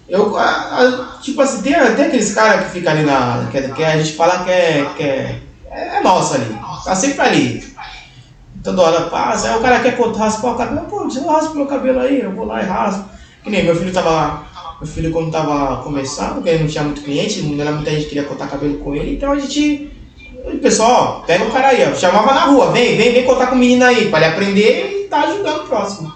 eu, 0.09 0.37
a- 0.37 0.43
a- 0.43 1.19
tipo 1.23 1.41
assim, 1.41 1.63
tem, 1.63 1.77
aqueles 1.77 2.35
caras 2.35 2.65
que 2.67 2.73
ficam 2.73 2.93
ali 2.95 3.05
na, 3.05 3.47
que, 3.49 3.63
que 3.69 3.85
a 3.85 3.97
gente 3.97 4.15
fala 4.17 4.43
que 4.43 4.51
é, 4.51 4.85
que 4.97 5.03
é, 5.05 5.41
é 5.71 6.01
nosso 6.03 6.35
ali, 6.35 6.59
tá 6.85 6.97
sempre 6.97 7.21
ali. 7.21 7.75
Toda 8.65 8.83
hora 8.83 9.03
passa, 9.03 9.51
aí 9.51 9.57
o 9.57 9.63
cara 9.63 9.79
quer 9.79 9.97
cortar, 9.97 10.21
raspar 10.25 10.53
o 10.53 10.57
cabelo, 10.57 10.87
pô, 10.89 11.05
você 11.05 11.21
raspa 11.21 11.55
meu 11.55 11.67
cabelo 11.67 12.01
aí, 12.01 12.23
eu 12.23 12.33
vou 12.33 12.45
lá 12.47 12.61
e 12.61 12.67
raspo. 12.67 13.14
Que 13.45 13.51
nem 13.51 13.63
meu 13.63 13.77
filho 13.77 13.93
tava 13.93 14.47
meu 14.81 14.93
filho 14.93 15.13
quando 15.13 15.31
tava 15.31 15.83
começando, 15.83 16.35
porque 16.35 16.49
ele 16.51 16.65
não 16.65 16.71
tinha 16.71 16.85
muito 16.85 17.03
cliente, 17.03 17.43
não 17.43 17.61
era 17.61 17.73
muita 17.73 17.91
gente 17.91 18.03
que 18.05 18.09
queria 18.11 18.25
cortar 18.25 18.49
cabelo 18.49 18.79
com 18.79 18.95
ele, 18.95 19.15
então 19.15 19.33
a 19.33 19.39
gente, 19.39 19.91
pessoal, 20.61 21.23
pega 21.27 21.45
o 21.45 21.51
cara 21.51 21.69
aí, 21.69 21.89
ó, 21.89 21.95
chamava 21.95 22.35
na 22.35 22.47
rua, 22.47 22.73
vem, 22.73 22.97
vem, 22.97 23.13
vem 23.13 23.25
cortar 23.25 23.47
com 23.47 23.55
o 23.55 23.59
menino 23.59 23.85
aí, 23.85 24.11
pra 24.11 24.19
ele 24.19 24.33
aprender 24.33 25.05
e 25.05 25.09
tá 25.09 25.23
ajudando 25.23 25.63
o 25.63 25.69
próximo. 25.69 26.13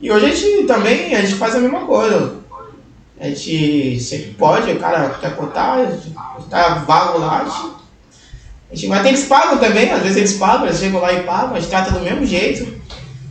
E 0.00 0.10
hoje 0.10 0.26
a 0.26 0.28
gente 0.28 0.66
também, 0.66 1.14
a 1.14 1.22
gente 1.22 1.34
faz 1.34 1.54
a 1.54 1.60
mesma 1.60 1.80
coisa. 1.80 2.44
A 3.18 3.28
gente 3.28 3.98
sempre 4.00 4.32
pode, 4.32 4.70
o 4.70 4.78
cara 4.78 5.10
quer 5.20 5.34
cortar, 5.34 5.78
tá 6.50 6.84
vago 6.86 7.18
lá, 7.18 7.40
a 7.40 7.44
gente, 7.44 7.74
gente 8.72 8.88
vai 8.88 9.02
ter 9.02 9.08
eles 9.10 9.24
pagam 9.24 9.58
também, 9.58 9.90
às 9.90 10.02
vezes 10.02 10.16
eles 10.16 10.32
pagam, 10.34 10.66
eles 10.66 10.78
chegam 10.78 11.00
lá 11.00 11.12
e 11.12 11.22
pagam, 11.22 11.54
a 11.54 11.60
gente 11.60 11.70
trata 11.70 11.92
do 11.92 12.00
mesmo 12.00 12.26
jeito. 12.26 12.74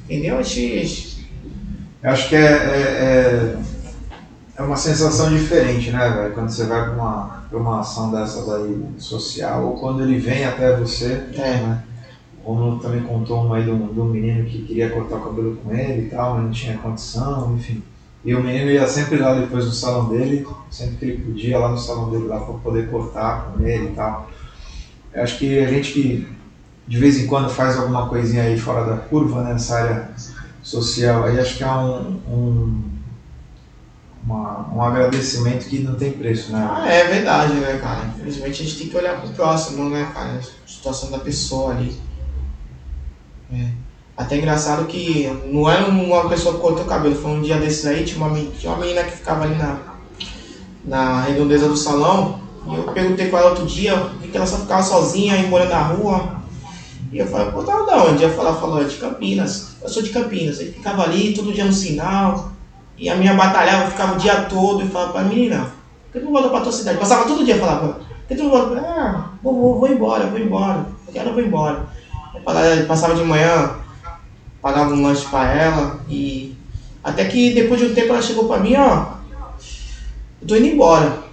Entendeu? 0.05 0.39
A 0.39 0.41
gente 0.41 1.12
Eu 2.03 2.09
acho 2.11 2.27
que 2.27 2.35
é, 2.35 2.39
é, 2.41 3.55
é, 3.55 3.57
é 4.57 4.61
uma 4.61 4.75
sensação 4.75 5.29
diferente, 5.33 5.89
né, 5.89 6.09
velho? 6.09 6.33
Quando 6.33 6.49
você 6.49 6.65
vai 6.65 6.83
para 6.83 6.91
uma, 6.91 7.43
pra 7.49 7.57
uma 7.57 7.79
ação 7.79 8.11
dessa 8.11 8.45
daí 8.45 8.85
social, 8.97 9.65
ou 9.67 9.77
quando 9.77 10.03
ele 10.03 10.19
vem 10.19 10.43
até 10.43 10.75
você, 10.75 11.23
É. 11.33 11.57
né? 11.61 11.83
O 12.43 12.51
Romulo 12.51 12.79
também 12.81 13.03
contou 13.03 13.45
uma 13.45 13.55
aí 13.55 13.63
de 13.63 13.71
um, 13.71 13.87
de 13.93 13.99
um 14.01 14.05
menino 14.09 14.43
que 14.43 14.63
queria 14.63 14.89
cortar 14.89 15.15
o 15.15 15.21
cabelo 15.21 15.55
com 15.63 15.73
ele 15.73 16.07
e 16.07 16.09
tal, 16.09 16.33
mas 16.35 16.43
não 16.43 16.51
tinha 16.51 16.77
condição, 16.77 17.55
enfim. 17.55 17.81
E 18.25 18.35
o 18.35 18.43
menino 18.43 18.69
ia 18.69 18.85
sempre 18.85 19.17
lá 19.17 19.33
depois 19.33 19.63
no 19.65 19.71
salão 19.71 20.09
dele, 20.09 20.45
sempre 20.69 20.97
que 20.97 21.05
ele 21.05 21.23
podia, 21.23 21.57
lá 21.57 21.69
no 21.69 21.77
salão 21.77 22.11
dele 22.11 22.27
lá 22.27 22.41
para 22.41 22.53
poder 22.55 22.89
cortar 22.89 23.45
com 23.45 23.65
ele 23.65 23.87
e 23.87 23.91
tal. 23.91 24.29
Eu 25.13 25.23
acho 25.23 25.37
que 25.37 25.57
a 25.57 25.69
gente 25.69 25.93
que 25.93 26.27
de 26.85 26.97
vez 26.97 27.17
em 27.17 27.27
quando 27.27 27.49
faz 27.49 27.77
alguma 27.77 28.09
coisinha 28.09 28.43
aí 28.43 28.59
fora 28.59 28.83
da 28.83 28.97
curva, 28.97 29.41
né, 29.41 29.53
nessa 29.53 29.77
área 29.77 30.09
social, 30.63 31.25
aí 31.25 31.39
acho 31.39 31.57
que 31.57 31.63
é 31.63 31.67
um, 31.71 32.19
um, 32.27 32.83
uma- 34.25 34.73
um 34.73 34.81
agradecimento 34.81 35.67
que 35.67 35.79
não 35.79 35.95
tem 35.95 36.13
preço, 36.13 36.51
né? 36.51 36.65
Ah, 36.71 36.87
é 36.89 37.03
verdade, 37.05 37.53
né, 37.55 37.77
cara? 37.77 38.05
Infelizmente 38.05 38.61
a 38.61 38.65
gente 38.65 38.77
tem 38.79 38.87
que 38.89 38.97
olhar 38.97 39.19
pro 39.21 39.31
próximo, 39.33 39.89
né, 39.89 40.09
cara? 40.13 40.39
A 40.39 40.67
situação 40.67 41.11
da 41.11 41.19
pessoa 41.19 41.71
ali. 41.71 41.99
É. 43.51 43.67
Até 44.15 44.37
engraçado 44.37 44.85
que 44.85 45.27
não 45.45 45.69
era 45.69 45.85
uma 45.89 46.29
pessoa 46.29 46.55
que 46.55 46.61
cortou 46.61 46.85
o 46.85 46.87
cabelo, 46.87 47.15
foi 47.15 47.31
um 47.31 47.41
dia 47.41 47.57
desses 47.57 47.85
aí, 47.85 48.03
tinha 48.05 48.23
uma, 48.23 48.33
tinha 48.51 48.71
uma 48.71 48.79
menina 48.79 49.03
que 49.03 49.11
ficava 49.11 49.43
ali 49.43 49.55
na, 49.55 49.77
na 50.85 51.21
redondeza 51.21 51.67
do 51.67 51.75
salão, 51.75 52.39
e 52.69 52.75
eu 52.75 52.83
perguntei 52.83 53.27
com 53.27 53.37
ela 53.37 53.49
outro 53.49 53.65
dia, 53.65 53.97
que 54.21 54.37
ela 54.37 54.45
só 54.45 54.57
ficava 54.59 54.83
sozinha, 54.83 55.33
aí 55.33 55.47
morando 55.47 55.69
na 55.69 55.81
rua. 55.81 56.41
E 57.11 57.17
eu 57.17 57.27
falei, 57.27 57.51
pô, 57.51 57.63
tava 57.63 57.85
da 57.85 58.03
onde? 58.03 58.23
Ela 58.23 58.33
falou, 58.33 58.53
falou, 58.53 58.81
é 58.81 58.85
de 58.85 58.95
Campinas. 58.97 59.72
Eu 59.83 59.89
sou 59.89 60.01
de 60.01 60.09
Campinas. 60.09 60.59
Ele 60.59 60.71
ficava 60.71 61.03
ali 61.03 61.33
todo 61.33 61.51
dia 61.51 61.65
no 61.65 61.73
sinal, 61.73 62.51
e 62.97 63.09
a 63.09 63.15
minha 63.15 63.33
batalhava, 63.33 63.91
ficava 63.91 64.13
o 64.13 64.17
dia 64.17 64.43
todo, 64.43 64.83
e 64.83 64.87
falava 64.87 65.11
pra 65.11 65.23
menina, 65.23 65.71
por 66.05 66.13
que 66.13 66.19
tu 66.19 66.25
não 66.25 66.31
volta 66.31 66.49
pra 66.49 66.61
tua 66.61 66.71
cidade? 66.71 66.97
Passava 66.97 67.25
todo 67.25 67.43
dia, 67.43 67.57
falava, 67.57 67.93
por 67.95 68.27
que 68.27 68.35
tu 68.35 68.43
não 68.43 68.51
volta? 68.51 68.79
Ah, 68.79 69.29
vou, 69.43 69.53
vou, 69.53 69.79
vou 69.79 69.89
embora, 69.89 70.27
vou 70.27 70.39
embora, 70.39 70.85
eu 71.07 71.13
quero, 71.13 71.29
eu 71.29 71.33
vou 71.33 71.43
embora. 71.43 71.87
Eu 72.33 72.87
passava 72.87 73.15
de 73.15 73.23
manhã, 73.23 73.77
pagava 74.61 74.93
um 74.93 75.01
lanche 75.01 75.25
pra 75.27 75.51
ela, 75.51 75.99
e 76.07 76.55
até 77.03 77.25
que 77.25 77.53
depois 77.53 77.79
de 77.79 77.87
um 77.87 77.93
tempo 77.93 78.09
ela 78.09 78.21
chegou 78.21 78.47
pra 78.47 78.59
mim, 78.59 78.75
ó, 78.75 79.07
eu 80.41 80.47
tô 80.47 80.55
indo 80.55 80.67
embora. 80.67 81.23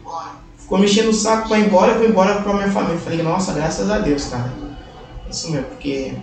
ficou 0.59 0.79
mexendo 0.79 1.09
o 1.09 1.13
saco 1.13 1.49
pra 1.49 1.59
ir 1.59 1.67
embora, 1.67 1.93
eu 1.93 1.99
vou 1.99 2.09
embora 2.09 2.41
pra 2.41 2.53
minha 2.53 2.71
família. 2.71 2.95
Eu 2.95 3.01
falei, 3.01 3.23
nossa, 3.23 3.53
graças 3.53 3.91
a 3.91 3.99
Deus, 3.99 4.25
cara. 4.27 4.53
Isso 5.29 5.51
mesmo, 5.51 5.67
porque. 5.67 6.15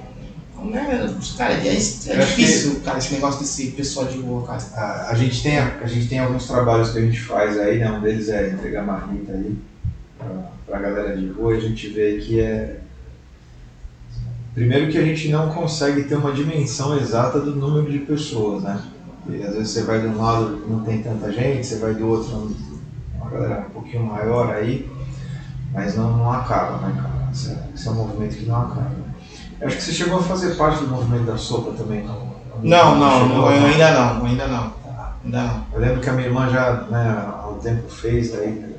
Né, 0.63 1.15
cara, 1.37 1.53
é, 1.53 1.67
é 1.67 1.75
difícil, 1.75 2.81
cara, 2.83 2.97
esse 2.97 3.13
negócio 3.13 3.39
desse 3.39 3.71
pessoal 3.71 4.07
de 4.07 4.17
rua, 4.17 4.45
cara. 4.45 4.61
A, 4.73 5.11
a, 5.11 5.15
gente 5.15 5.43
tem, 5.43 5.59
a, 5.59 5.77
a, 5.81 5.85
gente 5.85 6.07
tem 6.07 6.19
alguns 6.19 6.47
trabalhos 6.47 6.89
que 6.89 6.97
a 6.97 7.01
gente 7.01 7.19
faz 7.21 7.59
aí, 7.59 7.77
né? 7.77 7.91
Um 7.91 8.01
deles 8.01 8.27
é 8.29 8.49
entregar 8.49 8.83
marmita 8.83 9.33
aí 9.33 9.55
pra, 10.17 10.27
pra 10.65 10.79
galera 10.79 11.15
de 11.15 11.27
rua 11.27 11.53
a 11.53 11.59
gente 11.59 11.87
vê 11.89 12.17
que 12.17 12.39
é. 12.39 12.79
Primeiro 14.53 14.91
que 14.91 14.97
a 14.97 15.05
gente 15.05 15.29
não 15.29 15.49
consegue 15.49 16.03
ter 16.05 16.15
uma 16.15 16.31
dimensão 16.31 16.97
exata 16.97 17.39
do 17.39 17.55
número 17.55 17.91
de 17.91 17.99
pessoas, 17.99 18.63
né? 18.63 18.81
E 19.29 19.43
às 19.43 19.53
vezes 19.53 19.69
você 19.69 19.83
vai 19.83 20.01
de 20.01 20.07
um 20.07 20.17
lado 20.17 20.65
não 20.67 20.83
tem 20.83 21.03
tanta 21.03 21.31
gente, 21.31 21.65
você 21.65 21.77
vai 21.77 21.93
do 21.93 22.07
outro 22.07 22.51
uma 23.15 23.29
galera 23.29 23.67
um 23.67 23.69
pouquinho 23.69 24.03
maior 24.03 24.53
aí, 24.53 24.89
mas 25.73 25.95
não, 25.95 26.17
não 26.17 26.31
acaba, 26.31 26.87
né, 26.87 26.95
cara? 26.95 27.29
Esse 27.31 27.51
é, 27.51 27.63
esse 27.75 27.87
é 27.87 27.91
um 27.91 27.95
movimento 27.95 28.35
que 28.35 28.45
não 28.45 28.61
acaba. 28.61 29.06
Acho 29.61 29.75
que 29.75 29.83
você 29.83 29.91
chegou 29.91 30.19
a 30.19 30.23
fazer 30.23 30.55
parte 30.55 30.83
do 30.83 30.89
movimento 30.89 31.25
da 31.25 31.37
sopa 31.37 31.71
também, 31.71 32.03
não? 32.03 32.37
Não, 32.61 32.95
não, 32.97 33.29
não 33.29 33.47
ainda 33.47 33.91
não, 33.91 34.25
ainda 34.25 34.47
não. 34.47 34.73
Ainda 35.23 35.43
não. 35.43 35.65
Eu 35.73 35.79
lembro 35.79 36.01
que 36.01 36.09
a 36.09 36.13
minha 36.13 36.27
irmã 36.27 36.49
já 36.49 36.81
né, 36.89 37.25
há 37.27 37.47
um 37.49 37.59
tempo 37.59 37.89
fez, 37.89 38.31
daí, 38.31 38.75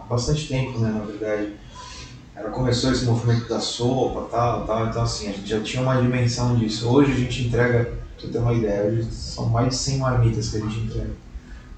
há 0.00 0.04
bastante 0.08 0.48
tempo, 0.48 0.78
né, 0.78 0.90
na 0.90 1.04
verdade. 1.04 1.52
Ela 2.34 2.50
começou 2.50 2.90
esse 2.90 3.04
movimento 3.04 3.48
da 3.48 3.60
sopa 3.60 4.26
tal, 4.30 4.66
tal, 4.66 4.86
então 4.86 5.02
assim, 5.02 5.28
a 5.28 5.32
gente 5.32 5.48
já 5.48 5.60
tinha 5.60 5.82
uma 5.82 6.00
dimensão 6.00 6.56
disso. 6.56 6.88
Hoje 6.88 7.12
a 7.12 7.16
gente 7.16 7.46
entrega, 7.46 7.84
pra 7.84 7.94
você 8.18 8.28
ter 8.28 8.38
uma 8.38 8.54
ideia, 8.54 8.84
hoje 8.84 9.12
são 9.12 9.48
mais 9.50 9.68
de 9.68 9.74
100 9.76 9.98
marmitas 9.98 10.48
que 10.48 10.56
a 10.56 10.60
gente 10.60 10.80
entrega. 10.80 11.10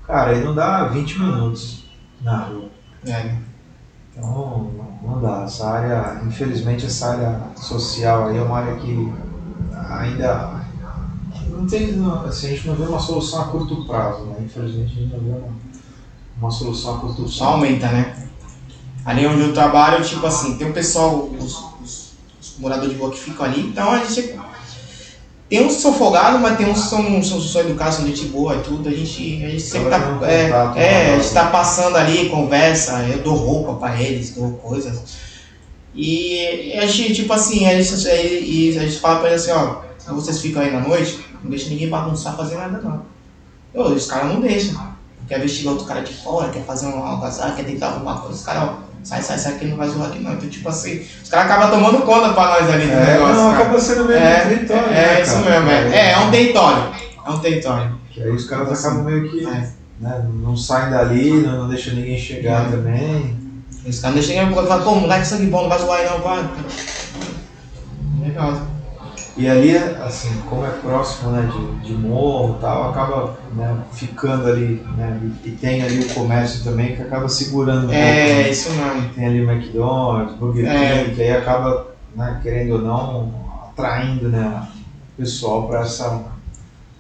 Cara, 0.07 0.31
aí 0.31 0.45
não 0.45 0.55
dá 0.55 0.87
20 0.89 1.19
minutos 1.19 1.85
na 2.21 2.39
rua. 2.39 2.69
É. 3.07 3.35
Então 4.17 4.94
não 5.05 5.21
dá. 5.21 5.45
Essa 5.45 5.69
área, 5.69 6.23
infelizmente 6.27 6.87
essa 6.87 7.11
área 7.13 7.41
social 7.57 8.29
aí 8.29 8.39
é 8.39 8.43
uma 8.43 8.59
área 8.59 8.77
que 8.77 9.13
ainda 9.89 10.61
não 11.51 11.67
tem. 11.67 11.95
Assim, 12.27 12.47
a 12.47 12.51
gente 12.51 12.67
não 12.67 12.75
vê 12.75 12.85
uma 12.85 12.99
solução 12.99 13.43
a 13.43 13.45
curto 13.47 13.85
prazo, 13.87 14.25
né? 14.25 14.37
Infelizmente 14.41 14.93
a 14.93 15.03
gente 15.03 15.13
não 15.13 15.21
vê 15.21 15.31
uma, 15.31 15.49
uma 16.39 16.51
solução 16.51 16.97
a 16.97 16.99
curto 16.99 17.17
prazo. 17.17 17.33
Só 17.33 17.45
aumenta, 17.51 17.89
né? 17.89 18.29
Ali 19.05 19.27
onde 19.27 19.43
eu 19.43 19.53
trabalho, 19.53 20.03
tipo 20.05 20.27
assim, 20.27 20.57
tem 20.57 20.71
o 20.71 20.73
pessoal, 20.73 21.29
os, 21.39 21.65
os, 21.83 22.13
os 22.41 22.59
moradores 22.59 22.93
de 22.93 22.99
rua 22.99 23.11
que 23.11 23.21
ficam 23.21 23.45
ali, 23.45 23.69
então 23.69 23.91
a 23.91 23.99
gente 23.99 24.35
tem 25.55 25.65
uns 25.65 25.77
que 25.77 25.83
são 25.83 25.95
folgados, 25.95 26.41
mas 26.41 26.57
tem 26.57 26.69
uns 26.69 26.83
que 26.83 26.89
são, 26.89 27.23
são, 27.23 27.41
são 27.41 27.61
educados, 27.61 27.95
são 27.95 28.07
gente 28.07 28.27
boa 28.27 28.57
e 28.57 28.63
tudo. 28.63 28.89
A 28.89 28.93
gente, 28.93 29.45
a 29.45 29.49
gente 29.51 29.63
sempre 29.63 29.89
tá. 29.89 29.99
É, 30.27 30.47
contato, 30.49 30.77
é, 30.77 31.15
a 31.15 31.19
gente 31.21 31.33
tá 31.33 31.47
passando 31.47 31.97
ali, 31.97 32.29
conversa, 32.29 33.05
eu 33.05 33.19
dou 33.19 33.37
roupa 33.37 33.75
pra 33.75 34.03
eles, 34.03 34.31
dou 34.31 34.51
coisas. 34.55 35.01
E 35.95 36.73
a 36.77 36.87
gente, 36.87 37.15
tipo 37.15 37.33
assim, 37.33 37.69
a 37.69 37.81
gente, 37.81 37.95
a 38.09 38.83
gente 38.83 38.99
fala 38.99 39.21
pra 39.21 39.29
eles 39.29 39.49
assim, 39.49 39.53
ó, 39.53 40.13
vocês 40.13 40.41
ficam 40.41 40.61
aí 40.61 40.73
na 40.73 40.81
noite, 40.81 41.25
não 41.41 41.49
deixa 41.49 41.71
ninguém 41.71 41.89
bagunçar, 41.89 42.37
fazer 42.37 42.57
nada 42.57 42.81
não. 42.83 43.03
Eu, 43.73 43.95
os 43.95 44.07
caras 44.07 44.33
não 44.33 44.41
deixam. 44.41 44.93
Quer 45.29 45.39
vestir 45.39 45.69
outro 45.69 45.87
cara 45.87 46.01
de 46.01 46.13
fora, 46.13 46.51
quer 46.51 46.65
fazer 46.65 46.87
um 46.89 46.99
algazar, 47.01 47.55
quer 47.55 47.65
tentar 47.65 47.93
alguma 47.93 48.19
coisa, 48.19 48.35
os 48.35 48.45
caras, 48.45 48.71
ó 48.71 48.94
sai, 49.05 49.23
sai, 49.23 49.39
sai, 49.39 49.55
que 49.55 49.67
não 49.67 49.77
vai 49.77 49.89
zoar 49.89 50.09
aqui 50.09 50.19
não. 50.19 50.33
Então, 50.33 50.49
tipo 50.49 50.69
assim, 50.69 51.07
os 51.23 51.29
caras 51.29 51.51
acabam 51.51 51.71
tomando 51.71 52.03
conta 52.05 52.33
pra 52.33 52.61
nós 52.61 52.71
ali 52.71 52.87
do 52.87 52.93
é, 52.93 53.13
negócio. 53.13 53.35
Não, 53.37 53.51
acaba 53.51 53.81
sendo 53.81 54.07
meio 54.07 54.19
é, 54.19 54.41
território. 54.41 54.87
É, 54.87 54.91
né, 54.91 55.19
é 55.19 55.23
isso 55.23 55.39
mesmo, 55.39 55.71
é. 55.71 55.97
É, 55.97 56.13
é 56.13 56.19
um 56.19 56.31
território. 56.31 56.95
É 57.25 57.31
um 57.31 57.39
território. 57.39 57.99
Que 58.11 58.23
aí 58.23 58.31
os 58.31 58.47
caras 58.47 58.73
assim, 58.73 58.87
acabam 58.89 59.05
meio 59.05 59.31
que. 59.31 59.47
É. 59.47 59.69
Né, 60.01 60.25
não 60.43 60.57
saem 60.57 60.91
dali, 60.91 61.31
não, 61.31 61.63
não 61.63 61.69
deixam 61.69 61.95
ninguém 61.95 62.19
chegar 62.19 62.67
é. 62.67 62.71
também. 62.71 63.37
Os 63.87 64.01
caras 64.01 64.17
não 64.17 64.23
deixam 64.23 64.45
ninguém 64.45 64.67
falar, 64.67 64.83
pô, 64.83 64.95
moleque, 64.95 65.27
sangue 65.27 65.47
bom, 65.47 65.63
não 65.63 65.69
vai 65.69 65.79
zoar 65.79 66.01
aí 66.01 66.07
não, 66.07 66.21
pá. 66.21 66.51
Legal. 68.21 68.74
E 69.37 69.49
ali, 69.49 69.77
assim, 69.77 70.33
como 70.49 70.65
é 70.65 70.71
próximo 70.71 71.33
né, 71.33 71.51
de, 71.53 71.89
de 71.89 71.93
morro 71.95 72.57
e 72.57 72.61
tal, 72.61 72.91
acaba 72.91 73.37
né, 73.53 73.83
ficando 73.93 74.47
ali, 74.47 74.81
né, 74.97 75.21
e, 75.45 75.51
tem 75.51 75.83
ali 75.83 76.05
o 76.05 76.15
comércio 76.15 76.63
também 76.63 76.95
que 76.95 77.03
acaba 77.03 77.29
segurando. 77.29 77.93
É, 77.93 78.27
pouco, 78.27 78.41
né? 78.43 78.51
isso 78.51 78.71
mesmo. 78.71 79.09
Tem 79.13 79.27
ali 79.27 79.45
o 79.45 79.51
McDonald's, 79.51 80.37
Burger 80.37 80.71
é. 80.71 81.05
King, 81.05 81.17
que 81.17 81.23
aí 81.23 81.33
acaba, 81.33 81.89
né, 82.15 82.39
querendo 82.45 82.75
ou 82.75 82.81
não, 82.81 83.33
atraindo 83.71 84.29
né, 84.29 84.69
o 85.15 85.23
pessoal 85.23 85.67
para 85.67 85.81
essa, 85.81 86.23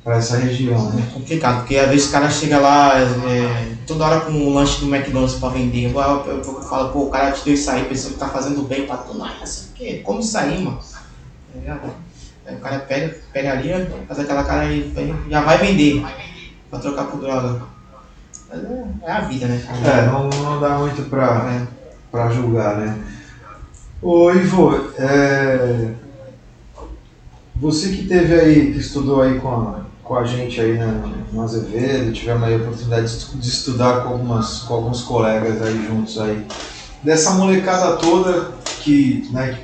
pra 0.02 0.16
essa 0.16 0.36
região. 0.36 0.90
Né? 0.90 1.06
É 1.08 1.14
complicado, 1.14 1.58
porque 1.58 1.76
às 1.76 1.88
vezes 1.88 2.08
o 2.08 2.10
cara 2.10 2.28
chega 2.28 2.58
lá 2.58 2.98
é, 2.98 3.76
toda 3.86 4.06
hora 4.06 4.20
com 4.22 4.32
um 4.32 4.52
lanche 4.52 4.80
do 4.80 4.92
McDonald's 4.92 5.36
para 5.36 5.50
vender. 5.50 5.84
Eu, 5.84 6.00
eu, 6.00 6.42
eu, 6.42 6.62
falo, 6.62 6.90
pô, 6.90 7.04
o 7.04 7.10
cara 7.10 7.30
te 7.30 7.44
deu 7.44 7.54
isso 7.54 7.70
aí, 7.70 7.84
pensando 7.84 8.14
que 8.14 8.18
tá 8.18 8.28
fazendo 8.28 8.62
bem 8.62 8.86
para 8.86 8.96
tu. 8.96 9.16
Não, 9.16 9.24
assim, 9.40 9.68
que? 9.72 9.98
como 9.98 10.18
isso 10.18 10.36
aí, 10.36 10.60
mano? 10.60 10.80
É, 11.64 11.72
Aí 12.46 12.56
o 12.56 12.60
cara 12.60 12.78
pega, 12.80 13.16
pega 13.32 13.52
ali, 13.52 13.70
faz 14.06 14.20
aquela 14.20 14.44
cara 14.44 14.62
aí, 14.62 14.92
já 15.30 15.40
vai 15.40 15.58
vender 15.58 16.04
pra 16.70 16.78
trocar 16.78 17.06
por 17.06 17.20
droga. 17.20 17.62
Mas 18.48 18.64
é, 18.64 18.84
é 19.02 19.12
a 19.12 19.20
vida, 19.20 19.46
né? 19.46 19.62
É, 19.84 20.06
não, 20.06 20.28
não 20.28 20.60
dá 20.60 20.78
muito 20.78 21.08
pra, 21.08 21.50
é. 21.50 21.66
pra 22.10 22.30
julgar, 22.30 22.76
né? 22.76 23.02
Ô 24.02 24.30
Ivo, 24.30 24.90
é, 24.98 25.94
você 27.56 27.88
que 27.88 28.06
teve 28.06 28.34
aí, 28.34 28.72
que 28.72 28.78
estudou 28.78 29.22
aí 29.22 29.40
com 29.40 29.48
a, 29.48 29.80
com 30.02 30.16
a 30.16 30.24
gente 30.24 30.60
aí 30.60 30.76
né, 30.76 31.02
no 31.32 31.42
Azevedo, 31.42 32.12
tivemos 32.12 32.42
aí 32.42 32.54
a 32.54 32.58
oportunidade 32.58 33.18
de, 33.18 33.38
de 33.38 33.48
estudar 33.48 34.02
com, 34.02 34.10
algumas, 34.10 34.58
com 34.60 34.74
alguns 34.74 35.02
colegas 35.02 35.62
aí 35.62 35.86
juntos 35.86 36.20
aí. 36.20 36.46
Dessa 37.02 37.30
molecada 37.32 37.96
toda 37.96 38.52
que, 38.80 39.28
né, 39.32 39.58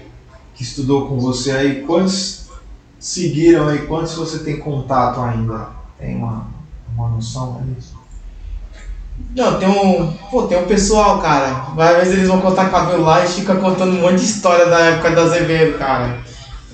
que 0.54 0.62
estudou 0.62 1.08
com 1.08 1.18
você 1.18 1.50
aí, 1.50 1.82
quantos 1.82 2.39
seguiram 3.00 3.68
aí? 3.68 3.86
Quantos 3.86 4.14
você 4.14 4.40
tem 4.40 4.58
contato 4.58 5.20
ainda? 5.20 5.70
Tem 5.98 6.14
uma, 6.16 6.46
uma 6.94 7.08
noção 7.08 7.60
disso? 7.64 7.98
Não, 9.34 9.58
tem 9.58 9.68
um. 9.68 10.12
Pô, 10.30 10.44
tem 10.44 10.58
um 10.58 10.66
pessoal, 10.66 11.20
cara. 11.20 11.66
Às 11.76 11.96
vezes 11.98 12.14
eles 12.14 12.28
vão 12.28 12.40
contar 12.40 12.70
cabelo 12.70 13.02
lá 13.02 13.24
e 13.24 13.28
fica 13.28 13.54
contando 13.56 13.96
um 13.96 14.00
monte 14.00 14.16
de 14.16 14.24
história 14.24 14.66
da 14.66 14.78
época 14.80 15.10
da 15.10 15.22
Azevedo, 15.22 15.78
cara. 15.78 16.20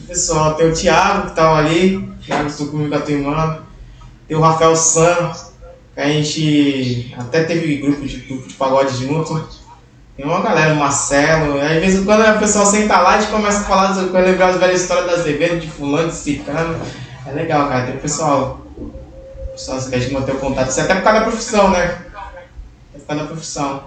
Pessoal, 0.07 0.55
tem 0.55 0.69
o 0.69 0.73
Thiago 0.73 1.29
que 1.29 1.37
tava 1.37 1.57
ali, 1.57 2.09
Thiago 2.25 2.49
estou 2.49 2.69
comigo 2.69 2.91
com 2.91 2.97
a 2.97 3.01
tua 3.01 3.13
irmã. 3.13 3.59
Tem 4.29 4.37
o 4.37 4.41
Rafael 4.41 4.77
Sam, 4.77 5.33
que 5.95 6.01
a 6.01 6.09
gente 6.09 7.15
até 7.19 7.45
teve 7.45 7.77
grupo 7.79 8.07
de, 8.07 8.17
grupo 8.19 8.49
de 8.49 8.55
pagode 8.55 8.97
junto. 8.97 9.49
Tem 10.17 10.25
uma 10.25 10.41
galera, 10.41 10.73
o 10.73 10.77
Marcelo, 10.77 11.61
aí, 11.61 11.77
às 11.77 11.85
vezes 11.85 12.05
quando 12.05 12.23
o 12.23 12.39
pessoal 12.39 12.65
senta 12.65 12.99
lá, 12.99 13.17
a 13.17 13.21
gente 13.21 13.31
começa 13.31 13.61
a 13.61 13.65
falar, 13.65 13.95
quando 13.95 14.25
lembrar 14.25 14.49
as 14.49 14.57
velhas 14.57 14.81
histórias 14.81 15.07
das 15.07 15.21
Azevedo, 15.21 15.61
de 15.61 15.71
fulano, 15.71 16.09
de 16.09 16.15
cicano. 16.15 16.81
É 17.27 17.33
legal, 17.33 17.69
cara, 17.69 17.87
tem 17.87 17.97
o 17.97 18.01
pessoal, 18.01 18.61
o 18.79 19.53
pessoal 19.53 19.79
que 19.79 19.95
a 19.95 19.99
gente 19.99 20.15
manter 20.15 20.33
o 20.33 20.39
contato, 20.39 20.71
isso 20.71 20.81
é 20.81 20.85
até 20.85 20.95
por 20.95 21.03
causa 21.03 21.19
da 21.19 21.27
profissão, 21.27 21.71
né? 21.71 21.99
É 22.95 22.99
por 22.99 23.07
causa 23.07 23.23
da 23.23 23.29
profissão. 23.29 23.83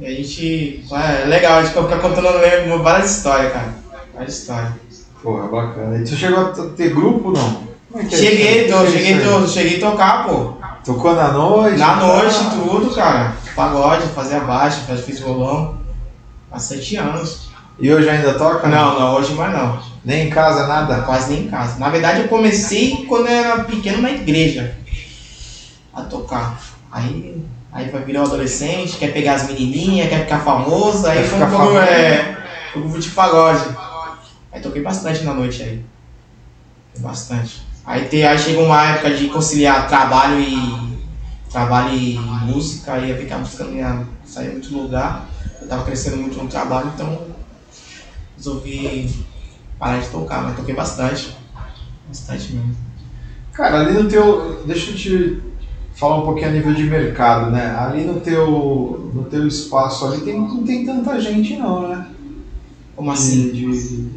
E 0.00 0.06
a 0.06 0.10
gente, 0.10 0.84
é 0.90 1.24
legal, 1.26 1.58
a 1.58 1.62
gente 1.62 1.74
fica 1.74 1.98
contando 1.98 2.82
várias 2.82 3.16
histórias, 3.16 3.52
cara, 3.52 3.74
várias 4.12 4.38
histórias. 4.38 4.72
Porra, 5.22 5.46
bacana. 5.46 5.98
E 5.98 6.04
tu 6.04 6.16
chegou 6.16 6.46
a 6.46 6.52
ter 6.74 6.92
grupo, 6.92 7.30
não? 7.30 7.69
É 7.94 8.08
cheguei, 8.08 8.68
tô, 8.68 8.86
cheguei, 8.86 9.20
tô, 9.20 9.46
cheguei 9.46 9.76
a 9.78 9.90
tocar, 9.90 10.26
pô. 10.26 10.54
Tocou 10.84 11.14
na 11.14 11.32
noite? 11.32 11.78
Na 11.78 11.96
noite, 11.96 12.38
tudo, 12.50 12.94
cara 12.94 13.36
pagode, 13.60 14.08
fazia 14.08 14.40
baixo, 14.40 14.80
fiz 15.04 15.20
violão 15.20 15.78
há 16.50 16.58
sete 16.58 16.96
anos. 16.96 17.50
E 17.78 17.92
hoje 17.92 18.08
ainda 18.08 18.34
toca? 18.34 18.68
Não, 18.68 18.98
não, 18.98 19.14
hoje 19.14 19.34
mais 19.34 19.52
não. 19.52 19.82
Nem 20.04 20.26
em 20.26 20.30
casa, 20.30 20.66
nada? 20.66 21.02
Quase 21.02 21.32
nem 21.32 21.44
em 21.44 21.48
casa. 21.48 21.78
Na 21.78 21.88
verdade, 21.88 22.20
eu 22.20 22.28
comecei 22.28 23.04
quando 23.06 23.26
eu 23.28 23.34
era 23.34 23.64
pequeno 23.64 24.02
na 24.02 24.10
igreja 24.10 24.76
a 25.92 26.02
tocar. 26.02 26.58
Aí, 26.90 27.42
aí 27.72 27.88
vai 27.88 28.02
virar 28.02 28.20
um 28.20 28.26
adolescente, 28.26 28.96
quer 28.96 29.12
pegar 29.12 29.34
as 29.34 29.46
menininhas, 29.46 30.08
quer 30.08 30.20
ficar 30.20 30.40
famoso, 30.40 31.06
aí 31.06 31.24
foi 31.24 31.42
um 31.42 31.50
pouco 31.50 31.78
é, 31.78 32.36
um 32.76 32.98
de 32.98 33.10
pagode. 33.10 33.64
Aí 34.52 34.60
toquei 34.60 34.82
bastante 34.82 35.22
na 35.22 35.34
noite 35.34 35.62
aí. 35.62 35.84
Bastante. 36.98 37.62
Aí, 37.84 38.08
te, 38.08 38.22
aí 38.22 38.38
chegou 38.38 38.66
uma 38.66 38.82
época 38.82 39.14
de 39.14 39.28
conciliar 39.28 39.88
trabalho 39.88 40.40
e 40.40 40.90
trabalho 41.50 41.94
em 41.94 42.18
música, 42.46 42.92
aí 42.92 43.12
ver 43.12 43.26
que 43.26 43.32
a 43.32 43.38
música 43.38 43.64
não 43.64 43.74
ia 43.74 44.06
sair 44.24 44.52
muito 44.52 44.72
lugar. 44.74 45.28
Eu 45.58 45.64
estava 45.64 45.84
crescendo 45.84 46.18
muito 46.18 46.40
no 46.40 46.48
trabalho, 46.48 46.92
então 46.94 47.26
resolvi 48.36 49.24
parar 49.78 49.98
de 49.98 50.08
tocar, 50.08 50.42
mas 50.42 50.56
toquei 50.56 50.74
bastante. 50.74 51.34
Bastante 52.06 52.52
mesmo. 52.52 52.76
Cara, 53.52 53.80
ali 53.80 53.92
no 53.92 54.08
teu. 54.08 54.62
Deixa 54.64 54.90
eu 54.90 54.96
te 54.96 55.42
falar 55.94 56.20
um 56.20 56.24
pouquinho 56.24 56.48
a 56.48 56.52
nível 56.52 56.72
de 56.72 56.84
mercado, 56.84 57.50
né? 57.50 57.74
Ali 57.76 58.04
no 58.04 58.20
teu, 58.20 59.10
no 59.12 59.24
teu 59.24 59.46
espaço 59.46 60.06
ali 60.06 60.22
tem, 60.22 60.38
não 60.38 60.64
tem 60.64 60.84
tanta 60.84 61.20
gente 61.20 61.56
não, 61.56 61.88
né? 61.88 62.06
Como 62.96 63.10
assim? 63.10 63.50
De, 63.50 63.66
de, 63.66 64.10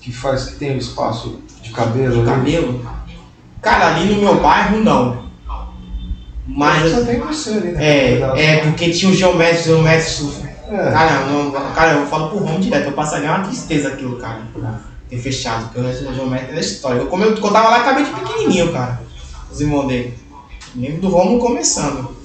que 0.00 0.12
faz, 0.12 0.44
que 0.44 0.56
tem 0.56 0.74
o 0.74 0.78
espaço 0.78 1.40
de 1.62 1.70
cabelo. 1.70 2.20
De 2.20 2.28
cabelo? 2.30 2.90
Cara, 3.62 3.88
ali 3.94 4.14
no 4.14 4.20
meu 4.22 4.40
bairro 4.40 4.80
não. 4.80 5.24
Mas. 6.46 6.90
Só 6.90 7.04
tem 7.04 7.20
você 7.20 7.50
ali, 7.50 7.72
né? 7.72 7.84
É, 7.84 8.42
é 8.44 8.56
porque 8.62 8.90
tinha 8.90 9.10
os 9.10 9.18
geométricos, 9.18 9.66
geométricos. 9.66 10.40
É. 10.70 10.90
Cara, 10.90 11.26
não, 11.26 11.50
cara, 11.74 11.92
eu 11.92 12.06
falo 12.06 12.28
pro 12.28 12.44
Ramo 12.44 12.60
direto, 12.60 12.86
eu 12.86 12.92
passaria 12.92 13.28
uma 13.28 13.40
tristeza 13.40 13.88
aquilo, 13.88 14.16
cara, 14.16 14.42
ter 15.08 15.18
fechado, 15.18 15.64
porque 15.72 15.80
o 15.80 16.14
geométrica 16.14 16.52
é 16.52 16.54
da 16.54 16.60
história. 16.60 16.98
Eu, 17.00 17.06
como 17.06 17.24
eu, 17.24 17.32
quando 17.32 17.46
eu 17.46 17.52
tava 17.52 17.68
lá, 17.70 17.80
acabei 17.80 18.04
de 18.04 18.10
pequenininho, 18.10 18.72
cara, 18.72 19.00
os 19.50 19.60
irmãos 19.60 19.86
dele. 19.88 20.14
Lembro 20.76 21.00
do 21.00 21.08
Romulo 21.08 21.40
começando. 21.40 22.16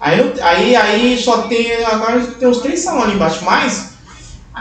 Aí, 0.00 0.18
eu- 0.18 0.32
aí, 0.44 0.76
aí 0.76 1.18
só 1.20 1.42
tem, 1.42 1.84
agora 1.84 2.20
tem 2.20 2.46
uns 2.46 2.58
três 2.58 2.80
salões 2.80 3.06
ali 3.06 3.14
embaixo, 3.14 3.44
mas, 3.44 3.94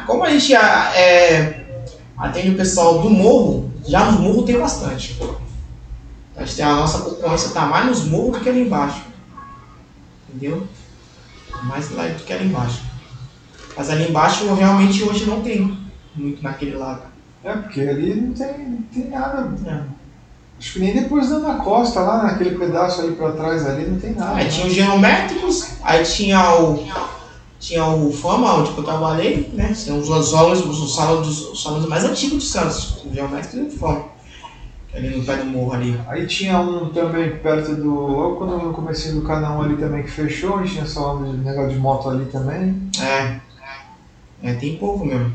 como 0.07 0.23
a 0.23 0.31
gente 0.31 0.55
é, 0.55 1.63
atende 2.17 2.49
o 2.51 2.57
pessoal 2.57 2.99
do 2.99 3.09
morro, 3.11 3.66
já 3.87 4.11
nos 4.11 4.19
morros 4.19 4.45
tem 4.45 4.59
bastante. 4.59 5.17
A, 6.35 6.43
gente 6.43 6.55
tem, 6.55 6.65
a 6.65 6.75
nossa 6.75 6.99
concorrência 6.99 7.51
tá 7.51 7.65
mais 7.65 7.85
nos 7.87 8.05
morros 8.05 8.37
do 8.37 8.43
que 8.43 8.49
ali 8.49 8.61
embaixo. 8.61 9.01
Entendeu? 10.29 10.67
Mais 11.63 11.89
lá 11.91 12.07
do 12.07 12.23
que 12.23 12.33
ali 12.33 12.45
embaixo. 12.45 12.83
Mas 13.75 13.89
ali 13.89 14.09
embaixo 14.09 14.53
realmente 14.53 15.03
hoje 15.03 15.25
não 15.25 15.41
tem 15.41 15.77
muito 16.15 16.43
naquele 16.43 16.75
lado. 16.75 17.03
É, 17.43 17.53
porque 17.53 17.81
ali 17.81 18.15
não 18.15 18.33
tem, 18.33 18.69
não 18.69 18.81
tem 18.83 19.09
nada. 19.09 19.49
É. 19.65 19.97
Acho 20.59 20.73
que 20.73 20.79
nem 20.79 20.93
depois 20.93 21.29
da 21.29 21.35
Ana 21.35 21.55
Costa, 21.63 21.99
lá 21.99 22.23
naquele 22.23 22.57
pedaço 22.57 23.01
ali 23.01 23.15
pra 23.15 23.31
trás 23.31 23.65
ali, 23.65 23.85
não 23.85 23.99
tem 23.99 24.13
nada. 24.13 24.35
Aí 24.35 24.49
tinha 24.49 24.65
os 24.65 24.73
geométricos, 24.73 25.73
aí 25.83 26.03
tinha 26.03 26.55
o. 26.55 26.83
Tinha 27.59 27.85
o 27.85 28.11
Fama, 28.11 28.55
onde 28.55 28.69
eu 28.69 28.83
trabalhei, 28.83 29.49
né? 29.53 29.73
Tinha 29.73 29.95
os 29.95 30.29
salões, 30.29 30.59
os 30.59 30.95
salões, 30.95 31.27
os 31.27 31.63
salões 31.63 31.85
mais 31.87 32.03
antigos 32.03 32.43
de 32.43 32.49
Santos, 32.49 33.03
o 33.03 33.13
geométrico 33.13 33.57
e 33.57 33.67
o 33.67 33.71
Fama. 33.71 34.05
Ali 34.93 35.09
no 35.09 35.23
pé 35.23 35.37
do 35.37 35.45
morro 35.45 35.73
ali. 35.73 35.99
Aí 36.07 36.25
tinha 36.25 36.59
um 36.59 36.89
também 36.89 37.37
perto 37.37 37.75
do. 37.75 37.93
Logo 37.93 38.37
quando 38.37 38.53
eu 38.53 38.73
comecei 38.73 39.11
do 39.11 39.21
canal 39.21 39.61
ali 39.61 39.75
também 39.75 40.03
que 40.03 40.09
fechou, 40.09 40.63
e 40.63 40.67
tinha 40.67 40.85
salão 40.85 41.23
de 41.23 41.37
negócio 41.37 41.71
de 41.71 41.79
moto 41.79 42.09
ali 42.09 42.25
também. 42.25 42.89
É. 42.99 43.39
É, 44.41 44.53
tem 44.53 44.77
pouco 44.77 45.05
mesmo. 45.05 45.31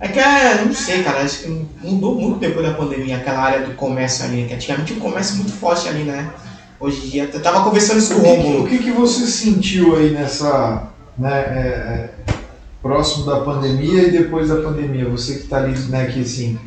É 0.00 0.08
que 0.08 0.18
é, 0.18 0.64
não 0.64 0.72
sei, 0.72 1.02
cara, 1.02 1.22
acho 1.22 1.42
que 1.42 1.66
mudou 1.82 2.14
muito 2.14 2.38
depois 2.38 2.64
da 2.64 2.74
pandemia, 2.74 3.16
aquela 3.16 3.40
área 3.40 3.66
do 3.66 3.74
comércio 3.74 4.24
ali, 4.24 4.46
que 4.46 4.54
antigamente 4.54 4.92
tinha 4.92 4.98
um 4.98 5.08
comércio 5.08 5.36
muito 5.36 5.52
forte 5.52 5.88
ali, 5.88 6.04
né? 6.04 6.30
Hoje 6.80 7.06
em 7.06 7.10
dia, 7.10 7.30
eu 7.32 7.42
tava 7.42 7.64
conversando 7.64 7.98
isso 7.98 8.14
com 8.14 8.20
O 8.20 8.22
o 8.22 8.24
que, 8.24 8.30
que- 8.30 8.38
o 8.40 8.42
Romulo. 8.52 8.68
que, 8.68 8.78
que 8.78 8.90
você 8.92 9.26
sentiu 9.26 9.96
aí 9.96 10.10
nessa. 10.10 10.84
Né, 11.18 11.32
é, 11.32 12.10
é, 12.30 12.34
próximo 12.80 13.26
da 13.26 13.40
pandemia 13.40 14.04
e 14.04 14.10
depois 14.12 14.48
da 14.48 14.56
pandemia? 14.56 15.08
Você 15.08 15.34
que 15.40 15.48
tá 15.48 15.56
ali, 15.58 15.76
né, 15.88 16.06
que 16.06 16.20
assim. 16.20 16.58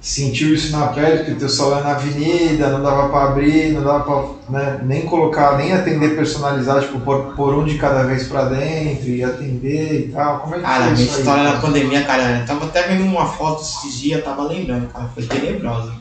Sentiu 0.00 0.54
isso 0.54 0.70
na 0.74 0.86
pele, 0.86 1.18
porque 1.18 1.32
o 1.32 1.36
teu 1.36 1.48
salão 1.48 1.80
é 1.80 1.82
na 1.82 1.90
avenida, 1.90 2.70
não 2.70 2.80
dava 2.80 3.08
pra 3.08 3.24
abrir, 3.24 3.72
não 3.72 3.82
dava 3.82 4.04
pra 4.04 4.58
né, 4.58 4.80
nem 4.84 5.04
colocar, 5.04 5.58
nem 5.58 5.72
atender 5.72 6.14
personalizado, 6.14 6.82
tipo, 6.82 7.00
pôr, 7.00 7.34
pôr 7.34 7.54
um 7.58 7.64
de 7.64 7.76
cada 7.78 8.04
vez 8.04 8.28
pra 8.28 8.44
dentro 8.44 9.08
e 9.08 9.24
atender 9.24 10.06
e 10.06 10.12
tal. 10.12 10.38
Como 10.38 10.54
é 10.54 10.58
que 10.58 10.64
Cara, 10.64 10.84
foi 10.84 10.92
minha 10.92 11.04
isso 11.04 11.14
aí? 11.14 11.18
história 11.18 11.42
na 11.42 11.58
pandemia, 11.60 12.04
cara, 12.04 12.38
eu 12.38 12.46
tava 12.46 12.66
até 12.66 12.82
vendo 12.86 13.04
uma 13.04 13.26
foto 13.26 13.60
esses 13.60 13.98
dias, 13.98 14.22
tava 14.22 14.44
lembrando, 14.44 14.86
cara, 14.86 15.10
foi 15.12 15.24
tenebrosa. 15.24 15.92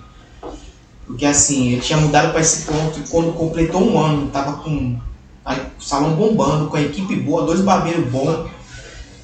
Porque 1.08 1.26
assim, 1.26 1.74
eu 1.74 1.80
tinha 1.80 1.98
mudado 1.98 2.32
pra 2.32 2.41
esse 2.41 2.65
ponto 2.65 3.00
quando 3.10 3.32
completou 3.34 3.82
um 3.82 3.98
ano, 3.98 4.28
tava 4.28 4.58
com 4.58 5.00
o 5.80 5.82
salão 5.82 6.15
bombando, 6.15 6.67
com 6.67 6.76
a 6.76 6.82
equipe 6.82 7.15
boa, 7.15 7.43
dois 7.43 7.62
barbeiros 7.62 8.12
bons. 8.12 8.50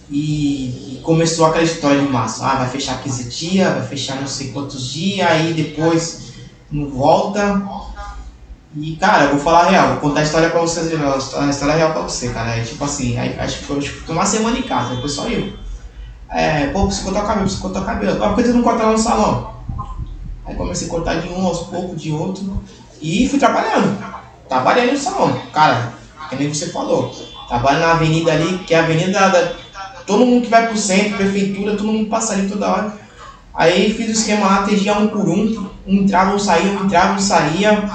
E, 0.09 0.95
e 0.95 1.01
começou 1.03 1.45
aquela 1.45 1.63
história 1.63 1.99
de 1.99 2.07
massa. 2.07 2.45
Ah, 2.45 2.55
vai 2.55 2.69
fechar 2.69 3.01
15 3.01 3.25
dias, 3.25 3.69
vai 3.73 3.85
fechar 3.85 4.19
não 4.19 4.27
sei 4.27 4.51
quantos 4.51 4.91
dias, 4.91 5.29
aí 5.29 5.53
depois 5.53 6.31
não 6.71 6.87
volta. 6.87 7.61
E 8.75 8.95
cara, 8.95 9.25
eu 9.25 9.31
vou 9.31 9.39
falar 9.39 9.65
a 9.65 9.69
real, 9.69 9.87
vou 9.89 9.97
contar 9.97 10.21
a 10.21 10.23
história 10.23 10.49
pra 10.49 10.61
vocês, 10.61 10.87
a 10.87 11.49
história- 11.49 11.75
real 11.75 11.91
pra 11.91 12.01
você, 12.01 12.29
cara. 12.29 12.55
É 12.55 12.63
tipo 12.63 12.83
assim, 12.83 13.17
acho 13.17 13.59
que 13.59 13.65
foi 13.65 14.15
uma 14.15 14.25
semana 14.25 14.57
em 14.57 14.63
casa, 14.63 14.95
depois 14.95 15.11
só 15.11 15.27
eu. 15.27 15.53
É, 16.29 16.67
pô, 16.67 16.85
preciso 16.85 17.05
cortar 17.05 17.23
o 17.23 17.27
cabelo, 17.27 17.41
preciso 17.43 17.61
cortar 17.61 17.81
o 17.81 17.85
cabelo. 17.85 18.23
Ah, 18.23 18.29
por 18.29 18.37
que 18.37 18.43
você 18.43 18.53
não 18.53 18.63
corta 18.63 18.83
lá 18.83 18.91
no 18.91 18.97
salão? 18.97 19.52
Aí 20.45 20.55
comecei 20.55 20.87
a 20.87 20.89
cortar 20.89 21.21
de 21.21 21.29
um 21.29 21.45
aos 21.45 21.67
poucos, 21.67 22.01
de 22.01 22.11
outro. 22.11 22.61
E 23.01 23.27
fui 23.27 23.39
trabalhando. 23.39 23.97
Trabalhando 24.47 24.91
no 24.91 24.97
salão. 24.97 25.41
Cara, 25.51 25.93
que 26.29 26.35
nem 26.35 26.53
você 26.53 26.67
falou. 26.67 27.13
Trabalho 27.47 27.79
na 27.79 27.91
avenida 27.91 28.31
ali, 28.31 28.59
que 28.59 28.73
é 28.73 28.79
a 28.79 28.83
avenida 28.83 29.29
da. 29.29 29.53
Todo 30.05 30.25
mundo 30.25 30.43
que 30.43 30.49
vai 30.49 30.67
pro 30.67 30.77
centro, 30.77 31.15
prefeitura, 31.15 31.77
todo 31.77 31.87
mundo 31.87 32.09
passa 32.09 32.33
ali 32.33 32.49
toda 32.49 32.69
hora. 32.69 32.97
Aí 33.53 33.93
fiz 33.93 34.09
o 34.09 34.11
esquema 34.11 34.45
lá, 34.45 34.59
atendia 34.59 34.97
um 34.97 35.07
por 35.07 35.29
um. 35.29 35.69
Um 35.87 35.95
entrava, 35.97 36.35
um 36.35 36.39
saía, 36.39 36.71
um 36.71 36.85
entrava, 36.85 37.13
um 37.13 37.19
saía. 37.19 37.89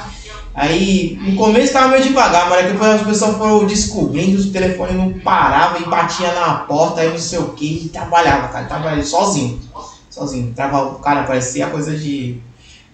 Aí, 0.54 1.16
no 1.22 1.37
começo 1.37 1.72
tava 1.72 1.87
meio 1.87 2.02
devagar, 2.02 2.50
mas 2.50 2.66
depois 2.66 2.90
as 2.90 3.06
pessoas 3.06 3.37
foram 3.37 3.64
descobrindo, 3.64 4.42
o 4.42 4.50
telefone 4.50 4.92
não 4.92 5.12
parava 5.20 5.78
e 5.78 5.84
batia 5.84 6.32
na 6.32 6.54
porta, 6.54 7.00
aí 7.00 7.11
não 7.11 7.18
sei 7.18 7.38
o 7.38 7.50
que, 7.50 7.84
e 7.84 7.88
trabalhava, 7.90 8.48
cara, 8.48 8.64
trabalhava 8.64 9.04
sozinho. 9.04 9.61
Sozinho. 10.18 10.52
Trava, 10.54 10.98
cara, 10.98 11.22
parecia 11.22 11.66
a 11.66 11.70
coisa 11.70 11.96
de. 11.96 12.40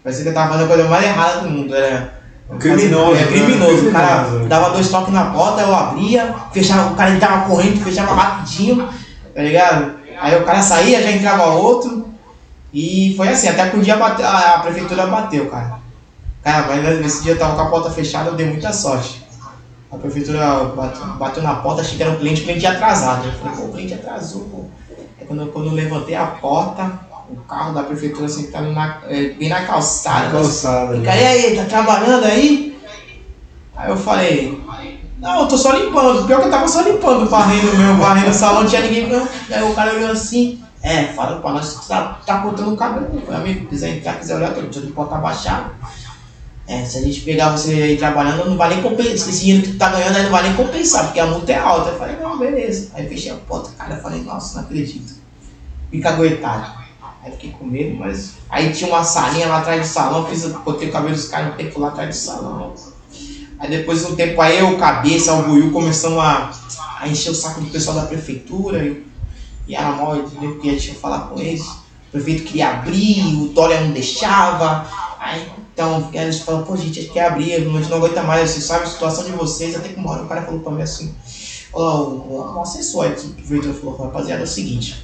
Parecia 0.03 0.23
que 0.25 0.29
eu 0.31 0.35
tava 0.35 0.53
fazendo 0.53 0.67
a 0.67 0.75
coisa 0.75 0.89
mais 0.89 1.05
errada 1.05 1.41
do 1.41 1.51
mundo. 1.51 1.75
Era. 1.75 2.23
Criminoso, 2.59 3.17
É 3.17 3.25
né? 3.25 3.27
criminoso. 3.27 3.89
O 3.89 3.93
cara 3.93 4.25
dava 4.47 4.71
dois 4.71 4.89
toques 4.91 5.13
na 5.15 5.31
porta, 5.31 5.63
eu 5.63 5.75
abria, 5.75 6.35
fechava, 6.53 6.93
o 6.93 6.95
cara 6.95 7.11
entrava 7.13 7.49
correndo, 7.49 7.83
fechava 7.83 8.15
rapidinho, 8.15 8.87
tá 9.35 9.43
ligado? 9.43 9.95
Aí 10.21 10.37
o 10.37 10.45
cara 10.45 10.61
saía, 10.61 11.03
já 11.03 11.11
entrava 11.11 11.47
outro. 11.55 12.05
E 12.73 13.15
foi 13.17 13.29
assim, 13.29 13.49
até 13.49 13.71
que 13.71 13.77
um 13.77 13.81
dia 13.81 13.95
a, 13.97 14.55
a 14.57 14.59
prefeitura 14.59 15.07
bateu, 15.07 15.49
cara. 15.49 15.79
Cara, 16.43 16.67
mas 16.69 17.01
nesse 17.01 17.23
dia 17.23 17.33
eu 17.33 17.39
tava 17.39 17.55
com 17.57 17.63
a 17.63 17.71
porta 17.71 17.91
fechada, 17.91 18.29
eu 18.29 18.35
dei 18.35 18.47
muita 18.47 18.73
sorte. 18.73 19.25
A 19.91 19.97
prefeitura 19.97 20.65
bateu, 20.77 21.07
bateu 21.19 21.43
na 21.43 21.55
porta, 21.57 21.81
achei 21.81 21.97
que 21.97 22.03
era 22.03 22.13
um 22.13 22.17
cliente, 22.17 22.43
o 22.43 22.45
cliente 22.45 22.67
atrasado. 22.67 23.25
Eu 23.27 23.33
falei, 23.33 23.57
pô, 23.57 23.63
o 23.63 23.73
cliente 23.73 23.95
atrasou, 23.95 24.43
pô. 24.43 24.65
Aí 25.19 25.27
quando, 25.27 25.47
quando 25.53 25.69
eu 25.69 25.73
levantei 25.73 26.15
a 26.15 26.27
porta, 26.27 26.93
o 27.31 27.37
carro 27.49 27.75
da 27.75 27.83
prefeitura 27.83 28.29
sentado 28.29 28.71
na, 28.73 29.01
eh, 29.09 29.35
bem 29.39 29.49
na 29.49 29.65
calçada. 29.65 30.31
Calçada. 30.31 30.93
E 30.93 30.97
ali. 30.97 31.05
cara, 31.05 31.21
e 31.21 31.27
aí, 31.27 31.57
tá 31.57 31.65
trabalhando 31.65 32.25
aí? 32.25 32.79
Aí 33.77 33.91
eu 33.91 33.97
falei, 33.97 34.61
não, 35.19 35.41
eu 35.41 35.49
tô 35.49 35.57
só 35.57 35.73
limpando. 35.73 36.27
Pior 36.27 36.41
que 36.41 36.47
eu 36.47 36.51
tava 36.51 36.69
só 36.69 36.83
limpando, 36.83 37.29
varrendo 37.29 37.77
meu, 37.77 37.97
varrendo 37.97 38.31
o 38.31 38.35
salão, 38.35 38.63
não 38.63 38.69
tinha 38.69 38.83
ninguém. 38.83 39.09
Aí 39.51 39.63
o 39.63 39.75
cara 39.75 39.95
olhou 39.95 40.11
assim, 40.11 40.63
é, 40.83 41.05
fala 41.05 41.41
pra 41.41 41.53
nós 41.53 41.79
que 41.79 41.89
tá, 41.89 42.21
tá 42.27 42.39
cortando 42.41 42.73
o 42.73 42.77
cabelo. 42.77 43.09
Eu 43.15 43.21
falei, 43.23 43.41
amigo, 43.41 43.67
quiser 43.69 43.97
entrar, 43.97 44.19
quiser 44.19 44.37
olhar, 44.37 44.53
tô 44.53 44.61
de 44.61 44.93
porta 44.93 45.17
abaixada. 45.17 45.73
É, 46.67 46.85
se 46.85 46.99
a 46.99 47.01
gente 47.03 47.21
pegar 47.23 47.51
você 47.51 47.73
aí 47.73 47.97
trabalhando, 47.97 48.49
não 48.49 48.57
vai 48.57 48.71
nem 48.71 48.83
compensar. 48.83 49.29
Esse 49.29 49.41
dinheiro 49.41 49.63
que 49.63 49.73
tu 49.73 49.79
tá 49.79 49.91
ganhando 49.91 50.17
aí 50.17 50.23
não 50.23 50.31
vai 50.31 50.43
nem 50.43 50.55
compensar, 50.55 51.05
porque 51.05 51.21
a 51.21 51.27
multa 51.27 51.53
é 51.53 51.59
alta. 51.59 51.91
Eu 51.91 51.99
falei, 51.99 52.17
não, 52.17 52.39
beleza. 52.39 52.91
Aí 52.95 53.09
fechei 53.09 53.33
a 53.33 53.37
porta, 53.37 53.71
cara, 53.77 53.95
eu 53.95 54.03
falei, 54.03 54.23
nossa, 54.23 54.57
não 54.57 54.65
acredito. 54.65 55.15
Fica 55.91 56.11
aguentado. 56.11 56.84
Aí 57.25 57.33
fiquei 57.33 57.51
com 57.53 57.65
medo, 57.65 57.97
mas. 57.99 58.35
Aí 58.51 58.73
tinha 58.73 58.91
uma 58.91 59.03
salinha 59.03 59.49
lá 59.49 59.59
atrás 59.59 59.81
do 59.81 59.87
salão, 59.87 60.27
fiz, 60.27 60.45
botei 60.45 60.89
o 60.89 60.93
cabelo 60.93 61.15
dos 61.15 61.29
caras 61.29 61.55
um 61.55 61.57
tempo 61.57 61.81
lá 61.81 61.89
atrás 61.89 62.11
do 62.11 62.15
salão. 62.15 62.75
Aí 63.59 63.71
depois 63.71 64.01
de 64.01 64.13
um 64.13 64.15
tempo 64.15 64.41
aí 64.41 64.59
eu, 64.59 64.77
cabeça, 64.77 65.33
o 65.33 65.45
Buiu 65.45 65.73
começamos 65.73 66.19
a, 66.19 66.53
a 67.01 67.09
encher 67.09 67.31
o 67.31 67.35
saco 67.35 67.63
do 67.63 67.71
pessoal 67.71 67.97
da 67.97 68.07
prefeitura. 68.07 68.85
E, 68.85 69.07
e 69.67 69.75
era 69.75 69.93
mal? 69.93 70.17
Porque 70.19 70.69
a 70.69 70.73
gente 70.73 70.89
ia 70.89 70.95
falar 70.95 71.21
com 71.29 71.41
eles. 71.41 71.63
O 71.63 72.11
prefeito 72.13 72.45
queria 72.45 72.71
abrir, 72.71 73.25
o 73.43 73.49
Dória 73.49 73.81
não 73.81 73.93
deixava. 73.93 74.87
Aí 75.19 75.51
então 75.75 76.09
eles 76.13 76.39
falaram, 76.41 76.65
pô 76.65 76.77
gente, 76.77 77.01
a 77.01 77.03
gente 77.03 77.13
quer 77.13 77.27
abrir, 77.27 77.55
a 77.55 77.59
gente 77.59 77.91
não 77.91 77.97
aguenta 77.97 78.23
mais, 78.23 78.51
vocês 78.51 78.65
sabem 78.65 78.87
a 78.87 78.91
situação 78.91 79.25
de 79.25 79.33
vocês, 79.33 79.75
até 79.75 79.89
que 79.89 79.99
uma 79.99 80.13
hora 80.13 80.23
o 80.23 80.29
cara 80.29 80.43
falou 80.43 80.61
pra 80.61 80.71
mim 80.71 80.83
assim, 80.83 81.13
ó, 81.73 82.03
o, 82.03 82.55
o 82.57 82.61
assessor 82.61 83.07
aqui, 83.07 83.27
o 83.27 83.31
prefeitura 83.31 83.75
falou, 83.75 83.97
rapaziada, 83.97 84.43
é 84.43 84.45
o 84.45 84.47
seguinte, 84.47 85.04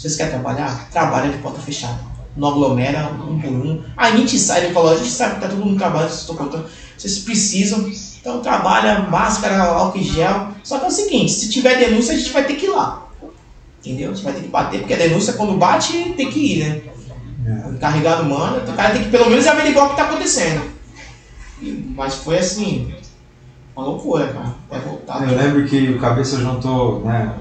vocês 0.00 0.16
querem 0.16 0.32
trabalhar? 0.32 0.88
Trabalha 0.90 1.30
de 1.30 1.38
porta 1.38 1.60
fechada. 1.60 1.98
Não 2.36 2.48
aglomera, 2.48 3.10
um 3.28 3.38
por 3.40 3.50
um. 3.50 3.82
A 3.96 4.10
gente 4.12 4.38
sai, 4.38 4.64
ele 4.64 4.72
falou, 4.74 4.92
a 4.92 4.96
gente 4.96 5.10
sabe 5.10 5.34
que 5.34 5.40
tá 5.40 5.48
todo 5.48 5.64
mundo 5.64 5.76
trabalhando, 5.76 6.08
vocês 6.08 6.20
estão 6.20 6.36
contando. 6.36 6.66
Vocês 6.96 7.18
precisam, 7.18 7.90
então 8.20 8.40
trabalha, 8.40 9.00
máscara, 9.00 9.62
álcool 9.62 9.98
em 9.98 10.04
gel. 10.04 10.48
Só 10.62 10.78
que 10.78 10.84
é 10.84 10.88
o 10.88 10.90
seguinte, 10.90 11.32
se 11.32 11.50
tiver 11.50 11.76
denúncia, 11.78 12.14
a 12.14 12.16
gente 12.16 12.30
vai 12.30 12.44
ter 12.44 12.54
que 12.54 12.66
ir 12.66 12.70
lá. 12.70 13.08
Entendeu? 13.84 14.10
A 14.10 14.14
gente 14.14 14.24
vai 14.24 14.32
ter 14.34 14.42
que 14.42 14.48
bater, 14.48 14.80
porque 14.80 14.94
a 14.94 14.98
denúncia 14.98 15.32
quando 15.34 15.56
bate 15.58 16.14
tem 16.16 16.30
que 16.30 16.38
ir, 16.38 16.64
né? 16.68 16.80
É. 17.46 17.68
O 17.68 17.72
encarregado 17.74 18.24
manda, 18.24 18.70
o 18.70 18.74
cara 18.76 18.92
tem 18.92 19.02
que 19.04 19.10
pelo 19.10 19.28
menos 19.30 19.46
averiguar 19.46 19.86
o 19.86 19.90
que 19.90 19.96
tá 19.96 20.04
acontecendo. 20.04 20.62
E- 21.60 21.92
Mas 21.96 22.14
foi 22.16 22.38
assim, 22.38 22.94
uma 23.74 23.86
loucura, 23.86 24.28
cara. 24.28 24.54
É 24.70 24.78
voltar. 24.78 25.28
Eu 25.28 25.36
lembro 25.36 25.66
que 25.66 25.88
o 25.90 25.98
Cabeça 25.98 26.38
juntou, 26.38 27.00
né, 27.04 27.34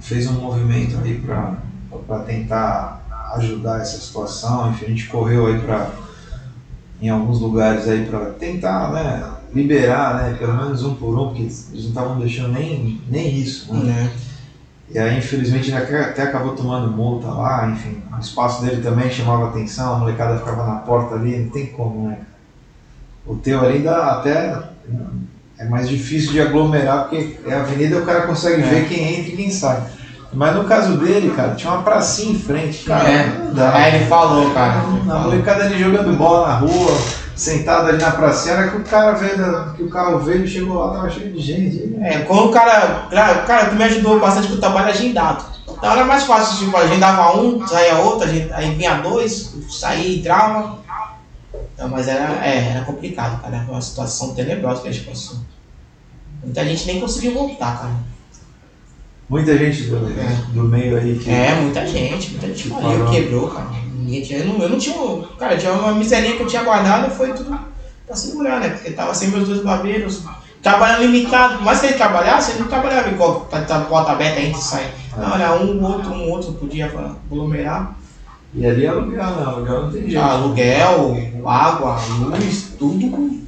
fez 0.00 0.26
um 0.28 0.34
movimento 0.34 0.98
aí 1.02 1.18
para 1.20 1.58
tentar 2.26 3.00
ajudar 3.34 3.80
essa 3.80 3.98
situação, 3.98 4.70
enfim, 4.70 4.86
a 4.86 4.88
gente 4.88 5.06
correu 5.06 5.46
aí 5.46 5.60
para 5.60 5.90
em 7.00 7.08
alguns 7.08 7.40
lugares 7.40 7.86
aí 7.88 8.04
para 8.04 8.30
tentar, 8.32 8.90
né, 8.90 9.30
liberar, 9.54 10.16
né, 10.16 10.36
pelo 10.36 10.54
menos 10.56 10.82
um 10.82 10.94
por 10.94 11.16
um, 11.16 11.26
porque 11.26 11.42
eles 11.42 11.66
não 11.70 11.88
estavam 11.90 12.18
deixando 12.18 12.52
nem, 12.52 13.00
nem 13.08 13.34
isso, 13.36 13.72
né? 13.72 13.80
Né? 13.84 14.10
E 14.90 14.98
aí, 14.98 15.18
infelizmente, 15.18 15.70
ele 15.70 15.76
até 15.76 16.22
acabou 16.22 16.56
tomando 16.56 16.90
multa 16.90 17.28
lá, 17.28 17.68
enfim, 17.68 18.02
o 18.16 18.18
espaço 18.18 18.62
dele 18.62 18.82
também 18.82 19.10
chamava 19.10 19.48
atenção, 19.48 19.92
a 19.92 19.98
molecada 19.98 20.38
ficava 20.38 20.64
na 20.64 20.76
porta 20.76 21.14
ali, 21.14 21.38
não 21.38 21.50
tem 21.50 21.66
como, 21.68 22.08
né? 22.08 22.18
o 23.28 23.36
teu 23.36 23.60
ali 23.62 23.76
ainda 23.76 24.12
até 24.12 24.70
é 25.58 25.64
mais 25.66 25.86
difícil 25.88 26.32
de 26.32 26.40
aglomerar, 26.40 27.02
porque 27.02 27.36
é 27.44 27.52
avenida 27.52 27.98
o 27.98 28.04
cara 28.04 28.22
consegue 28.22 28.62
É. 28.62 28.66
ver 28.66 28.88
quem 28.88 29.16
entra 29.16 29.30
e 29.30 29.36
quem 29.36 29.50
sai. 29.50 29.82
Mas 30.32 30.54
no 30.54 30.64
caso 30.64 30.98
dele, 30.98 31.30
cara, 31.34 31.54
tinha 31.54 31.72
uma 31.72 31.82
pracinha 31.82 32.32
em 32.32 32.38
frente, 32.38 32.84
cara. 32.84 33.08
É. 33.08 33.26
não 33.26 33.54
dá. 33.54 33.74
Aí 33.74 33.94
ele 33.94 34.06
falou, 34.06 34.50
cara. 34.52 34.84
ele 34.86 35.06
Na 35.06 35.20
molecada 35.20 35.64
ali 35.64 35.78
jogando 35.78 36.16
bola 36.16 36.48
na 36.48 36.54
rua, 36.54 36.98
sentado 37.34 37.88
ali 37.88 37.98
na 37.98 38.10
pracinha, 38.10 38.54
era 38.54 38.70
que 38.70 38.76
o 38.76 38.84
cara 38.84 39.12
veio, 39.12 39.74
que 39.74 39.82
o 39.82 39.88
carro 39.88 40.18
veio, 40.18 40.40
ele 40.40 40.46
chegou 40.46 40.78
lá, 40.78 40.92
tava 40.92 41.10
cheio 41.10 41.32
de 41.32 41.40
gente. 41.40 41.96
É, 42.02 42.18
quando 42.20 42.50
o 42.50 42.52
cara. 42.52 43.08
Cara, 43.46 43.70
que 43.70 43.76
me 43.76 43.84
ajudou 43.84 44.20
bastante 44.20 44.48
com 44.48 44.54
o 44.54 44.60
trabalho 44.60 44.88
agendado. 44.88 45.44
Então 45.66 45.92
era 45.92 46.04
mais 46.04 46.24
fácil, 46.24 46.58
tipo, 46.58 46.76
agendava 46.76 47.38
um, 47.38 47.66
saía 47.66 47.96
outro, 47.98 48.28
aí 48.28 48.74
vinha 48.74 49.00
dois, 49.00 49.54
saía, 49.70 50.18
entrava. 50.18 50.78
Então, 51.74 51.88
mas 51.88 52.08
era, 52.08 52.44
é, 52.44 52.72
era 52.72 52.84
complicado, 52.84 53.40
cara. 53.40 53.62
Foi 53.64 53.74
uma 53.74 53.80
situação 53.80 54.34
tenebrosa 54.34 54.82
que 54.82 54.88
a 54.88 54.92
gente 54.92 55.06
passou. 55.06 55.38
Muita 56.42 56.64
gente 56.64 56.86
nem 56.86 57.00
conseguiu 57.00 57.32
voltar, 57.32 57.78
cara. 57.78 58.17
Muita 59.28 59.56
gente 59.58 59.82
do, 59.84 59.96
É. 60.18 60.36
do 60.54 60.64
meio 60.64 60.96
aí 60.96 61.18
que. 61.18 61.30
É, 61.30 61.54
muita 61.60 61.86
gente, 61.86 62.30
muita 62.30 62.46
gente 62.46 62.62
Que 62.62 62.68
faliu, 62.70 62.88
parou. 62.90 63.10
quebrou, 63.10 63.48
cara. 63.48 63.68
Ninguém 63.98 64.22
tinha, 64.22 64.38
eu, 64.38 64.46
não, 64.46 64.62
eu 64.62 64.68
não 64.70 64.78
tinha. 64.78 64.96
Cara, 65.38 65.56
tinha 65.56 65.72
uma 65.72 65.92
miserinha 65.92 66.36
que 66.36 66.42
eu 66.42 66.46
tinha 66.46 66.62
guardado, 66.62 67.10
foi 67.14 67.32
tudo 67.34 67.50
pra 68.06 68.16
segurar, 68.16 68.58
né? 68.58 68.70
Porque 68.70 68.90
tava 68.92 69.12
sem 69.14 69.28
meus 69.28 69.46
dois 69.46 69.62
barbeiros. 69.62 70.22
Trabalhando 70.62 71.02
limitado, 71.02 71.62
mais 71.62 71.78
que 71.80 71.86
ele 71.86 71.94
trabalhasse, 71.94 72.52
ele 72.52 72.60
não 72.60 72.68
trabalhava 72.68 73.08
igual 73.10 73.40
tá, 73.42 73.60
tá 73.60 73.80
porta 73.82 74.12
aberta, 74.12 74.40
entra 74.40 74.58
e 74.58 74.62
sai. 74.62 74.90
Não, 75.16 75.34
era 75.34 75.52
um, 75.54 75.84
outro, 75.84 76.10
um 76.10 76.30
outro, 76.30 76.52
podia 76.54 76.86
aglomerar. 76.86 77.96
E 78.54 78.66
ali 78.66 78.86
é 78.86 78.88
aluguel, 78.88 79.24
né? 79.24 79.44
Aluguel 79.44 79.82
não 79.82 79.92
tem 79.92 80.02
jeito. 80.10 80.18
Aluguel, 80.20 81.16
água, 81.46 81.98
luz, 82.18 82.72
tudo 82.78 83.10
com. 83.10 83.38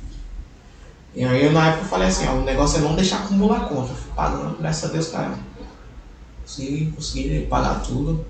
E 1.15 1.25
aí 1.25 1.47
eu 1.47 1.53
na 1.53 1.69
época 1.69 1.85
eu 1.85 1.89
falei 1.89 2.09
assim, 2.09 2.29
ó, 2.29 2.33
o 2.35 2.45
negócio 2.45 2.79
é 2.79 2.81
não 2.83 2.95
deixar 2.95 3.17
acumular 3.17 3.57
a 3.57 3.61
conta. 3.61 3.89
Fui 3.95 4.13
pagando, 4.15 4.57
graças 4.61 4.89
a 4.89 4.93
Deus, 4.93 5.09
cara. 5.09 5.31
Consegui, 6.51 6.91
consegui 6.91 7.47
pagar 7.47 7.81
tudo. 7.81 8.27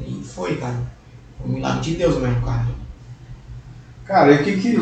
E 0.00 0.24
foi, 0.24 0.56
cara. 0.56 0.82
Foi 1.38 1.48
um 1.48 1.52
milagre 1.52 1.80
de 1.82 1.96
Deus 1.96 2.16
mesmo, 2.16 2.44
cara. 2.44 2.66
Cara, 4.04 4.32
e 4.32 4.40
o 4.40 4.44
que 4.44 4.60
que. 4.60 4.76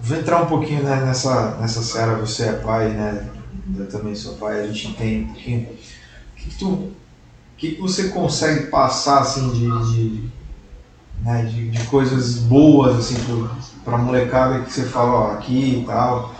Vou 0.00 0.16
entrar 0.16 0.42
um 0.42 0.46
pouquinho 0.46 0.82
né, 0.82 1.04
nessa, 1.04 1.56
nessa 1.56 1.82
seara, 1.82 2.16
você 2.16 2.44
é 2.44 2.52
pai, 2.52 2.88
né? 2.90 3.28
Eu 3.76 3.88
também 3.88 4.14
sou 4.14 4.36
pai, 4.36 4.60
a 4.60 4.66
gente 4.66 4.88
entende 4.88 5.24
um 5.24 5.26
pouquinho. 5.26 5.68
O 5.68 6.36
que, 6.36 6.48
que 6.48 6.56
tu. 6.56 6.68
O 6.68 6.94
que, 7.58 7.72
que 7.72 7.80
você 7.80 8.08
consegue 8.08 8.68
passar 8.68 9.20
assim 9.20 9.50
de. 9.50 9.68
de, 9.92 10.30
né, 11.20 11.44
de, 11.44 11.70
de 11.70 11.84
coisas 11.84 12.38
boas 12.38 12.96
assim 12.96 13.22
pro, 13.24 13.50
pra 13.84 13.98
molecada 13.98 14.64
que 14.64 14.72
você 14.72 14.84
fala, 14.84 15.12
ó, 15.12 15.32
aqui 15.32 15.80
e 15.80 15.84
tal. 15.84 16.34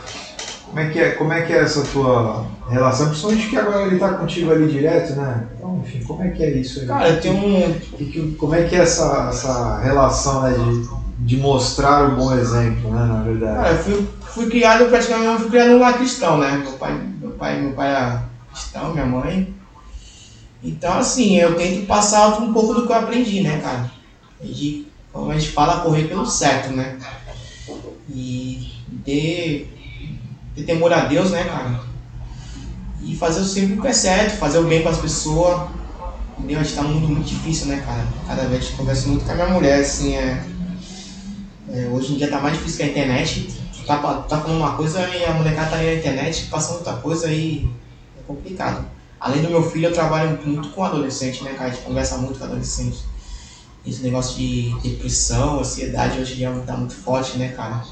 Como 0.66 0.80
é, 0.80 0.90
que 0.90 0.98
é, 0.98 1.10
como 1.12 1.32
é 1.32 1.42
que 1.42 1.52
é 1.52 1.58
essa 1.58 1.82
tua 1.82 2.44
relação? 2.68 3.08
Principalmente 3.08 3.48
que 3.48 3.56
agora 3.56 3.86
ele 3.86 3.98
tá 3.98 4.14
contigo 4.14 4.50
ali 4.50 4.70
direto, 4.70 5.14
né? 5.14 5.46
Então, 5.56 5.82
enfim, 5.84 6.02
como 6.02 6.22
é 6.22 6.28
que 6.30 6.42
é 6.42 6.50
isso 6.50 6.80
aí? 6.80 6.86
Cara, 6.86 7.08
eu 7.08 7.20
tenho 7.20 7.36
um. 7.36 8.34
Como 8.36 8.54
é 8.54 8.64
que 8.64 8.74
é 8.74 8.80
essa, 8.80 9.28
essa 9.30 9.78
relação 9.78 10.42
né, 10.42 10.52
de, 10.52 10.88
de 11.24 11.36
mostrar 11.36 12.10
o 12.10 12.16
bom 12.16 12.32
exemplo, 12.34 12.90
né, 12.90 13.06
na 13.06 13.22
verdade? 13.22 13.56
Cara, 13.56 13.70
eu 13.70 13.78
fui, 13.78 14.08
fui 14.22 14.50
criado 14.50 14.86
praticamente, 14.86 15.26
eu 15.26 15.38
fui 15.38 15.50
criado 15.50 15.70
num 15.70 15.78
lar 15.78 15.96
cristão, 15.96 16.38
né? 16.38 16.56
Meu 16.56 16.72
pai, 16.72 17.00
meu 17.20 17.30
pai, 17.30 17.60
meu 17.60 17.72
pai 17.72 17.88
era 17.88 18.24
cristão, 18.52 18.92
minha 18.92 19.06
mãe. 19.06 19.54
Então, 20.62 20.98
assim, 20.98 21.38
eu 21.38 21.54
tento 21.54 21.86
passar 21.86 22.42
um 22.42 22.52
pouco 22.52 22.74
do 22.74 22.86
que 22.86 22.92
eu 22.92 22.96
aprendi, 22.96 23.40
né, 23.40 23.60
cara? 23.60 23.90
De, 24.42 24.86
como 25.12 25.30
a 25.30 25.34
gente 25.38 25.50
fala, 25.50 25.80
correr 25.80 26.08
pelo 26.08 26.26
certo, 26.26 26.70
né? 26.70 26.98
E 28.10 28.72
ter, 29.04 29.75
ter 30.56 30.64
temor 30.64 30.92
a 30.92 31.04
Deus, 31.04 31.30
né, 31.30 31.44
cara? 31.44 31.80
E 33.02 33.14
fazer 33.14 33.44
sempre 33.44 33.78
o 33.78 33.82
que 33.82 33.88
é 33.88 33.92
certo, 33.92 34.38
fazer 34.38 34.58
o 34.58 34.64
bem 34.64 34.82
com 34.82 34.88
as 34.88 34.98
pessoas. 34.98 35.68
Entendeu? 36.38 36.60
A 36.60 36.62
gente 36.62 36.74
tá 36.74 36.82
num 36.82 36.94
mundo 36.94 37.08
muito 37.08 37.28
difícil, 37.28 37.66
né, 37.66 37.82
cara? 37.86 38.04
Cada 38.26 38.42
vez 38.48 38.62
a 38.62 38.64
gente 38.64 38.76
conversa 38.76 39.08
muito 39.08 39.24
com 39.24 39.32
a 39.32 39.34
minha 39.34 39.48
mulher, 39.48 39.80
assim, 39.80 40.16
é. 40.16 40.42
É, 41.68 41.88
hoje 41.92 42.14
em 42.14 42.16
dia 42.16 42.30
tá 42.30 42.40
mais 42.40 42.56
difícil 42.56 42.78
que 42.78 42.82
a 42.84 42.88
internet. 42.88 43.48
Tá, 43.86 43.98
tá 43.98 44.40
falando 44.40 44.58
uma 44.58 44.76
coisa 44.76 45.08
e 45.08 45.24
a 45.24 45.32
molecada 45.32 45.70
tá 45.70 45.76
aí 45.76 45.94
na 45.94 46.00
internet 46.00 46.46
passando 46.46 46.78
outra 46.78 46.94
coisa 46.94 47.30
e 47.30 47.70
é 48.18 48.22
complicado. 48.26 48.84
Além 49.20 49.42
do 49.42 49.48
meu 49.48 49.62
filho, 49.62 49.86
eu 49.86 49.92
trabalho 49.92 50.38
muito 50.44 50.70
com 50.70 50.82
adolescente, 50.82 51.44
né, 51.44 51.52
cara? 51.52 51.70
A 51.70 51.72
gente 51.72 51.84
conversa 51.84 52.18
muito 52.18 52.38
com 52.38 52.44
adolescente. 52.44 52.98
Esse 53.86 54.02
negócio 54.02 54.36
de 54.36 54.74
depressão, 54.82 55.60
ansiedade 55.60 56.18
hoje 56.18 56.34
em 56.34 56.36
dia 56.36 56.50
tá 56.66 56.76
muito 56.76 56.94
forte, 56.94 57.38
né, 57.38 57.48
cara? 57.48 57.84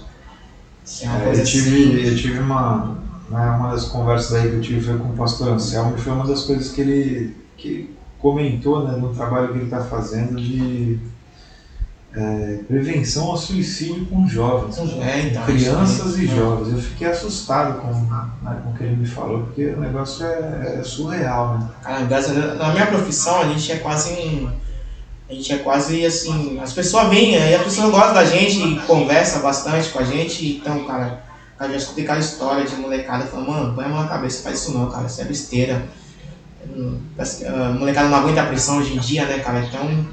É 1.02 1.06
É, 1.06 1.26
eu, 1.26 1.30
assim. 1.30 1.44
tive, 1.44 2.08
eu 2.08 2.16
tive 2.16 2.38
uma, 2.40 2.96
né, 3.30 3.50
uma 3.50 3.70
das 3.70 3.86
conversas 3.86 4.34
aí 4.34 4.50
que 4.50 4.56
eu 4.56 4.60
tive 4.60 4.80
foi 4.82 4.98
com 4.98 5.08
o 5.08 5.16
pastor 5.16 5.48
Anselmo 5.48 5.96
e 5.96 6.00
foi 6.00 6.12
uma 6.12 6.26
das 6.26 6.42
coisas 6.42 6.70
que 6.72 6.80
ele 6.80 7.36
que 7.56 7.94
comentou 8.18 8.86
né, 8.86 8.96
no 8.96 9.14
trabalho 9.14 9.48
que 9.48 9.58
ele 9.58 9.64
está 9.64 9.82
fazendo 9.82 10.40
de 10.40 10.98
é, 12.16 12.60
prevenção 12.68 13.24
ao 13.30 13.36
suicídio 13.36 14.06
com 14.06 14.26
jovens. 14.26 14.78
É, 14.78 15.28
então. 15.28 15.44
crianças 15.44 16.16
e 16.16 16.20
aí. 16.20 16.26
jovens. 16.28 16.72
Eu 16.72 16.78
fiquei 16.78 17.08
assustado 17.08 17.80
com, 17.80 17.92
né, 17.92 18.60
com 18.62 18.70
o 18.70 18.74
que 18.74 18.84
ele 18.84 18.96
me 18.96 19.06
falou, 19.06 19.42
porque 19.42 19.66
o 19.66 19.80
negócio 19.80 20.24
é, 20.24 20.76
é 20.78 20.82
surreal, 20.82 21.58
né? 21.58 21.68
Cara, 21.82 22.04
graças 22.04 22.36
a 22.36 22.40
Deus, 22.40 22.58
na 22.58 22.72
minha 22.72 22.86
profissão 22.86 23.40
a 23.40 23.48
gente 23.48 23.72
é 23.72 23.76
quase 23.78 24.12
um. 24.12 24.50
A 25.28 25.32
gente 25.32 25.52
é 25.52 25.58
quase 25.58 26.04
assim. 26.04 26.60
As 26.60 26.72
pessoas 26.72 27.08
vêm, 27.08 27.36
aí 27.36 27.54
a 27.54 27.62
pessoa 27.64 27.90
gosta 27.90 28.12
da 28.12 28.24
gente 28.24 28.80
conversa 28.86 29.38
bastante 29.38 29.88
com 29.88 30.00
a 30.00 30.04
gente. 30.04 30.56
Então, 30.56 30.84
cara, 30.84 31.24
cara 31.58 31.70
já 31.72 31.78
escutei 31.78 32.04
aquela 32.04 32.20
história 32.20 32.64
de 32.64 32.76
molecada 32.76 33.24
falando, 33.26 33.50
mano, 33.50 33.74
põe 33.74 33.84
a 33.84 33.88
mão 33.88 34.02
na 34.02 34.08
cabeça, 34.08 34.42
faz 34.42 34.60
isso 34.60 34.76
não, 34.76 34.90
cara, 34.90 35.06
isso 35.06 35.20
é 35.20 35.24
besteira. 35.24 35.88
Hum, 36.66 36.98
parece 37.16 37.38
que, 37.38 37.44
A 37.46 37.70
molecada 37.70 38.08
não 38.08 38.18
aguenta 38.18 38.42
a 38.42 38.46
pressão 38.46 38.78
hoje 38.78 38.94
em 38.94 38.98
dia, 38.98 39.24
né, 39.24 39.38
cara? 39.38 39.60
Então, 39.60 40.06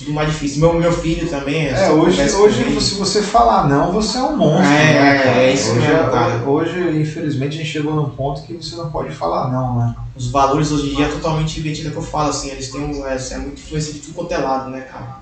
tudo 0.00 0.14
mais 0.14 0.28
difícil. 0.28 0.60
Meu, 0.60 0.74
meu 0.74 0.92
filho 0.92 1.28
também. 1.28 1.68
É, 1.68 1.90
hoje, 1.90 2.22
hoje 2.34 2.80
se 2.80 2.94
você 2.94 3.22
falar 3.22 3.68
não, 3.68 3.92
você 3.92 4.16
é 4.16 4.22
um 4.22 4.36
monstro. 4.36 4.64
É, 4.64 4.68
né, 4.68 5.16
é, 5.16 5.18
cara? 5.18 5.42
é 5.42 5.52
isso 5.52 5.70
hoje, 5.72 5.80
mesmo, 5.80 6.10
cara. 6.10 6.42
Hoje, 6.46 7.00
infelizmente, 7.00 7.54
a 7.54 7.58
gente 7.58 7.70
chegou 7.70 7.94
num 7.94 8.08
ponto 8.08 8.42
que 8.42 8.54
você 8.54 8.76
não 8.76 8.90
pode 8.90 9.14
falar 9.14 9.50
não, 9.52 9.78
né? 9.78 9.94
Os 10.16 10.30
valores 10.30 10.72
hoje 10.72 10.92
em 10.92 10.96
dia 10.96 11.04
é 11.04 11.08
totalmente 11.08 11.60
invertido 11.60 11.90
que 11.90 11.96
eu 11.96 12.02
falo, 12.02 12.30
assim, 12.30 12.50
eles 12.50 12.70
têm 12.70 12.80
um, 12.80 13.06
é, 13.06 13.14
é 13.14 13.38
muito 13.38 13.60
influência 13.60 13.92
de 13.92 13.98
tudo 14.00 14.14
quanto 14.14 14.32
é 14.32 14.38
lado, 14.38 14.70
né, 14.70 14.80
cara? 14.80 15.20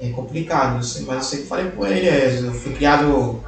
É 0.00 0.08
complicado, 0.08 0.76
eu 0.76 0.82
sei, 0.82 1.04
mas 1.04 1.16
eu 1.16 1.22
sempre 1.22 1.46
falei 1.46 1.70
com 1.70 1.86
ele, 1.86 2.08
é, 2.08 2.40
eu 2.42 2.52
fui 2.54 2.72
criado. 2.72 3.40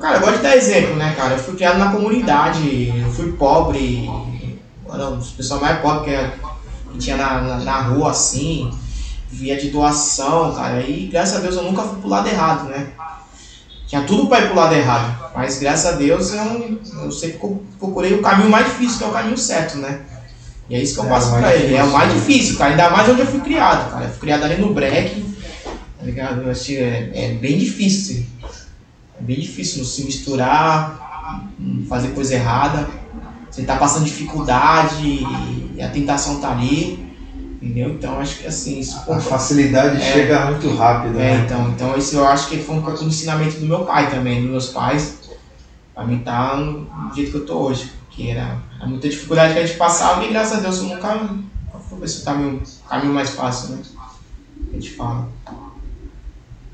Cara, 0.00 0.16
eu 0.16 0.20
gosto 0.20 0.36
de 0.36 0.42
dar 0.42 0.56
exemplo, 0.56 0.96
né, 0.96 1.14
cara? 1.14 1.34
Eu 1.34 1.38
fui 1.38 1.54
criado 1.54 1.78
na 1.78 1.92
comunidade, 1.92 2.92
eu 2.98 3.10
fui 3.10 3.32
pobre, 3.32 4.08
um 4.08 5.16
dos 5.16 5.30
pessoal 5.30 5.60
mais 5.60 5.80
pobres 5.80 6.04
que, 6.04 6.51
que 6.92 6.98
tinha 6.98 7.16
na, 7.16 7.40
na, 7.40 7.58
na 7.58 7.80
rua, 7.82 8.10
assim, 8.10 8.70
via 9.30 9.56
de 9.56 9.70
doação, 9.70 10.54
cara, 10.54 10.82
e 10.82 11.06
graças 11.06 11.36
a 11.36 11.40
Deus 11.40 11.56
eu 11.56 11.62
nunca 11.64 11.82
fui 11.82 11.98
pro 12.00 12.08
lado 12.08 12.28
errado, 12.28 12.68
né? 12.68 12.88
Tinha 13.86 14.02
tudo 14.02 14.26
pra 14.26 14.40
ir 14.40 14.46
pro 14.46 14.56
lado 14.56 14.74
errado, 14.74 15.30
mas 15.34 15.58
graças 15.58 15.86
a 15.86 15.96
Deus 15.96 16.32
eu, 16.32 16.80
eu 17.02 17.10
sempre 17.12 17.38
procurei 17.78 18.14
o 18.14 18.22
caminho 18.22 18.48
mais 18.50 18.66
difícil, 18.66 18.98
que 18.98 19.04
é 19.04 19.06
o 19.06 19.12
caminho 19.12 19.36
certo, 19.36 19.76
né? 19.78 20.00
E 20.70 20.74
é 20.74 20.80
isso 20.82 20.94
que 20.94 21.00
eu 21.00 21.06
É, 21.06 21.08
passo 21.08 21.30
pra 21.30 21.54
ele. 21.54 21.74
É 21.74 21.84
o 21.84 21.90
mais 21.90 22.12
difícil, 22.14 22.56
cara. 22.56 22.70
Ainda 22.70 22.88
mais 22.90 23.08
onde 23.08 23.20
eu 23.20 23.26
fui 23.26 23.40
criado, 23.40 23.90
cara. 23.90 24.04
Eu 24.04 24.10
fui 24.10 24.20
criado 24.20 24.44
ali 24.44 24.56
no 24.62 24.72
break, 24.72 25.22
tá 25.98 26.04
ligado? 26.04 26.48
Achei- 26.48 26.78
É, 26.78 27.10
é 27.14 27.34
bem 27.34 27.58
difícil. 27.58 28.24
É 29.20 29.22
bem 29.22 29.38
difícil 29.40 29.78
não 29.78 29.84
se 29.84 30.02
misturar, 30.04 31.52
fazer 31.88 32.08
coisa 32.08 32.34
errada. 32.34 32.88
Você 33.50 33.62
tá 33.64 33.76
passando 33.76 34.04
dificuldade 34.04 35.61
e 35.82 35.84
a 35.84 35.88
tentação 35.90 36.40
tá 36.40 36.52
ali. 36.52 37.10
Entendeu? 37.60 37.90
Então 37.90 38.18
acho 38.18 38.38
que 38.38 38.46
assim, 38.46 38.80
isso 38.80 39.00
A 39.08 39.20
facilidade 39.20 39.96
É. 39.96 40.00
chega 40.00 40.46
muito 40.46 40.74
rápido, 40.74 41.18
é, 41.20 41.36
né? 41.36 41.42
então, 41.44 41.68
então 41.68 41.96
isso 41.96 42.16
eu 42.16 42.26
acho 42.26 42.48
que 42.48 42.58
foi 42.58 42.76
um 42.76 42.80
do 42.80 43.04
ensinamento 43.04 43.58
do 43.60 43.66
meu 43.66 43.84
pai 43.84 44.10
também, 44.10 44.42
dos 44.42 44.50
meus 44.50 44.68
pais, 44.70 45.18
pra 45.94 46.04
mim 46.04 46.18
estar 46.18 46.56
no 46.56 47.14
jeito 47.14 47.30
que 47.30 47.36
eu 47.36 47.46
tô 47.46 47.58
hoje. 47.58 47.92
Porque 48.00 48.30
era, 48.30 48.58
era 48.76 48.86
muita 48.86 49.08
dificuldade 49.08 49.54
que 49.54 49.60
a 49.60 49.66
gente 49.66 49.78
passava 49.78 50.24
e 50.24 50.30
graças 50.30 50.58
a 50.58 50.60
Deus 50.60 50.78
eu 50.78 50.84
nunca 50.84 51.28
fui 51.88 51.98
pra 51.98 52.04
esse 52.04 52.24
caminho, 52.24 52.62
caminho 52.88 53.14
mais 53.14 53.30
fácil, 53.30 53.76
né? 53.76 53.82
A 54.68 54.74
gente 54.74 54.96
fala. 54.96 55.28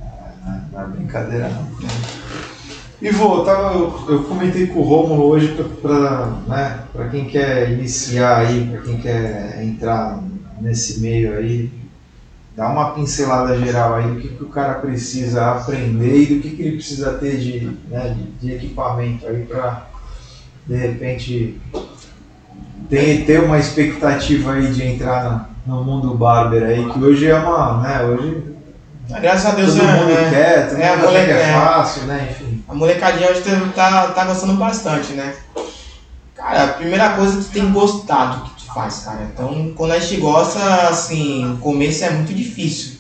Não, 0.01 0.69
não 0.73 0.81
é 0.81 0.87
brincadeira 0.87 1.49
não. 1.51 2.18
Ivo, 3.01 3.45
tava, 3.45 3.75
eu, 3.75 4.05
eu 4.09 4.25
comentei 4.25 4.67
com 4.67 4.81
o 4.81 4.83
Rômulo 4.83 5.29
hoje 5.29 5.57
para 5.81 6.27
né, 6.49 6.81
pra 6.93 7.09
quem 7.09 7.27
quer 7.27 7.71
iniciar 7.71 8.39
aí, 8.39 8.67
para 8.67 8.81
quem 8.81 8.99
quer 8.99 9.63
entrar 9.63 10.21
nesse 10.61 10.99
meio 10.99 11.33
aí, 11.37 11.71
dar 12.57 12.71
uma 12.71 12.91
pincelada 12.91 13.57
geral 13.57 13.95
aí 13.95 14.09
do 14.09 14.21
que, 14.21 14.29
que 14.29 14.43
o 14.43 14.49
cara 14.49 14.75
precisa 14.75 15.53
aprender 15.53 16.23
e 16.23 16.35
do 16.35 16.41
que, 16.41 16.51
que 16.51 16.63
ele 16.63 16.77
precisa 16.77 17.13
ter 17.13 17.39
de, 17.39 17.71
né, 17.89 18.09
de, 18.09 18.49
de 18.49 18.53
equipamento 18.55 19.29
aí 19.29 19.45
para 19.45 19.87
de 20.67 20.77
repente 20.77 21.57
ter, 22.89 23.25
ter 23.25 23.41
uma 23.41 23.59
expectativa 23.59 24.53
aí 24.55 24.69
de 24.73 24.83
entrar 24.83 25.23
na- 25.25 25.49
no 25.67 25.85
mundo 25.85 26.15
barber 26.15 26.65
aí, 26.65 26.85
que 26.91 26.99
hoje 26.99 27.27
é 27.27 27.37
uma, 27.37 27.81
né, 27.81 28.03
hoje 28.03 28.43
Graças 29.09 29.47
a 29.47 29.53
Deus 29.53 29.75
todo 29.75 29.89
é, 29.89 29.93
mundo 29.97 30.13
é, 30.13 30.31
quer, 30.31 30.69
todo 30.69 30.81
é, 30.81 30.97
mundo 30.97 31.17
é 31.17 31.31
é. 31.31 31.53
fácil, 31.55 32.03
né? 32.03 32.29
Enfim. 32.31 32.48
A 32.69 32.75
molecadinha 32.75 33.31
hoje 33.31 33.43
tá, 33.75 34.09
tá 34.09 34.25
gostando 34.27 34.55
bastante, 34.55 35.15
né? 35.15 35.35
Cara, 36.35 36.65
a 36.65 36.69
primeira 36.75 37.15
coisa 37.15 37.39
é 37.39 37.39
que 37.39 37.45
tu 37.47 37.53
tem 37.53 37.67
que 37.67 37.73
gostar 37.73 38.27
do 38.27 38.45
que 38.45 38.61
tu 38.61 38.73
faz, 38.73 38.99
cara. 38.99 39.23
Então, 39.33 39.73
quando 39.75 39.93
a 39.93 39.99
gente 39.99 40.21
gosta, 40.21 40.89
assim, 40.89 41.51
o 41.51 41.57
começo 41.57 42.05
é 42.05 42.11
muito 42.11 42.35
difícil. 42.35 42.99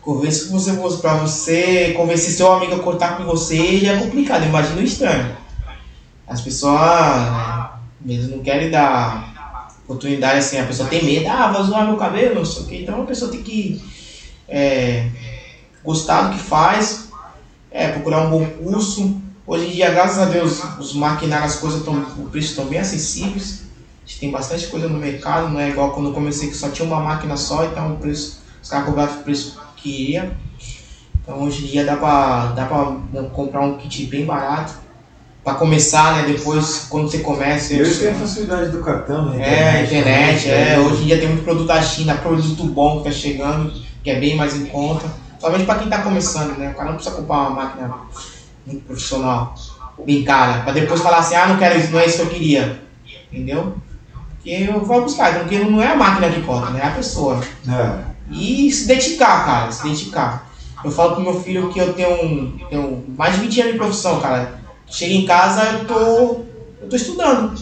Convencer 0.00 0.48
você, 0.48 0.72
pra 1.00 1.14
você 1.14 1.92
convencer 1.94 2.32
seu 2.32 2.50
amigo 2.50 2.74
a 2.74 2.78
cortar 2.78 3.18
com 3.18 3.24
você 3.24 3.78
já 3.78 3.92
é 3.92 3.98
complicado, 3.98 4.46
imagina 4.46 4.80
o 4.80 4.84
estranho. 4.84 5.36
As 6.26 6.40
pessoas 6.40 6.80
né, 8.00 8.14
eles 8.14 8.30
não 8.30 8.38
querem 8.38 8.70
dar 8.70 9.76
oportunidade 9.84 10.38
assim, 10.38 10.58
a 10.58 10.66
pessoa 10.66 10.88
tem 10.88 11.04
medo, 11.04 11.28
ah, 11.28 11.52
vai 11.52 11.62
zoar 11.62 11.86
meu 11.86 11.96
cabelo, 11.96 12.36
não 12.36 12.44
sei 12.44 12.62
o 12.62 12.66
que. 12.66 12.82
Então 12.82 13.02
a 13.02 13.06
pessoa 13.06 13.30
tem 13.30 13.42
que 13.42 13.82
é, 14.48 15.08
gostar 15.84 16.22
do 16.22 16.36
que 16.36 16.42
faz, 16.42 17.05
é, 17.76 17.88
procurar 17.88 18.26
um 18.26 18.30
bom 18.30 18.46
curso. 18.46 19.20
Hoje 19.46 19.66
em 19.66 19.70
dia, 19.72 19.90
graças 19.90 20.18
a 20.18 20.24
Deus, 20.24 20.62
os 20.80 20.94
maquinários, 20.94 21.54
as 21.54 21.60
coisas 21.60 21.80
estão, 21.80 21.94
o 21.94 22.30
preço 22.30 22.48
estão 22.48 22.64
bem 22.64 22.78
acessíveis. 22.78 23.66
A 24.02 24.08
gente 24.08 24.18
tem 24.20 24.30
bastante 24.30 24.66
coisa 24.68 24.88
no 24.88 24.98
mercado, 24.98 25.50
não 25.50 25.60
é 25.60 25.68
igual 25.68 25.90
quando 25.90 26.08
eu 26.08 26.12
comecei 26.14 26.48
que 26.48 26.56
só 26.56 26.70
tinha 26.70 26.88
uma 26.88 27.00
máquina 27.00 27.36
só, 27.36 27.64
então 27.66 27.92
o 27.92 27.96
preço, 27.98 28.38
os 28.62 28.68
caras 28.68 28.86
cobravam 28.86 29.20
o 29.20 29.22
preço 29.22 29.58
que 29.76 30.12
ia. 30.12 30.32
Então 31.22 31.42
hoje 31.42 31.64
em 31.64 31.66
dia 31.66 31.84
dá 31.84 31.96
pra, 31.96 32.46
dá 32.46 32.64
pra 32.64 33.22
comprar 33.34 33.60
um 33.60 33.76
kit 33.76 34.06
bem 34.06 34.24
barato. 34.24 34.72
Pra 35.44 35.54
começar, 35.54 36.16
né? 36.16 36.32
Depois, 36.32 36.86
quando 36.90 37.08
você 37.08 37.18
começa. 37.18 37.72
E 37.74 37.84
você- 37.84 38.06
tem 38.06 38.14
a 38.14 38.18
facilidade 38.18 38.70
do 38.70 38.82
cartão, 38.82 39.26
né? 39.26 39.78
é, 39.78 39.84
internet, 39.84 40.42
também, 40.42 40.58
é. 40.58 40.76
né? 40.76 40.80
Hoje 40.80 41.02
em 41.02 41.06
dia 41.06 41.18
tem 41.18 41.28
muito 41.28 41.44
produto 41.44 41.68
da 41.68 41.80
China, 41.80 42.16
produto 42.16 42.64
bom 42.64 42.98
que 42.98 43.04
tá 43.04 43.12
chegando, 43.12 43.72
que 44.02 44.10
é 44.10 44.18
bem 44.18 44.34
mais 44.34 44.56
em 44.56 44.66
conta. 44.66 45.08
Somente 45.38 45.64
pra 45.64 45.76
quem 45.76 45.88
tá 45.88 46.02
começando, 46.02 46.56
né? 46.58 46.70
O 46.70 46.74
cara 46.74 46.90
não 46.90 46.96
precisa 46.96 47.16
comprar 47.16 47.36
uma 47.36 47.50
máquina 47.50 47.94
muito 48.66 48.84
profissional, 48.84 49.54
bem 50.04 50.24
cara, 50.24 50.62
pra 50.62 50.72
depois 50.72 51.00
falar 51.00 51.18
assim, 51.18 51.34
ah, 51.34 51.46
não 51.46 51.58
quero 51.58 51.78
isso, 51.78 51.92
não 51.92 52.00
é 52.00 52.06
isso 52.06 52.16
que 52.16 52.22
eu 52.22 52.30
queria. 52.30 52.82
Entendeu? 53.32 53.76
Porque 54.30 54.50
eu 54.50 54.84
vou 54.84 55.02
buscar, 55.02 55.30
então, 55.30 55.42
porque 55.42 55.58
não 55.58 55.82
é 55.82 55.88
a 55.88 55.96
máquina 55.96 56.30
que 56.30 56.42
conta, 56.42 56.70
né? 56.70 56.80
É 56.82 56.86
a 56.86 56.90
pessoa. 56.90 57.40
É. 57.68 58.04
E 58.30 58.70
se 58.70 58.86
dedicar, 58.86 59.44
cara, 59.44 59.72
se 59.72 59.82
dedicar. 59.82 60.50
Eu 60.84 60.90
falo 60.90 61.14
pro 61.14 61.24
meu 61.24 61.40
filho 61.40 61.68
que 61.68 61.78
eu 61.78 61.92
tenho, 61.94 62.58
tenho 62.68 63.04
mais 63.16 63.34
de 63.34 63.40
20 63.40 63.60
anos 63.60 63.72
de 63.72 63.78
profissão, 63.78 64.20
cara. 64.20 64.60
Chego 64.86 65.14
em 65.14 65.26
casa, 65.26 65.64
eu 65.64 65.84
tô, 65.84 65.94
eu 66.80 66.88
tô 66.88 66.96
estudando. 66.96 67.54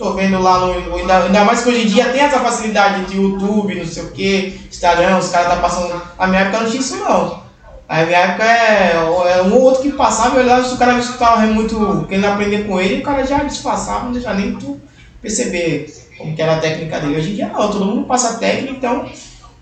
Tô 0.00 0.14
vendo 0.14 0.40
lá 0.40 0.60
no. 0.60 0.96
Ainda, 0.96 1.24
ainda 1.24 1.44
mais 1.44 1.62
que 1.62 1.68
hoje 1.68 1.82
em 1.82 1.86
dia 1.86 2.08
tem 2.08 2.22
essa 2.22 2.40
facilidade 2.40 3.04
de 3.04 3.18
YouTube, 3.20 3.74
não 3.74 3.84
sei 3.84 4.02
o 4.02 4.10
que, 4.10 4.58
Instagram, 4.70 5.18
os 5.18 5.28
caras 5.28 5.48
tá 5.48 5.56
passando. 5.56 6.00
Na 6.18 6.26
minha 6.26 6.40
época 6.40 6.60
não 6.60 6.70
tinha 6.70 6.80
isso 6.80 6.96
não. 6.96 7.42
Na 7.86 8.06
minha 8.06 8.18
época 8.18 8.44
é, 8.44 8.94
é 8.94 9.42
um 9.42 9.52
ou 9.52 9.60
outro 9.60 9.82
que 9.82 9.92
passava, 9.92 10.36
eu 10.36 10.42
olhava 10.42 10.66
se 10.66 10.72
o 10.72 10.78
cara 10.78 10.94
me 10.94 11.00
escutava 11.00 11.42
muito 11.42 12.06
querendo 12.08 12.24
aprender 12.24 12.66
com 12.66 12.80
ele, 12.80 13.02
o 13.02 13.04
cara 13.04 13.26
já 13.26 13.44
disfarçava, 13.44 14.04
não 14.04 14.12
deixava 14.12 14.38
nem 14.38 14.56
tu 14.56 14.80
perceber 15.20 15.94
como 16.16 16.34
que 16.34 16.40
era 16.40 16.54
a 16.54 16.60
técnica 16.60 16.98
dele. 16.98 17.18
Hoje 17.18 17.32
em 17.32 17.34
dia 17.34 17.48
não, 17.48 17.70
todo 17.70 17.84
mundo 17.84 18.06
passa 18.06 18.38
técnica, 18.38 18.72
então 18.72 19.06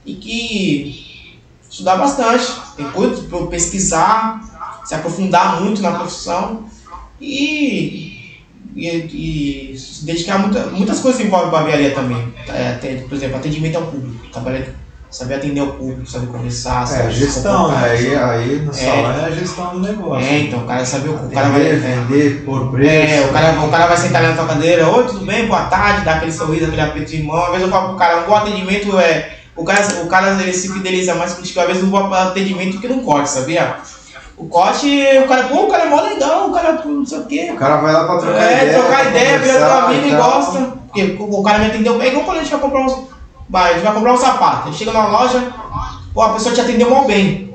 e 0.07 0.15
que 0.15 1.37
estudar 1.69 1.97
bastante, 1.97 2.47
tem 2.77 2.89
coisa 2.93 3.25
para 3.25 3.45
pesquisar, 3.49 4.41
se 4.85 4.95
aprofundar 4.95 5.61
muito 5.61 5.83
na 5.83 5.99
profissão 5.99 6.63
e, 7.21 8.08
e, 8.75 9.73
e 9.73 9.79
se 9.79 10.05
dedicar 10.05 10.37
a 10.37 10.39
muita, 10.39 10.67
muitas 10.67 11.01
coisas 11.01 11.21
envolvem 11.21 11.51
barbearia 11.51 11.91
também. 11.91 12.33
É, 12.49 12.73
por 13.09 13.15
exemplo, 13.15 13.37
atendimento 13.37 13.77
ao 13.77 13.83
público, 13.83 14.27
trabalhar, 14.33 14.67
saber 15.11 15.35
atender 15.35 15.61
ao 15.61 15.69
público, 15.69 16.09
saber 16.09 16.27
conversar, 16.27 16.83
É, 16.83 16.87
saber 16.87 17.13
se 17.13 17.19
gestão, 17.21 17.69
né? 17.69 17.91
Aí, 17.91 18.17
aí 18.17 18.61
no 18.61 18.71
É. 18.71 18.75
salão 18.75 19.11
é 19.11 19.25
a 19.25 19.31
gestão 19.31 19.71
do 19.73 19.81
negócio. 19.81 20.29
É, 20.29 20.39
então, 20.41 20.61
o 20.61 20.67
cara 20.67 20.85
sabe 20.85 21.09
o, 21.09 21.15
o 21.15 21.31
cara 21.31 21.49
vai. 21.49 21.61
Vender, 21.61 21.77
vender 21.81 22.45
por 22.45 22.71
preço. 22.71 23.13
É, 23.13 23.27
o 23.27 23.33
cara, 23.33 23.61
o 23.61 23.71
cara 23.71 23.87
vai 23.87 23.97
sentar 23.97 24.23
ali 24.23 24.31
na 24.31 24.37
tua 24.37 24.47
cadeira, 24.47 24.89
oi, 24.89 25.07
tudo 25.07 25.25
bem, 25.27 25.47
boa 25.47 25.65
tarde, 25.65 26.05
dá 26.05 26.15
aquele 26.15 26.33
sorriso, 26.33 26.67
aquele 26.67 26.81
aperto 26.83 27.11
de 27.11 27.23
mão. 27.23 27.43
Às 27.43 27.51
vezes 27.51 27.63
eu 27.63 27.71
falo 27.71 27.89
pro 27.89 27.97
cara, 27.97 28.23
um 28.23 28.27
bom 28.27 28.35
atendimento 28.35 28.99
é. 28.99 29.35
O 29.57 29.65
cara, 29.65 29.85
o 30.05 30.07
cara 30.07 30.41
ele 30.41 30.53
se 30.53 30.73
fideliza 30.73 31.17
mais 31.17 31.35
contigo, 31.35 31.59
às 31.59 31.67
vezes 31.67 31.83
um 31.83 31.91
bom 31.91 32.13
atendimento 32.15 32.81
que 32.81 32.87
não 32.87 33.01
corte, 33.01 33.29
sabia? 33.29 33.79
O 34.39 34.47
corte, 34.49 34.87
o 35.25 35.27
cara, 35.27 35.45
pô, 35.45 35.65
o 35.65 35.69
cara 35.69 35.85
é 35.85 35.89
mó 35.89 36.01
legal, 36.01 36.49
o 36.49 36.53
cara 36.53 36.81
não 36.85 37.05
sei 37.05 37.19
o 37.19 37.27
quê. 37.27 37.51
O 37.53 37.57
cara 37.57 37.77
vai 37.79 37.93
lá 37.93 38.05
pra 38.05 38.19
trocar 38.19 38.43
É, 38.43 38.57
ideia. 38.65 38.79
trocar 38.79 39.01
pra 39.01 39.11
ideia, 39.11 39.39
vira 39.39 39.55
teu 39.59 39.71
amigo 39.73 40.07
e 40.07 40.11
gosta. 40.11 40.61
Porque 40.87 41.17
o 41.19 41.43
cara 41.43 41.59
me 41.59 41.67
atendeu 41.67 41.99
bem, 41.99 42.09
igual 42.09 42.25
quando 42.25 42.39
a 42.39 42.43
gente 42.43 42.51
vai 42.53 42.61
comprar 42.61 42.81
uns. 42.87 42.99
Vai, 43.51 43.71
a 43.71 43.75
gente 43.75 43.85
vai 43.85 43.95
comprar 43.95 44.13
um 44.13 44.17
sapato. 44.17 44.63
A 44.63 44.71
gente 44.71 44.79
chega 44.79 44.93
na 44.93 45.09
loja, 45.09 45.53
pô, 46.15 46.23
a 46.23 46.33
pessoa 46.35 46.55
te 46.55 46.61
atendeu 46.61 46.89
mal 46.91 47.05
bem. 47.07 47.53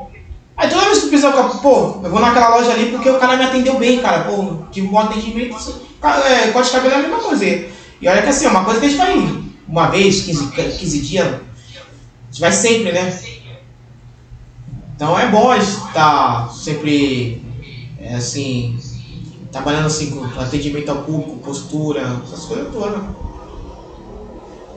Aí 0.58 0.70
toda 0.70 0.86
vez 0.86 0.98
que 1.00 1.06
tu 1.06 1.10
precisa, 1.10 1.32
pô, 1.32 2.00
eu 2.04 2.10
vou 2.10 2.20
naquela 2.20 2.50
loja 2.50 2.72
ali 2.72 2.92
porque 2.92 3.10
o 3.10 3.18
cara 3.18 3.38
me 3.38 3.46
atendeu 3.46 3.80
bem, 3.80 4.00
cara. 4.00 4.20
Pô, 4.26 4.58
tive 4.72 4.88
um 4.88 4.92
bom 4.92 5.00
atendimento. 5.00 5.56
Cara, 6.02 6.28
é, 6.28 6.52
corte 6.52 6.68
de 6.70 6.76
cabelo 6.76 6.94
é 6.96 6.98
a 6.98 7.02
mesma 7.02 7.18
coisa. 7.18 7.46
E 7.46 8.08
olha 8.08 8.22
que 8.22 8.30
assim, 8.30 8.46
é 8.46 8.50
uma 8.50 8.66
coisa 8.66 8.80
que 8.80 8.86
a 8.88 8.90
gente 8.90 8.98
vai 8.98 9.44
uma 9.68 9.88
vez, 9.88 10.22
15, 10.22 10.52
15 10.52 11.00
dias, 11.00 11.26
a 11.28 11.40
gente 12.30 12.42
vai 12.42 12.52
sempre, 12.52 12.92
né? 12.92 13.18
Então 15.04 15.20
é 15.20 15.28
bom 15.28 15.54
estar 15.54 16.50
sempre, 16.54 17.44
é, 18.00 18.16
assim, 18.16 18.80
trabalhando 19.52 19.88
assim 19.88 20.12
com 20.12 20.24
atendimento 20.40 20.90
ao 20.92 21.00
público, 21.00 21.40
postura, 21.40 22.22
essas 22.24 22.46
coisas 22.46 22.72
todas. 22.72 23.04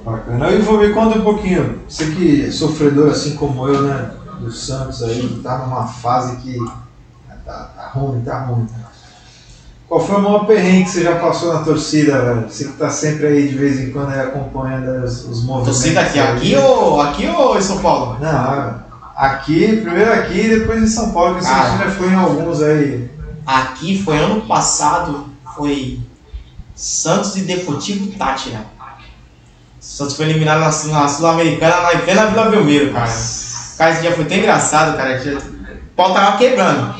Bacana. 0.05 0.51
E 0.51 0.59
vou 0.59 0.79
me 0.79 0.93
conta 0.93 1.17
um 1.17 1.23
pouquinho. 1.23 1.79
Você 1.89 2.07
que 2.07 2.45
é 2.45 2.51
sofredor 2.51 3.13
assim 3.13 3.37
como 3.37 3.69
eu, 3.69 3.83
né? 3.83 4.11
Do 4.41 4.51
Santos 4.51 5.01
aí, 5.05 5.41
tá 5.45 5.59
numa 5.59 5.87
fase 5.87 6.39
que 6.39 6.59
tá, 7.45 7.71
tá 7.77 7.91
ruim, 7.95 8.21
tá 8.23 8.47
ruim. 8.47 8.67
Qual 9.89 10.05
foi 10.05 10.17
o 10.17 10.23
maior 10.23 10.45
perrengue 10.45 10.87
que 10.87 10.91
você 10.91 11.05
já 11.05 11.21
passou 11.21 11.55
na 11.55 11.63
torcida, 11.63 12.21
velho? 12.21 12.51
Você 12.51 12.65
que 12.65 12.73
tá 12.73 12.91
sempre 12.91 13.29
aí 13.29 13.49
de 13.49 13.57
vez 13.57 13.79
em 13.79 13.93
quando 13.93 14.11
aí 14.11 14.19
acompanhando 14.19 15.05
os, 15.05 15.25
os 15.25 15.45
movimentos. 15.45 15.79
Torcida 15.79 16.01
aqui, 16.01 16.19
aí. 16.19 16.37
aqui 16.37 16.57
ou, 16.57 17.01
aqui 17.01 17.29
ou 17.29 17.57
em 17.57 17.63
São 17.63 17.79
Paulo? 17.79 18.19
Não, 18.21 18.86
aqui, 19.17 19.81
primeiro 19.81 20.13
aqui 20.13 20.41
e 20.41 20.59
depois 20.59 20.83
em 20.83 20.87
São 20.87 21.11
Paulo, 21.13 21.37
que 21.37 21.45
você 21.45 21.51
já 21.51 21.91
foi 21.97 22.09
em 22.09 22.15
alguns 22.15 22.63
aí. 22.63 23.11
Aqui 23.47 24.03
foi 24.03 24.19
ano 24.19 24.43
passado, 24.43 25.31
foi 25.55 26.01
Santos 26.75 27.37
e 27.37 27.41
Deportivo 27.41 28.13
Tátira. 28.19 28.67
Santos 29.81 30.17
foi 30.17 30.27
eliminado 30.27 30.61
na, 30.61 31.01
na 31.01 31.09
Sul-Americana, 31.09 31.77
lá 31.77 31.95
em 31.95 32.01
plena 32.01 32.27
Vila 32.27 32.51
Belmiro, 32.51 32.93
cara. 32.93 33.13
Cara, 33.79 33.91
esse 33.93 34.01
dia 34.01 34.13
foi 34.13 34.25
tão 34.25 34.37
engraçado, 34.37 34.97
cara. 34.97 35.19
que 35.19 35.29
O 35.31 35.43
pau 35.95 36.13
tava 36.13 36.37
quebrando. 36.37 36.95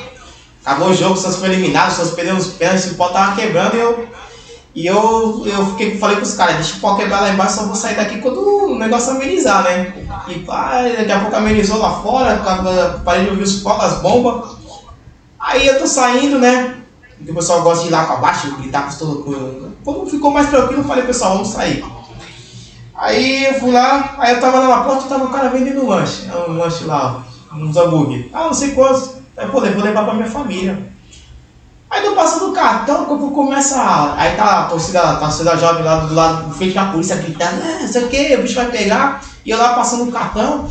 Acabou 0.65 0.89
o 0.89 0.93
jogo, 0.93 1.13
o 1.13 1.17
Santos 1.17 1.37
foi 1.37 1.49
eliminado, 1.49 1.91
o 1.91 1.95
Santos 1.95 2.13
perdeu 2.13 2.35
os 2.35 2.47
pênaltis, 2.47 2.91
o 2.91 2.95
pau 2.95 3.11
tava 3.11 3.35
quebrando 3.35 3.75
e 3.75 3.79
eu. 3.79 4.07
E 4.75 4.85
eu, 4.85 5.43
eu 5.47 5.65
fiquei, 5.71 5.97
falei 5.97 6.17
pros 6.17 6.35
caras, 6.35 6.55
deixa 6.55 6.77
o 6.77 6.79
pau 6.79 6.95
quebrar 6.95 7.21
lá 7.21 7.29
embaixo, 7.31 7.55
só 7.55 7.63
vou 7.63 7.75
sair 7.75 7.95
daqui 7.95 8.19
quando 8.19 8.37
o 8.37 8.77
negócio 8.77 9.11
amenizar, 9.11 9.63
né? 9.63 9.91
E 10.27 10.39
pá, 10.39 10.81
daqui 10.81 11.11
a 11.11 11.19
pouco 11.21 11.35
amenizou 11.35 11.79
lá 11.79 12.01
fora, 12.01 12.37
parei 13.05 13.25
de 13.25 13.29
ouvir 13.29 13.43
os 13.43 13.65
as 13.65 14.01
bombas. 14.01 14.57
Aí 15.39 15.67
eu 15.67 15.79
tô 15.79 15.87
saindo, 15.87 16.39
né? 16.39 16.75
O 17.19 17.33
pessoal 17.33 17.61
gosta 17.61 17.83
de 17.83 17.89
ir 17.89 17.91
lá 17.91 18.05
pra 18.05 18.17
baixo, 18.17 18.55
gritar 18.57 18.83
com 18.83 18.97
todo 18.97 19.25
mundo. 19.25 19.77
Quando 19.83 20.09
ficou 20.09 20.31
mais 20.31 20.49
tranquilo, 20.49 20.83
falei, 20.83 21.05
pessoal, 21.05 21.33
vamos 21.33 21.49
sair. 21.49 21.83
Aí 22.95 23.45
eu 23.45 23.53
fui 23.59 23.71
lá, 23.71 24.15
aí 24.17 24.33
eu 24.33 24.41
tava 24.41 24.59
lá 24.59 24.77
na 24.77 24.83
porta, 24.83 25.07
tava 25.07 25.25
o 25.25 25.29
cara 25.29 25.49
vendendo 25.49 25.83
um 25.83 25.89
lanche, 25.89 26.27
um 26.47 26.57
lanche 26.57 26.83
lá, 26.83 27.23
uns 27.53 27.77
hambúrguer. 27.77 28.29
Ah, 28.33 28.45
não 28.45 28.53
sei 28.53 28.71
quantos. 28.71 29.17
Aí, 29.37 29.47
pô, 29.47 29.61
vou 29.61 29.83
levar 29.83 30.03
pra 30.03 30.13
minha 30.15 30.29
família. 30.29 30.91
Aí 31.89 32.01
tô 32.01 32.15
passando 32.15 32.49
o 32.49 32.53
cartão, 32.53 33.05
quando 33.05 33.31
começa. 33.31 34.15
Aí 34.17 34.35
tá 34.35 34.61
a 34.61 34.65
torcida, 34.65 35.01
a 35.01 35.15
torcida 35.17 35.55
jovem 35.57 35.83
lá 35.83 35.97
do 35.97 36.13
lado, 36.13 36.53
frente 36.53 36.73
da 36.73 36.85
polícia 36.85 37.15
gritando, 37.15 37.61
ah, 37.63 37.81
não 37.81 37.87
sei 37.87 38.03
o 38.03 38.09
que, 38.09 38.35
o 38.35 38.41
bicho 38.41 38.55
vai 38.55 38.69
pegar. 38.69 39.21
E 39.47 39.51
eu 39.51 39.57
lá 39.57 39.75
passando 39.75 40.09
o 40.09 40.11
cartão, 40.11 40.67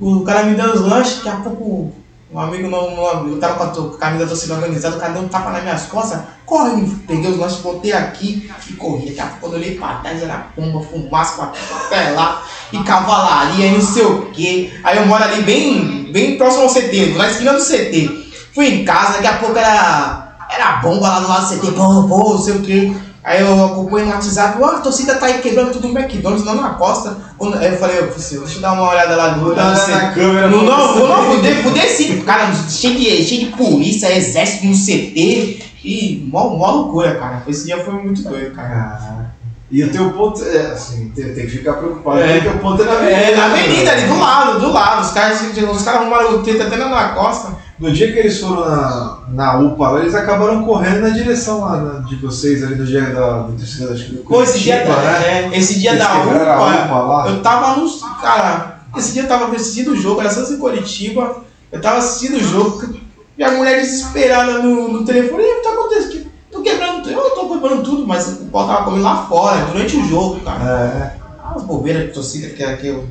o 0.00 0.24
cara 0.24 0.42
me 0.42 0.56
dando 0.56 0.74
os 0.74 0.80
lanches, 0.80 1.18
daqui 1.18 1.28
a 1.28 1.36
pouco 1.36 1.92
um 2.32 2.38
amigo 2.40 2.68
não 2.68 3.28
eu 3.28 3.38
tava 3.38 3.54
com 3.54 3.94
a, 3.94 3.96
camisa 3.96 4.24
da 4.24 4.28
torcida 4.28 4.54
organizada, 4.54 4.96
o 4.96 4.98
cara 4.98 5.12
deu 5.12 5.22
um 5.22 5.28
tapa 5.28 5.50
nas 5.50 5.62
minhas 5.62 5.82
costas, 5.86 6.20
corre, 6.44 6.84
peguei 7.06 7.30
os 7.30 7.38
lanches, 7.38 7.60
botei 7.60 7.92
aqui 7.92 8.50
e 8.68 8.72
corri. 8.72 9.06
Daqui 9.06 9.20
a 9.20 9.26
pouco 9.26 9.40
quando 9.42 9.52
eu 9.52 9.60
olhei 9.60 9.78
pra 9.78 10.00
trás 10.00 10.20
era 10.20 10.48
pomba, 10.56 10.84
fumaça 10.84 11.52
até 11.86 12.10
lá, 12.10 12.42
e 12.72 12.82
cavalaria 12.82 13.66
e 13.68 13.72
não 13.74 13.80
sei 13.80 14.04
o 14.04 14.26
que. 14.32 14.80
Aí 14.82 14.96
eu 14.96 15.06
moro 15.06 15.22
ali 15.22 15.42
bem, 15.42 16.10
bem 16.12 16.36
próximo 16.36 16.64
ao 16.64 16.68
CT, 16.70 17.14
na 17.16 17.28
esquina 17.28 17.52
do 17.52 17.62
CT. 17.62 18.30
Fui 18.52 18.66
em 18.66 18.84
casa, 18.84 19.12
daqui 19.12 19.28
a 19.28 19.38
pouco 19.38 19.56
era, 19.56 20.36
era 20.50 20.76
bomba 20.78 21.08
lá 21.08 21.20
do 21.20 21.28
lado 21.28 21.46
do 21.46 21.56
CT, 21.56 21.70
pô, 21.70 22.08
pô, 22.08 22.32
não 22.34 22.38
sei 22.38 22.56
o 22.56 22.62
que. 22.62 23.07
Aí 23.28 23.42
eu 23.42 23.62
acompanho 23.62 24.06
no 24.06 24.12
WhatsApp, 24.12 24.56
ó, 24.58 24.64
a 24.64 24.80
torcida 24.80 25.16
tá 25.16 25.26
aí 25.26 25.42
quebrando 25.42 25.70
tudo 25.70 25.88
no 25.88 25.98
McDonald's, 25.98 26.46
não 26.46 26.54
na 26.54 26.70
costa. 26.70 27.14
Aí 27.60 27.72
eu 27.72 27.76
falei, 27.78 27.98
eu 27.98 28.10
falei, 28.10 28.38
deixa 28.40 28.56
eu 28.56 28.60
dar 28.62 28.72
uma 28.72 28.88
olhada 28.90 29.14
lá 29.16 29.36
no, 29.36 29.54
lá 29.54 29.70
no 29.72 29.78
CT. 29.78 29.90
na 29.90 30.12
câmera. 30.12 30.48
Não, 30.48 30.62
não, 30.64 30.96
não, 30.96 31.06
não, 31.06 31.22
ver. 31.22 31.36
fudei, 31.36 31.54
fudei 31.62 31.88
sim. 31.90 32.22
Cara, 32.22 32.50
cheio 32.70 32.96
de, 32.98 33.22
cheio 33.22 33.40
de 33.50 33.56
polícia, 33.56 34.16
exército 34.16 34.64
no 34.64 34.72
CT. 34.72 35.62
E 35.84 36.26
mó, 36.32 36.56
mó 36.56 36.70
loucura, 36.70 37.16
cara. 37.16 37.42
Esse 37.46 37.66
dia 37.66 37.84
foi 37.84 37.94
muito 37.94 38.22
doido, 38.22 38.54
cara. 38.54 38.98
Ah, 38.98 39.26
E 39.70 39.84
o 39.84 39.92
teu 39.92 40.10
ponto, 40.10 40.42
é, 40.42 40.72
assim, 40.72 41.10
tem, 41.14 41.34
tem 41.34 41.44
que 41.44 41.50
ficar 41.58 41.74
preocupado, 41.74 42.20
É. 42.20 42.32
porque 42.40 42.48
o 42.48 42.52
teu 42.52 42.60
ponto 42.60 42.82
é 42.82 42.86
na 42.86 42.92
avenida. 42.94 43.14
É, 43.14 43.36
na 43.36 43.48
né, 43.48 43.60
avenida 43.60 43.90
ali, 43.92 44.00
velho? 44.00 44.14
do 44.14 44.20
lado, 44.20 44.60
do 44.60 44.72
lado. 44.72 45.02
Os 45.02 45.10
caras, 45.10 45.42
os 45.42 45.82
caras 45.82 46.00
arrumaram 46.00 46.42
treta 46.42 46.64
até 46.64 46.76
na, 46.76 46.88
na 46.88 47.08
costa. 47.10 47.67
No 47.78 47.92
dia 47.92 48.12
que 48.12 48.18
eles 48.18 48.40
foram 48.40 48.68
na, 48.68 49.18
na 49.28 49.58
UPA, 49.60 49.90
lá, 49.90 50.00
eles 50.00 50.14
acabaram 50.14 50.64
correndo 50.64 51.00
na 51.00 51.10
direção 51.10 51.60
lá 51.60 51.76
na- 51.76 51.98
de 52.00 52.16
vocês, 52.16 52.62
ali 52.64 52.74
no 52.74 52.84
dia 52.84 53.02
da, 53.02 53.42
do 53.42 54.24
Pô, 54.24 54.42
esse 54.42 54.58
dia, 54.58 54.84
da, 54.84 54.96
né? 54.96 55.44
é, 55.52 55.56
esse 55.56 55.78
dia 55.78 55.90
Eles 55.90 56.02
da 56.02 56.14
UPA, 56.18 56.84
UPA 56.84 56.98
lá. 56.98 57.28
eu 57.28 57.40
tava 57.42 57.76
no. 57.76 57.88
Cara, 58.20 58.80
esse 58.96 59.12
dia 59.12 59.22
eu 59.22 59.28
tava 59.28 59.54
assistindo 59.54 59.92
o 59.92 59.96
jogo, 59.96 60.20
era 60.20 60.28
Santos 60.30 60.50
e 60.50 60.56
Curitiba. 60.56 61.44
Eu 61.70 61.80
tava 61.80 61.98
assistindo 61.98 62.36
o 62.38 62.42
jogo, 62.42 62.94
e 63.36 63.44
a 63.44 63.52
mulher 63.52 63.80
desesperada 63.80 64.58
no, 64.58 64.88
no 64.88 65.04
telefone, 65.04 65.42
o 65.42 65.46
que 65.56 65.62
tá 65.62 65.70
acontecendo? 65.70 66.26
Tô 66.50 66.62
quebrando 66.62 67.02
tudo. 67.02 67.10
Eu 67.12 67.30
tô 67.30 67.48
quebrando 67.48 67.82
tudo, 67.84 68.06
mas 68.06 68.26
o 68.40 68.46
pau 68.46 68.66
tava 68.66 68.84
comendo 68.86 69.04
lá 69.04 69.24
fora, 69.28 69.66
durante 69.66 69.96
o 69.96 70.04
jogo, 70.08 70.40
cara. 70.40 70.64
É. 70.64 71.18
Ah, 71.44 71.52
as 71.54 71.62
bobeiras 71.62 72.06
de 72.06 72.12
torcida 72.12 72.48
que 72.48 72.60
era 72.62 72.72
aquilo. 72.72 73.06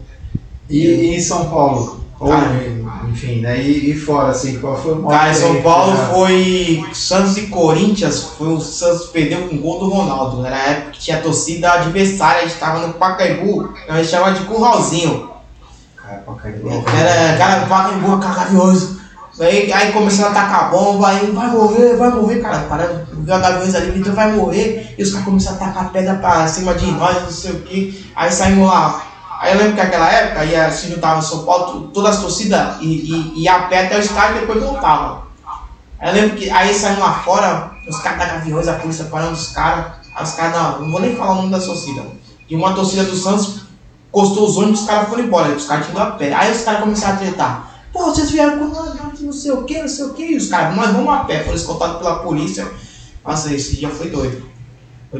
E, 0.70 0.80
e 0.86 1.16
em 1.16 1.22
São 1.22 1.50
Paulo? 1.50 2.02
Ou, 2.20 2.30
Cara. 2.30 2.52
enfim, 3.10 3.42
né? 3.42 3.62
E, 3.62 3.92
e 3.92 3.96
fora, 3.96 4.30
assim, 4.30 4.60
qual 4.60 4.76
foi 4.76 4.94
o 4.94 5.02
maior 5.04 5.20
Cara, 5.20 5.34
São 5.34 5.62
Paulo 5.62 5.96
já- 5.96 6.06
foi 6.08 6.84
Santos 6.94 7.38
e 7.38 7.48
Corinthians, 7.48 8.24
foi 8.38 8.48
o 8.48 8.60
Santos 8.60 9.08
perdeu 9.08 9.48
com 9.48 9.56
o 9.56 9.60
gol 9.60 9.80
do 9.80 9.90
Ronaldo. 9.90 10.46
Era 10.46 10.56
a 10.56 10.68
época 10.70 10.92
que 10.92 11.00
tinha 11.00 11.22
torcida 11.22 11.72
adversária, 11.74 12.42
a 12.42 12.48
gente 12.48 12.60
tava 12.60 12.88
no 12.88 12.94
Pacaembu, 12.94 13.72
a 13.88 13.98
gente 13.98 14.10
chamava 14.10 14.34
de 14.34 14.46
curralzinho. 14.46 15.30
Cara, 15.96 16.24
pra 16.26 16.34
cair 16.36 16.62
Era, 17.00 17.38
cara, 17.38 17.66
Pacaembu, 17.68 18.18
cagavioso. 18.18 18.98
Aí, 19.40 19.72
aí 19.72 19.92
começou 19.92 20.26
a 20.26 20.30
atacar 20.30 20.64
a 20.64 20.68
bomba, 20.70 21.10
aí 21.10 21.30
vai 21.30 21.52
morrer, 21.52 21.96
vai 21.96 22.10
morrer, 22.10 22.42
cara. 22.42 22.60
Parando, 22.62 23.06
viu 23.12 23.36
a 23.36 23.38
Gaviões 23.38 23.76
ali, 23.76 24.00
então 24.00 24.16
vai 24.16 24.32
morrer. 24.32 24.96
E 24.98 25.04
os 25.04 25.12
caras 25.12 25.26
começaram 25.26 25.58
a 25.58 25.60
atacar 25.62 25.92
pedra 25.92 26.16
pra 26.16 26.48
cima 26.48 26.74
de 26.74 26.90
nós, 26.90 27.22
não 27.22 27.30
sei 27.30 27.52
o 27.52 27.60
que. 27.60 28.12
Aí 28.16 28.32
saímos 28.32 28.68
lá. 28.68 29.04
Aí 29.40 29.54
eu 29.54 29.60
lembro 29.60 29.76
que 29.76 29.84
naquela 29.84 30.12
época 30.12 30.46
ia, 30.46 30.72
se 30.72 30.90
juntava 30.90 31.22
São 31.22 31.46
Paulo, 31.46 31.90
todas 31.94 32.16
as 32.16 32.22
torcidas 32.22 32.78
e, 32.82 32.86
e, 32.86 33.44
ia 33.44 33.56
a 33.56 33.62
pé 33.64 33.86
até 33.86 33.98
o 33.98 34.00
estádio 34.00 34.38
e 34.38 34.40
depois 34.42 34.64
voltava. 34.64 35.28
Aí 36.00 36.10
eu 36.10 36.22
lembro 36.22 36.38
que 36.38 36.50
aí 36.50 36.74
saímos 36.74 37.00
lá 37.00 37.14
fora, 37.20 37.72
os 37.88 38.00
caras 38.00 38.20
da 38.20 38.26
Gaviões, 38.26 38.68
a 38.68 38.74
polícia 38.74 39.06
parando 39.06 39.34
os 39.34 39.50
caras. 39.50 39.94
Aí 40.16 40.24
os 40.24 40.32
caras, 40.32 40.56
não, 40.56 40.82
não 40.82 40.92
vou 40.92 41.02
nem 41.02 41.16
falar 41.16 41.34
o 41.34 41.36
nome 41.36 41.52
da 41.52 41.60
torcida. 41.60 42.04
E 42.50 42.56
uma 42.56 42.74
torcida 42.74 43.04
do 43.04 43.16
Santos 43.16 43.62
encostou 44.10 44.48
os 44.48 44.58
ônibus 44.58 44.82
os 44.82 44.88
caras 44.88 45.10
foram 45.10 45.24
embora. 45.24 45.50
Os 45.50 45.66
caras 45.66 45.86
tinham 45.86 46.02
a 46.02 46.12
pé. 46.12 46.34
Aí 46.34 46.52
os 46.52 46.62
caras 46.62 46.82
começaram 46.82 47.16
a 47.16 47.18
tretar. 47.18 47.72
Pô, 47.94 48.06
vocês 48.06 48.32
vieram 48.32 48.58
com 48.58 48.66
nós, 48.66 49.22
não 49.22 49.32
sei 49.32 49.52
o 49.52 49.64
que, 49.64 49.80
não 49.80 49.88
sei 49.88 50.06
o 50.06 50.14
que. 50.14 50.24
E 50.24 50.38
os 50.38 50.48
caras, 50.48 50.76
nós 50.76 50.92
vamos 50.92 51.14
a 51.14 51.20
pé. 51.20 51.44
Foram 51.44 51.58
escoltados 51.58 51.98
pela 51.98 52.20
polícia. 52.20 52.68
Nossa, 53.26 53.54
esse 53.54 53.76
dia 53.76 53.90
foi 53.90 54.10
doido. 54.10 54.57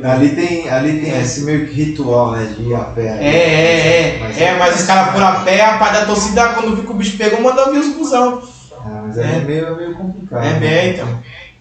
Ali 0.04 0.36
tem, 0.36 0.70
ali 0.70 1.00
tem 1.00 1.12
É. 1.14 1.22
esse 1.22 1.42
meio 1.42 1.66
que 1.66 1.74
ritual, 1.74 2.32
né? 2.32 2.54
De 2.58 2.64
ir 2.64 2.76
a 2.76 2.80
pé. 2.80 3.08
É, 3.22 3.38
é, 3.38 4.20
é. 4.38 4.44
É, 4.44 4.58
mas 4.58 4.82
os 4.82 4.86
caras 4.86 5.14
foram 5.14 5.28
a 5.28 5.32
pé, 5.40 5.62
a 5.64 5.78
parte 5.78 5.94
da 6.00 6.06
torcida, 6.06 6.50
quando 6.50 6.76
viu 6.76 6.84
que 6.86 6.92
o 6.92 6.96
bicho 6.96 7.18
pegou, 7.18 7.42
mandou 7.42 7.72
vir 7.72 7.80
os 7.80 7.96
busão. 7.96 8.42
Ah, 8.84 9.04
mas 9.06 9.18
é, 9.18 9.38
É. 9.38 9.40
meio, 9.40 9.76
meio 9.78 9.96
complicado. 9.96 10.44
É, 10.44 10.54
né? 10.54 10.60
bem, 10.60 10.94
então. 10.94 11.08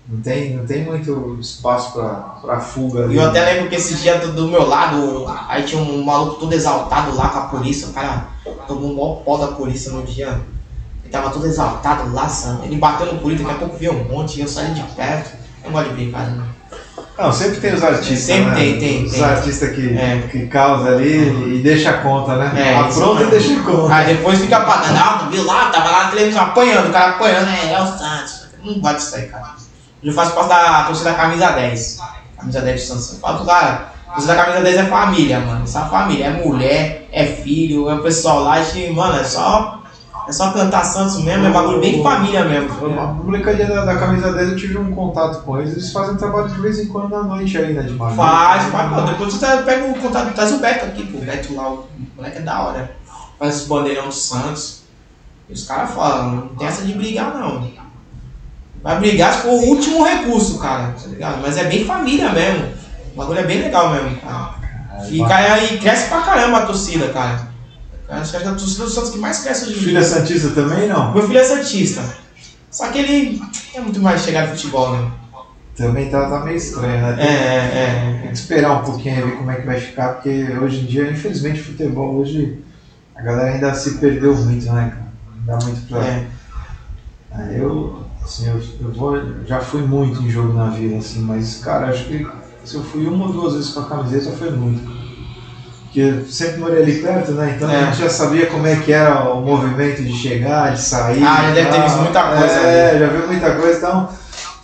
Não 0.09 0.21
tem, 0.21 0.51
não 0.57 0.65
tem 0.67 0.85
muito 0.85 1.39
espaço 1.41 1.93
pra, 1.93 2.05
pra 2.41 2.61
fuga 2.61 3.05
ali. 3.05 3.15
E 3.15 3.17
eu 3.17 3.25
até 3.29 3.45
lembro 3.45 3.69
que 3.69 3.75
esse 3.75 3.95
dia 3.97 4.19
do, 4.19 4.33
do 4.33 4.49
meu 4.49 4.67
lado, 4.69 5.25
aí 5.49 5.65
tinha 5.65 5.81
um 5.83 6.03
maluco 6.05 6.37
todo 6.39 6.53
exaltado 6.53 7.17
lá 7.17 7.29
com 7.29 7.39
a 7.41 7.43
polícia, 7.43 7.89
o 7.89 7.93
cara 7.93 8.29
tomou 8.69 8.91
um 8.93 8.95
maior 8.95 9.23
pó 9.25 9.37
da 9.37 9.49
polícia 9.49 9.91
no 9.91 10.03
dia. 10.05 10.41
Ele 11.03 11.11
tava 11.13 11.31
todo 11.31 11.47
exaltado 11.47 12.13
lá, 12.13 12.29
sabe? 12.29 12.67
Ele 12.67 12.77
bateu 12.77 13.13
no 13.13 13.21
polícia, 13.21 13.45
daqui 13.47 13.57
a 13.57 13.61
pouco 13.61 13.77
veio 13.79 13.93
um 13.95 14.05
monte, 14.05 14.39
e 14.39 14.43
eu 14.43 14.49
saí 14.49 14.73
de 14.75 14.83
perto. 14.95 15.31
Eu 15.65 15.71
não 15.71 15.73
gosto 15.73 15.89
de 15.91 15.95
brincar, 15.97 16.27
né? 16.31 16.45
Não, 17.19 17.33
sempre 17.33 17.61
tem 17.61 17.73
os 17.73 17.83
artistas. 17.83 18.19
Sempre 18.19 18.51
né? 18.51 18.55
tem, 18.57 18.79
tem, 18.79 19.05
Os 19.05 19.13
tem. 19.13 19.25
artistas 19.25 19.71
que, 19.75 19.99
É. 19.99 20.29
que 20.31 20.47
causam 20.49 20.89
ali 20.89 21.57
e 21.57 21.63
deixa 21.63 21.91
a 21.91 21.95
conta, 21.95 22.37
né? 22.37 22.53
É, 22.55 22.89
isso 22.89 23.03
Apronta 23.03 23.23
e 23.23 23.27
deixa 23.27 23.59
a 23.59 23.63
conta. 23.63 23.95
Aí 23.95 24.15
depois 24.15 24.39
fica 24.39 24.61
pagando, 24.61 24.99
ah, 24.99 25.29
viu 25.31 25.45
lá, 25.45 25.71
tava 25.71 25.91
lá 25.91 26.05
na 26.05 26.11
televisão 26.11 26.43
apanhando, 26.43 26.89
o 26.89 26.93
cara 26.93 27.13
apanhando, 27.13 27.49
é, 27.49 27.73
é 27.73 27.81
o 27.81 27.87
Santos. 27.87 28.47
Não 28.63 28.81
gosto 28.81 28.97
disso 28.97 29.17
aí, 29.17 29.29
cara. 29.29 29.55
Eu 30.03 30.13
faço 30.13 30.33
parte 30.33 30.49
da 30.49 30.83
torcida 30.85 31.11
da 31.11 31.17
camisa 31.17 31.51
10. 31.53 31.99
Camisa 32.39 32.61
10 32.61 32.81
do 32.81 32.87
Santos. 32.87 33.13
Eu 33.15 33.19
falo 33.19 33.47
cara, 33.47 33.93
a 34.09 34.13
torcida 34.13 34.35
da 34.35 34.45
camisa 34.45 34.63
10 34.63 34.77
é 34.77 34.85
família, 34.85 35.41
mano. 35.41 35.65
Isso 35.65 35.79
é 35.79 35.81
uma 35.81 35.91
família, 35.91 36.25
é 36.27 36.45
mulher, 36.45 37.09
é 37.13 37.25
filho, 37.25 37.89
é 37.89 37.95
o 37.95 38.03
pessoal 38.03 38.41
lá, 38.41 38.61
e, 38.61 38.93
mano, 38.93 39.19
é 39.19 39.25
só. 39.25 39.83
É 40.29 40.33
só 40.33 40.51
cantar 40.51 40.85
Santos 40.85 41.23
mesmo, 41.23 41.47
é 41.47 41.51
bagulho 41.51 41.81
bem 41.81 41.97
de 41.99 42.03
família 42.03 42.45
mesmo. 42.45 42.69
A 43.01 43.07
molecadinha 43.13 43.69
da, 43.69 43.85
da 43.85 43.97
camisa 43.97 44.33
10 44.33 44.49
eu 44.51 44.57
tive 44.57 44.77
um 44.79 44.93
contato 44.93 45.43
com 45.45 45.59
eles, 45.61 45.73
eles 45.73 45.93
fazem 45.93 46.17
trabalho 46.17 46.49
de 46.49 46.61
vez 46.61 46.79
em 46.81 46.89
quando 46.89 47.11
na 47.11 47.23
noite 47.23 47.57
aí, 47.57 47.73
né? 47.73 47.83
De. 47.83 47.97
Faz, 48.17 48.65
faz, 48.73 48.89
pô. 48.95 49.01
Depois 49.03 49.33
você 49.35 49.47
tá- 49.47 49.63
pega 49.63 49.87
o 49.87 49.95
contato, 50.01 50.35
traz 50.35 50.53
o 50.53 50.59
Beto 50.59 50.85
aqui, 50.87 51.07
pô. 51.07 51.19
O 51.19 51.21
Beto 51.25 51.55
lá, 51.55 51.71
o 51.71 51.87
moleque 52.17 52.39
é 52.39 52.41
da 52.41 52.61
hora. 52.61 52.91
Faz 53.39 53.57
esse 53.57 53.69
bandeirão 53.69 54.07
do 54.09 54.13
Santos. 54.15 54.81
E 55.49 55.53
os 55.53 55.65
caras 55.65 55.91
falam, 55.93 56.31
não 56.33 56.47
tem 56.49 56.67
essa 56.67 56.83
de 56.85 56.93
brigar 56.95 57.33
não. 57.39 57.69
Vai 58.83 58.99
brigar 58.99 59.33
se 59.33 59.43
for 59.43 59.51
o 59.51 59.67
último 59.69 60.05
recurso, 60.05 60.59
cara, 60.59 60.95
tá 61.01 61.09
ligado? 61.09 61.41
Mas 61.41 61.57
é 61.57 61.65
bem 61.65 61.85
família 61.85 62.31
mesmo. 62.33 62.67
O 63.15 63.17
bagulho 63.19 63.39
é 63.39 63.45
bem 63.45 63.63
legal 63.63 63.91
mesmo, 63.91 64.17
cara. 64.17 64.55
E, 65.09 65.19
cara, 65.29 65.63
e 65.65 65.79
cresce 65.79 66.09
pra 66.09 66.21
caramba 66.23 66.59
a 66.59 66.67
torcida, 66.67 67.09
cara. 67.09 67.46
Acho 68.09 68.31
que 68.31 68.37
é 68.37 68.49
a 68.49 68.55
torcida 68.55 68.85
do 68.85 68.91
Santos 68.91 69.11
que 69.11 69.19
mais 69.19 69.41
cresce 69.41 69.65
hoje 69.65 69.81
em 69.81 69.85
dia. 69.89 70.03
Santista 70.03 70.51
também 70.51 70.89
não? 70.89 71.13
Meu 71.13 71.27
filho 71.27 71.39
é 71.39 71.45
Santista. 71.45 72.03
Só 72.71 72.89
que 72.89 72.99
ele 72.99 73.41
é 73.75 73.81
muito 73.81 74.01
mais 74.01 74.23
chegado 74.23 74.51
no 74.51 74.57
futebol, 74.57 74.93
né? 74.93 75.11
Também 75.77 76.09
tá, 76.09 76.29
tá 76.29 76.41
meio 76.41 76.57
estranho, 76.57 77.01
né? 77.01 77.17
É, 77.19 77.27
Tem, 77.27 77.29
é, 77.29 78.19
tem 78.23 78.29
que 78.29 78.37
esperar 78.37 78.81
um 78.81 78.85
pouquinho 78.85 79.27
ver 79.27 79.37
como 79.37 79.51
é 79.51 79.57
que 79.57 79.67
vai 79.67 79.79
ficar, 79.79 80.15
porque 80.15 80.31
hoje 80.59 80.81
em 80.81 80.87
dia, 80.87 81.11
infelizmente, 81.11 81.61
futebol 81.61 82.17
hoje 82.17 82.59
a 83.15 83.23
galera 83.23 83.53
ainda 83.53 83.75
se 83.75 83.99
perdeu 83.99 84.35
muito, 84.35 84.67
né, 84.73 84.91
cara? 84.91 85.13
Não 85.37 85.59
dá 85.59 85.65
muito 85.65 85.81
é. 85.81 85.89
pra. 85.89 86.07
é. 86.07 86.27
É, 87.39 87.61
eu, 87.61 88.03
assim, 88.23 88.49
eu, 88.49 88.63
eu 88.81 88.93
vou, 88.93 89.21
já 89.45 89.61
fui 89.61 89.83
muito 89.83 90.23
em 90.23 90.31
jogo 90.31 90.55
na 90.55 90.71
vida, 90.71 90.97
assim, 90.97 91.21
mas, 91.21 91.57
cara, 91.57 91.89
acho 91.89 92.05
que 92.07 92.27
se 92.65 92.75
eu 92.75 92.83
fui 92.83 93.07
uma 93.07 93.27
ou 93.27 93.33
duas 93.33 93.55
vezes 93.55 93.71
com 93.71 93.81
a 93.81 93.89
camiseta, 93.89 94.31
foi 94.33 94.51
muito. 94.51 95.06
Porque 95.97 96.31
sempre 96.31 96.61
morei 96.61 96.83
ali 96.83 96.99
perto, 97.01 97.33
né? 97.33 97.55
Então 97.57 97.71
É. 97.71 97.77
a 97.77 97.85
gente 97.87 98.03
já 98.03 98.11
sabia 98.11 98.45
como 98.49 98.67
é 98.67 98.77
que 98.77 98.93
era 98.93 99.33
o 99.33 99.41
movimento 99.41 100.03
de 100.05 100.13
chegar, 100.13 100.75
de 100.75 100.83
sair. 100.83 101.23
Ah, 101.25 101.45
já 101.45 101.51
deve 101.55 101.71
ter 101.71 101.83
visto 101.85 101.99
muita 102.01 102.23
coisa 102.23 102.45
É, 102.53 102.99
já 102.99 103.07
viu 103.07 103.27
muita 103.27 103.51
coisa. 103.55 103.79
Então, 103.79 104.09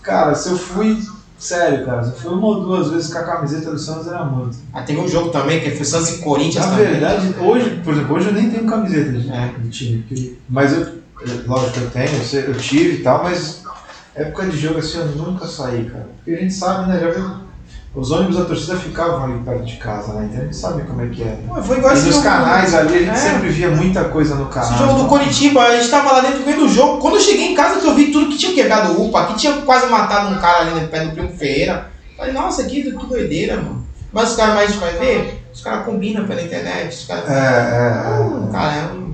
cara, 0.03 0.35
se 0.35 0.51
eu 0.51 0.57
fui, 0.59 0.99
sério, 1.39 1.87
cara, 1.87 2.03
se 2.03 2.11
eu 2.11 2.17
fui 2.17 2.33
uma 2.35 2.47
ou 2.49 2.61
duas 2.61 2.91
vezes 2.91 3.11
com 3.11 3.19
a 3.19 3.23
camiseta 3.23 3.71
do 3.71 3.79
Santos, 3.79 4.09
era 4.09 4.23
muito. 4.25 4.59
Ah, 4.75 4.83
teve 4.83 5.01
um 5.01 5.09
jogo 5.09 5.31
também 5.31 5.61
que 5.61 5.71
foi 5.71 5.87
Santos 5.87 6.11
e 6.11 6.19
Corinthians 6.19 6.67
Na 6.67 6.73
também. 6.73 6.87
verdade, 6.91 7.35
hoje, 7.41 7.81
por 7.83 7.95
exemplo, 7.95 8.15
hoje 8.15 8.27
eu 8.29 8.35
nem 8.35 8.51
tenho 8.51 8.67
camiseta 8.67 9.13
de, 9.13 9.31
É. 9.31 9.55
de 9.59 9.69
time. 9.71 10.37
mas 10.51 10.75
eu, 10.75 10.87
lógico 11.47 11.71
que 11.73 11.81
eu 11.81 11.91
tenho, 11.93 12.11
eu 12.47 12.55
tive 12.57 12.97
e 12.99 13.03
tal, 13.03 13.23
mas 13.25 13.63
época 14.15 14.45
de 14.49 14.59
jogo 14.59 14.81
assim 14.81 14.99
eu 14.99 15.07
nunca 15.07 15.47
saí, 15.47 15.87
cara. 15.87 16.09
Porque 16.17 16.33
a 16.39 16.43
gente 16.43 16.53
sabe, 16.53 16.91
né? 16.91 17.01
Já 17.01 17.09
viu? 17.09 17.25
Os 17.95 18.11
ônibus 18.11 18.39
da 18.39 18.47
torcida 18.47 18.75
ficavam 18.77 19.25
ali 19.25 19.39
perto 19.41 19.65
de 19.67 19.77
casa, 19.77 20.15
né? 20.15 20.27
Então 20.31 20.41
a 20.41 20.45
gente 20.45 20.57
sabe 20.57 20.83
como 20.85 21.03
é 21.03 21.09
que 21.09 21.23
é. 21.23 21.39
Pô, 21.47 21.63
Foi 21.63 21.77
igual 21.77 21.95
E 21.95 22.01
nos 22.01 22.19
canais 22.21 22.75
ali 22.75 22.95
a 22.95 22.99
gente 23.01 23.11
É. 23.11 23.15
sempre 23.15 23.49
via 23.51 23.69
muita 23.71 24.05
coisa 24.05 24.35
no 24.35 24.47
canal. 24.47 24.71
Esse 24.71 24.79
jogo 24.79 25.03
do 25.03 25.09
Coritiba, 25.09 25.63
a 25.63 25.77
gente 25.77 25.91
tava 25.91 26.11
lá 26.13 26.21
dentro 26.21 26.43
vendo 26.43 26.65
o 26.65 26.69
jogo. 26.69 26.99
Quando 27.03 27.17
eu 27.17 27.21
cheguei 27.21 27.53
em 27.53 27.55
casa 27.55 27.81
que 27.81 27.87
eu 27.87 27.95
vi 27.95 28.11
tudo 28.11 28.31
que 28.31 28.39
tinha 28.39 28.55
quebrado 28.55 28.93
o 28.95 29.09
UPA, 29.09 29.27
que 29.27 29.35
tinha 29.35 29.53
quase 29.61 29.87
matado 29.91 30.35
um 30.35 30.39
cara 30.39 30.61
ali 30.63 30.81
no 30.81 30.89
pé 30.89 31.05
do 31.05 31.13
Primo 31.13 31.29
Ferreira. 31.37 31.91
Falei, 32.17 32.33
nossa, 32.33 32.65
que, 32.65 32.83
que 32.83 33.07
doideira, 33.07 33.57
mano. 33.57 33.87
Mas 34.11 34.31
os 34.31 34.37
caras 34.37 34.55
mais 34.55 34.75
vai 34.77 34.93
ver, 34.95 35.45
os 35.53 35.61
caras 35.61 35.85
combinam 35.85 36.25
pela 36.27 36.41
internet, 36.43 36.89
os 36.97 37.07
caras. 37.07 37.29
É, 37.29 37.33
é, 37.35 37.37
é. 37.37 38.53
cara, 38.53 38.73
é 38.75 38.93
um- 38.95 39.13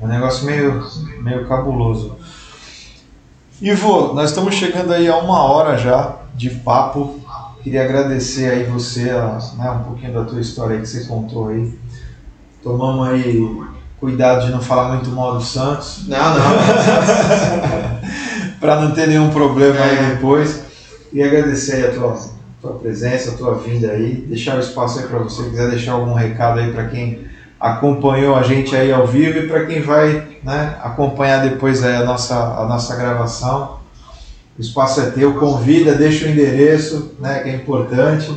É 0.00 0.04
um 0.04 0.08
negócio 0.08 0.44
meio, 0.46 0.84
meio 1.22 1.46
cabuloso. 1.48 2.16
Ivo, 3.62 4.12
nós 4.12 4.30
estamos 4.30 4.54
chegando 4.54 4.92
aí 4.92 5.08
a 5.08 5.16
uma 5.16 5.42
hora 5.44 5.78
já 5.78 6.16
de 6.34 6.50
papo. 6.50 7.20
Queria 7.66 7.82
agradecer 7.82 8.48
aí 8.48 8.62
você, 8.62 9.10
a- 9.10 9.40
né, 9.58 9.68
um 9.72 9.82
pouquinho 9.82 10.12
da 10.12 10.22
tua 10.22 10.40
história 10.40 10.76
aí 10.76 10.82
que 10.82 10.86
você 10.86 11.04
contou 11.08 11.48
aí. 11.48 11.76
Tomamos 12.62 13.08
aí 13.08 13.60
cuidado 13.98 14.46
de 14.46 14.52
não 14.52 14.60
falar 14.60 14.94
muito 14.94 15.10
mal 15.10 15.34
do 15.34 15.42
Santos, 15.42 16.04
Não, 16.06 16.32
não. 16.32 16.44
para 18.60 18.80
não 18.80 18.92
ter 18.92 19.08
nenhum 19.08 19.30
problema 19.30 19.82
aí 19.82 19.96
É. 19.96 20.10
depois. 20.10 20.60
E 21.12 21.20
agradecer 21.20 21.72
aí 21.72 21.86
a 21.86 21.92
tua, 21.92 22.16
tua 22.62 22.74
presença, 22.74 23.32
a 23.32 23.34
tua 23.34 23.56
vinda 23.56 23.90
aí. 23.90 24.14
Deixar 24.14 24.54
o 24.54 24.60
espaço 24.60 25.00
aí 25.00 25.08
para 25.08 25.18
você, 25.18 25.42
quiser 25.42 25.68
deixar 25.68 25.90
algum 25.90 26.14
recado 26.14 26.60
aí 26.60 26.70
para 26.70 26.84
quem 26.84 27.18
acompanhou 27.58 28.36
a 28.36 28.44
gente 28.44 28.76
aí 28.76 28.92
ao 28.92 29.08
vivo 29.08 29.38
e 29.38 29.48
para 29.48 29.66
quem 29.66 29.80
vai 29.80 30.22
né, 30.40 30.76
acompanhar 30.80 31.42
depois 31.42 31.82
aí 31.82 31.96
a 31.96 32.04
nossa, 32.04 32.36
a 32.36 32.64
nossa 32.64 32.94
gravação. 32.94 33.75
O 34.58 34.60
espaço 34.60 35.00
é 35.00 35.10
teu, 35.10 35.34
convida, 35.34 35.94
deixa 35.94 36.26
o 36.26 36.30
endereço, 36.30 37.12
né, 37.20 37.40
que 37.40 37.50
é 37.50 37.54
importante. 37.54 38.32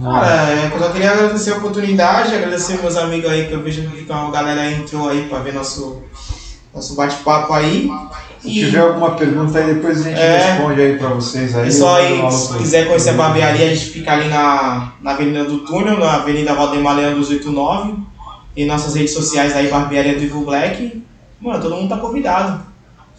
Cara, 0.00 0.70
eu 0.72 0.78
só 0.78 0.88
queria 0.90 1.10
agradecer 1.12 1.52
a 1.52 1.56
oportunidade, 1.56 2.34
agradecer 2.34 2.80
meus 2.80 2.96
amigos 2.96 3.30
aí, 3.30 3.46
que 3.46 3.52
eu 3.52 3.62
vejo 3.62 3.82
que 3.82 4.10
uma 4.10 4.30
galera 4.30 4.70
entrou 4.70 5.08
aí 5.08 5.26
pra 5.28 5.40
ver 5.40 5.52
nosso, 5.52 6.02
nosso 6.74 6.94
bate-papo 6.94 7.52
aí. 7.52 7.90
Se 8.40 8.48
tiver 8.48 8.80
alguma 8.80 9.12
pergunta 9.12 9.58
aí, 9.58 9.74
depois 9.74 10.00
a 10.00 10.04
gente 10.08 10.18
É. 10.20 10.54
responde 10.54 10.80
aí 10.80 10.98
pra 10.98 11.08
vocês 11.08 11.54
aí. 11.54 11.64
Pessoal 11.66 11.96
aí, 11.96 12.32
se 12.32 12.58
quiser 12.58 12.86
conhecer 12.86 13.10
a 13.10 13.14
barbearia, 13.14 13.66
a 13.66 13.74
gente 13.74 13.90
fica 13.90 14.12
ali 14.12 14.28
na, 14.28 14.92
na 15.00 15.12
Avenida 15.12 15.44
do 15.44 15.58
Túnel, 15.58 15.98
na 15.98 16.14
Avenida 16.14 16.54
Valdemar 16.54 16.96
Leandro 16.96 17.20
289. 17.20 17.94
E 18.56 18.64
nossas 18.66 18.94
redes 18.94 19.14
sociais 19.14 19.54
aí, 19.56 19.68
Barbearia 19.68 20.14
do 20.14 20.22
Ivo 20.22 20.44
Black. 20.44 21.02
Mano, 21.40 21.60
todo 21.62 21.74
mundo 21.76 21.88
tá 21.88 21.96
convidado. 21.96 22.60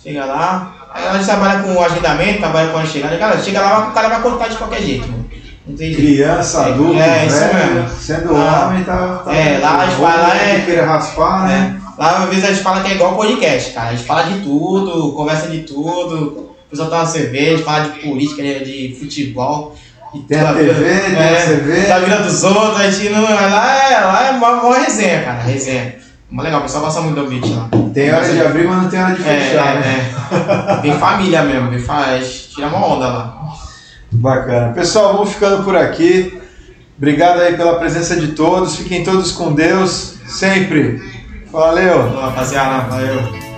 Chega 0.01 0.25
lá. 0.25 0.72
A 0.93 1.13
gente 1.13 1.25
trabalha 1.25 1.63
com 1.63 1.83
agendamento, 1.83 2.39
trabalha 2.39 2.69
com 2.69 2.77
a 2.77 2.85
chegada. 2.85 3.17
Cara, 3.17 3.41
chega 3.41 3.61
lá, 3.61 3.89
o 3.89 3.91
cara 3.93 4.09
vai 4.09 4.21
cortar 4.21 4.47
de 4.47 4.57
qualquer 4.57 4.81
jeito, 4.81 5.07
mano. 5.09 5.23
Criança, 5.77 6.65
adulto, 6.65 6.99
É, 6.99 7.25
velho, 7.25 7.89
sendo 7.89 8.35
Ah, 8.35 8.67
homem, 8.67 8.83
tá, 8.83 9.21
tá 9.23 9.33
é, 9.33 9.59
lá 9.59 9.77
a 9.81 9.85
gente 9.85 9.99
vai 10.01 10.17
lá, 10.17 10.35
é- 10.35 10.55
que 10.59 10.65
queira 10.65 10.85
raspar, 10.85 11.45
né? 11.47 11.79
É. 11.79 12.01
Lá 12.01 12.23
às 12.23 12.29
vezes 12.29 12.43
a 12.43 12.47
gente 12.49 12.61
fala 12.63 12.81
que 12.81 12.91
é 12.91 12.95
igual 12.95 13.15
podcast, 13.15 13.71
cara. 13.71 13.89
A 13.89 13.91
gente 13.91 14.03
fala 14.03 14.23
de 14.23 14.41
tudo, 14.41 15.13
conversa 15.13 15.47
de 15.47 15.59
tudo. 15.59 16.53
O 16.65 16.69
pessoal 16.69 16.89
toma 16.89 17.05
cerveja, 17.05 17.63
fala 17.63 17.85
de 17.89 17.99
política, 17.99 18.41
de 18.43 18.89
de 18.89 18.95
futebol. 18.99 19.75
E 20.13 20.19
Tem 20.19 20.39
a. 20.39 20.53
TV, 20.53 20.73
tem 20.83 21.17
a 21.17 21.21
é, 21.21 21.39
cerveja. 21.39 21.87
Da 21.87 21.99
vida 21.99 22.17
dos 22.17 22.43
outros, 22.43 22.79
a 22.81 22.89
gente 22.91 23.09
não. 23.09 23.23
Lá 23.23 23.91
é, 23.91 23.99
lá 24.01 24.27
é 24.27 24.31
uma, 24.31 24.51
uma 24.63 24.77
resenha, 24.77 25.23
cara. 25.23 25.41
Resenha. 25.43 25.95
Mas 26.33 26.45
legal, 26.45 26.61
o 26.61 26.63
pessoal 26.63 26.85
gosta 26.85 27.01
muito 27.01 27.21
do 27.21 27.29
beat 27.29 27.45
lá. 27.55 27.69
Tem 27.93 28.11
hora 28.11 28.27
de 28.27 28.41
abrir, 28.41 28.67
mas 28.67 28.81
não 28.81 28.89
tem 28.89 28.99
hora 29.03 29.13
de 29.13 29.21
É, 29.21 29.39
fechar, 29.39 29.75
né? 29.75 30.13
é, 30.31 30.73
é. 30.73 30.77
Bem 30.81 30.97
família 30.97 31.43
mesmo, 31.43 31.69
bem 31.69 31.77
fa... 31.77 31.97
a 31.97 32.19
gente 32.19 32.49
tira 32.49 32.67
uma 32.69 32.87
onda 32.87 33.07
lá. 33.07 33.37
Bacana. 34.11 34.73
Pessoal, 34.73 35.13
vamos 35.13 35.33
ficando 35.33 35.63
por 35.63 35.75
aqui. 35.75 36.41
Obrigado 36.97 37.39
aí 37.39 37.55
pela 37.55 37.75
presença 37.75 38.15
de 38.15 38.29
todos. 38.29 38.75
Fiquem 38.77 39.03
todos 39.03 39.31
com 39.31 39.53
Deus, 39.53 40.15
sempre. 40.25 40.99
Valeu! 41.51 42.19
Rapaziada, 42.19 42.89
valeu. 42.89 43.52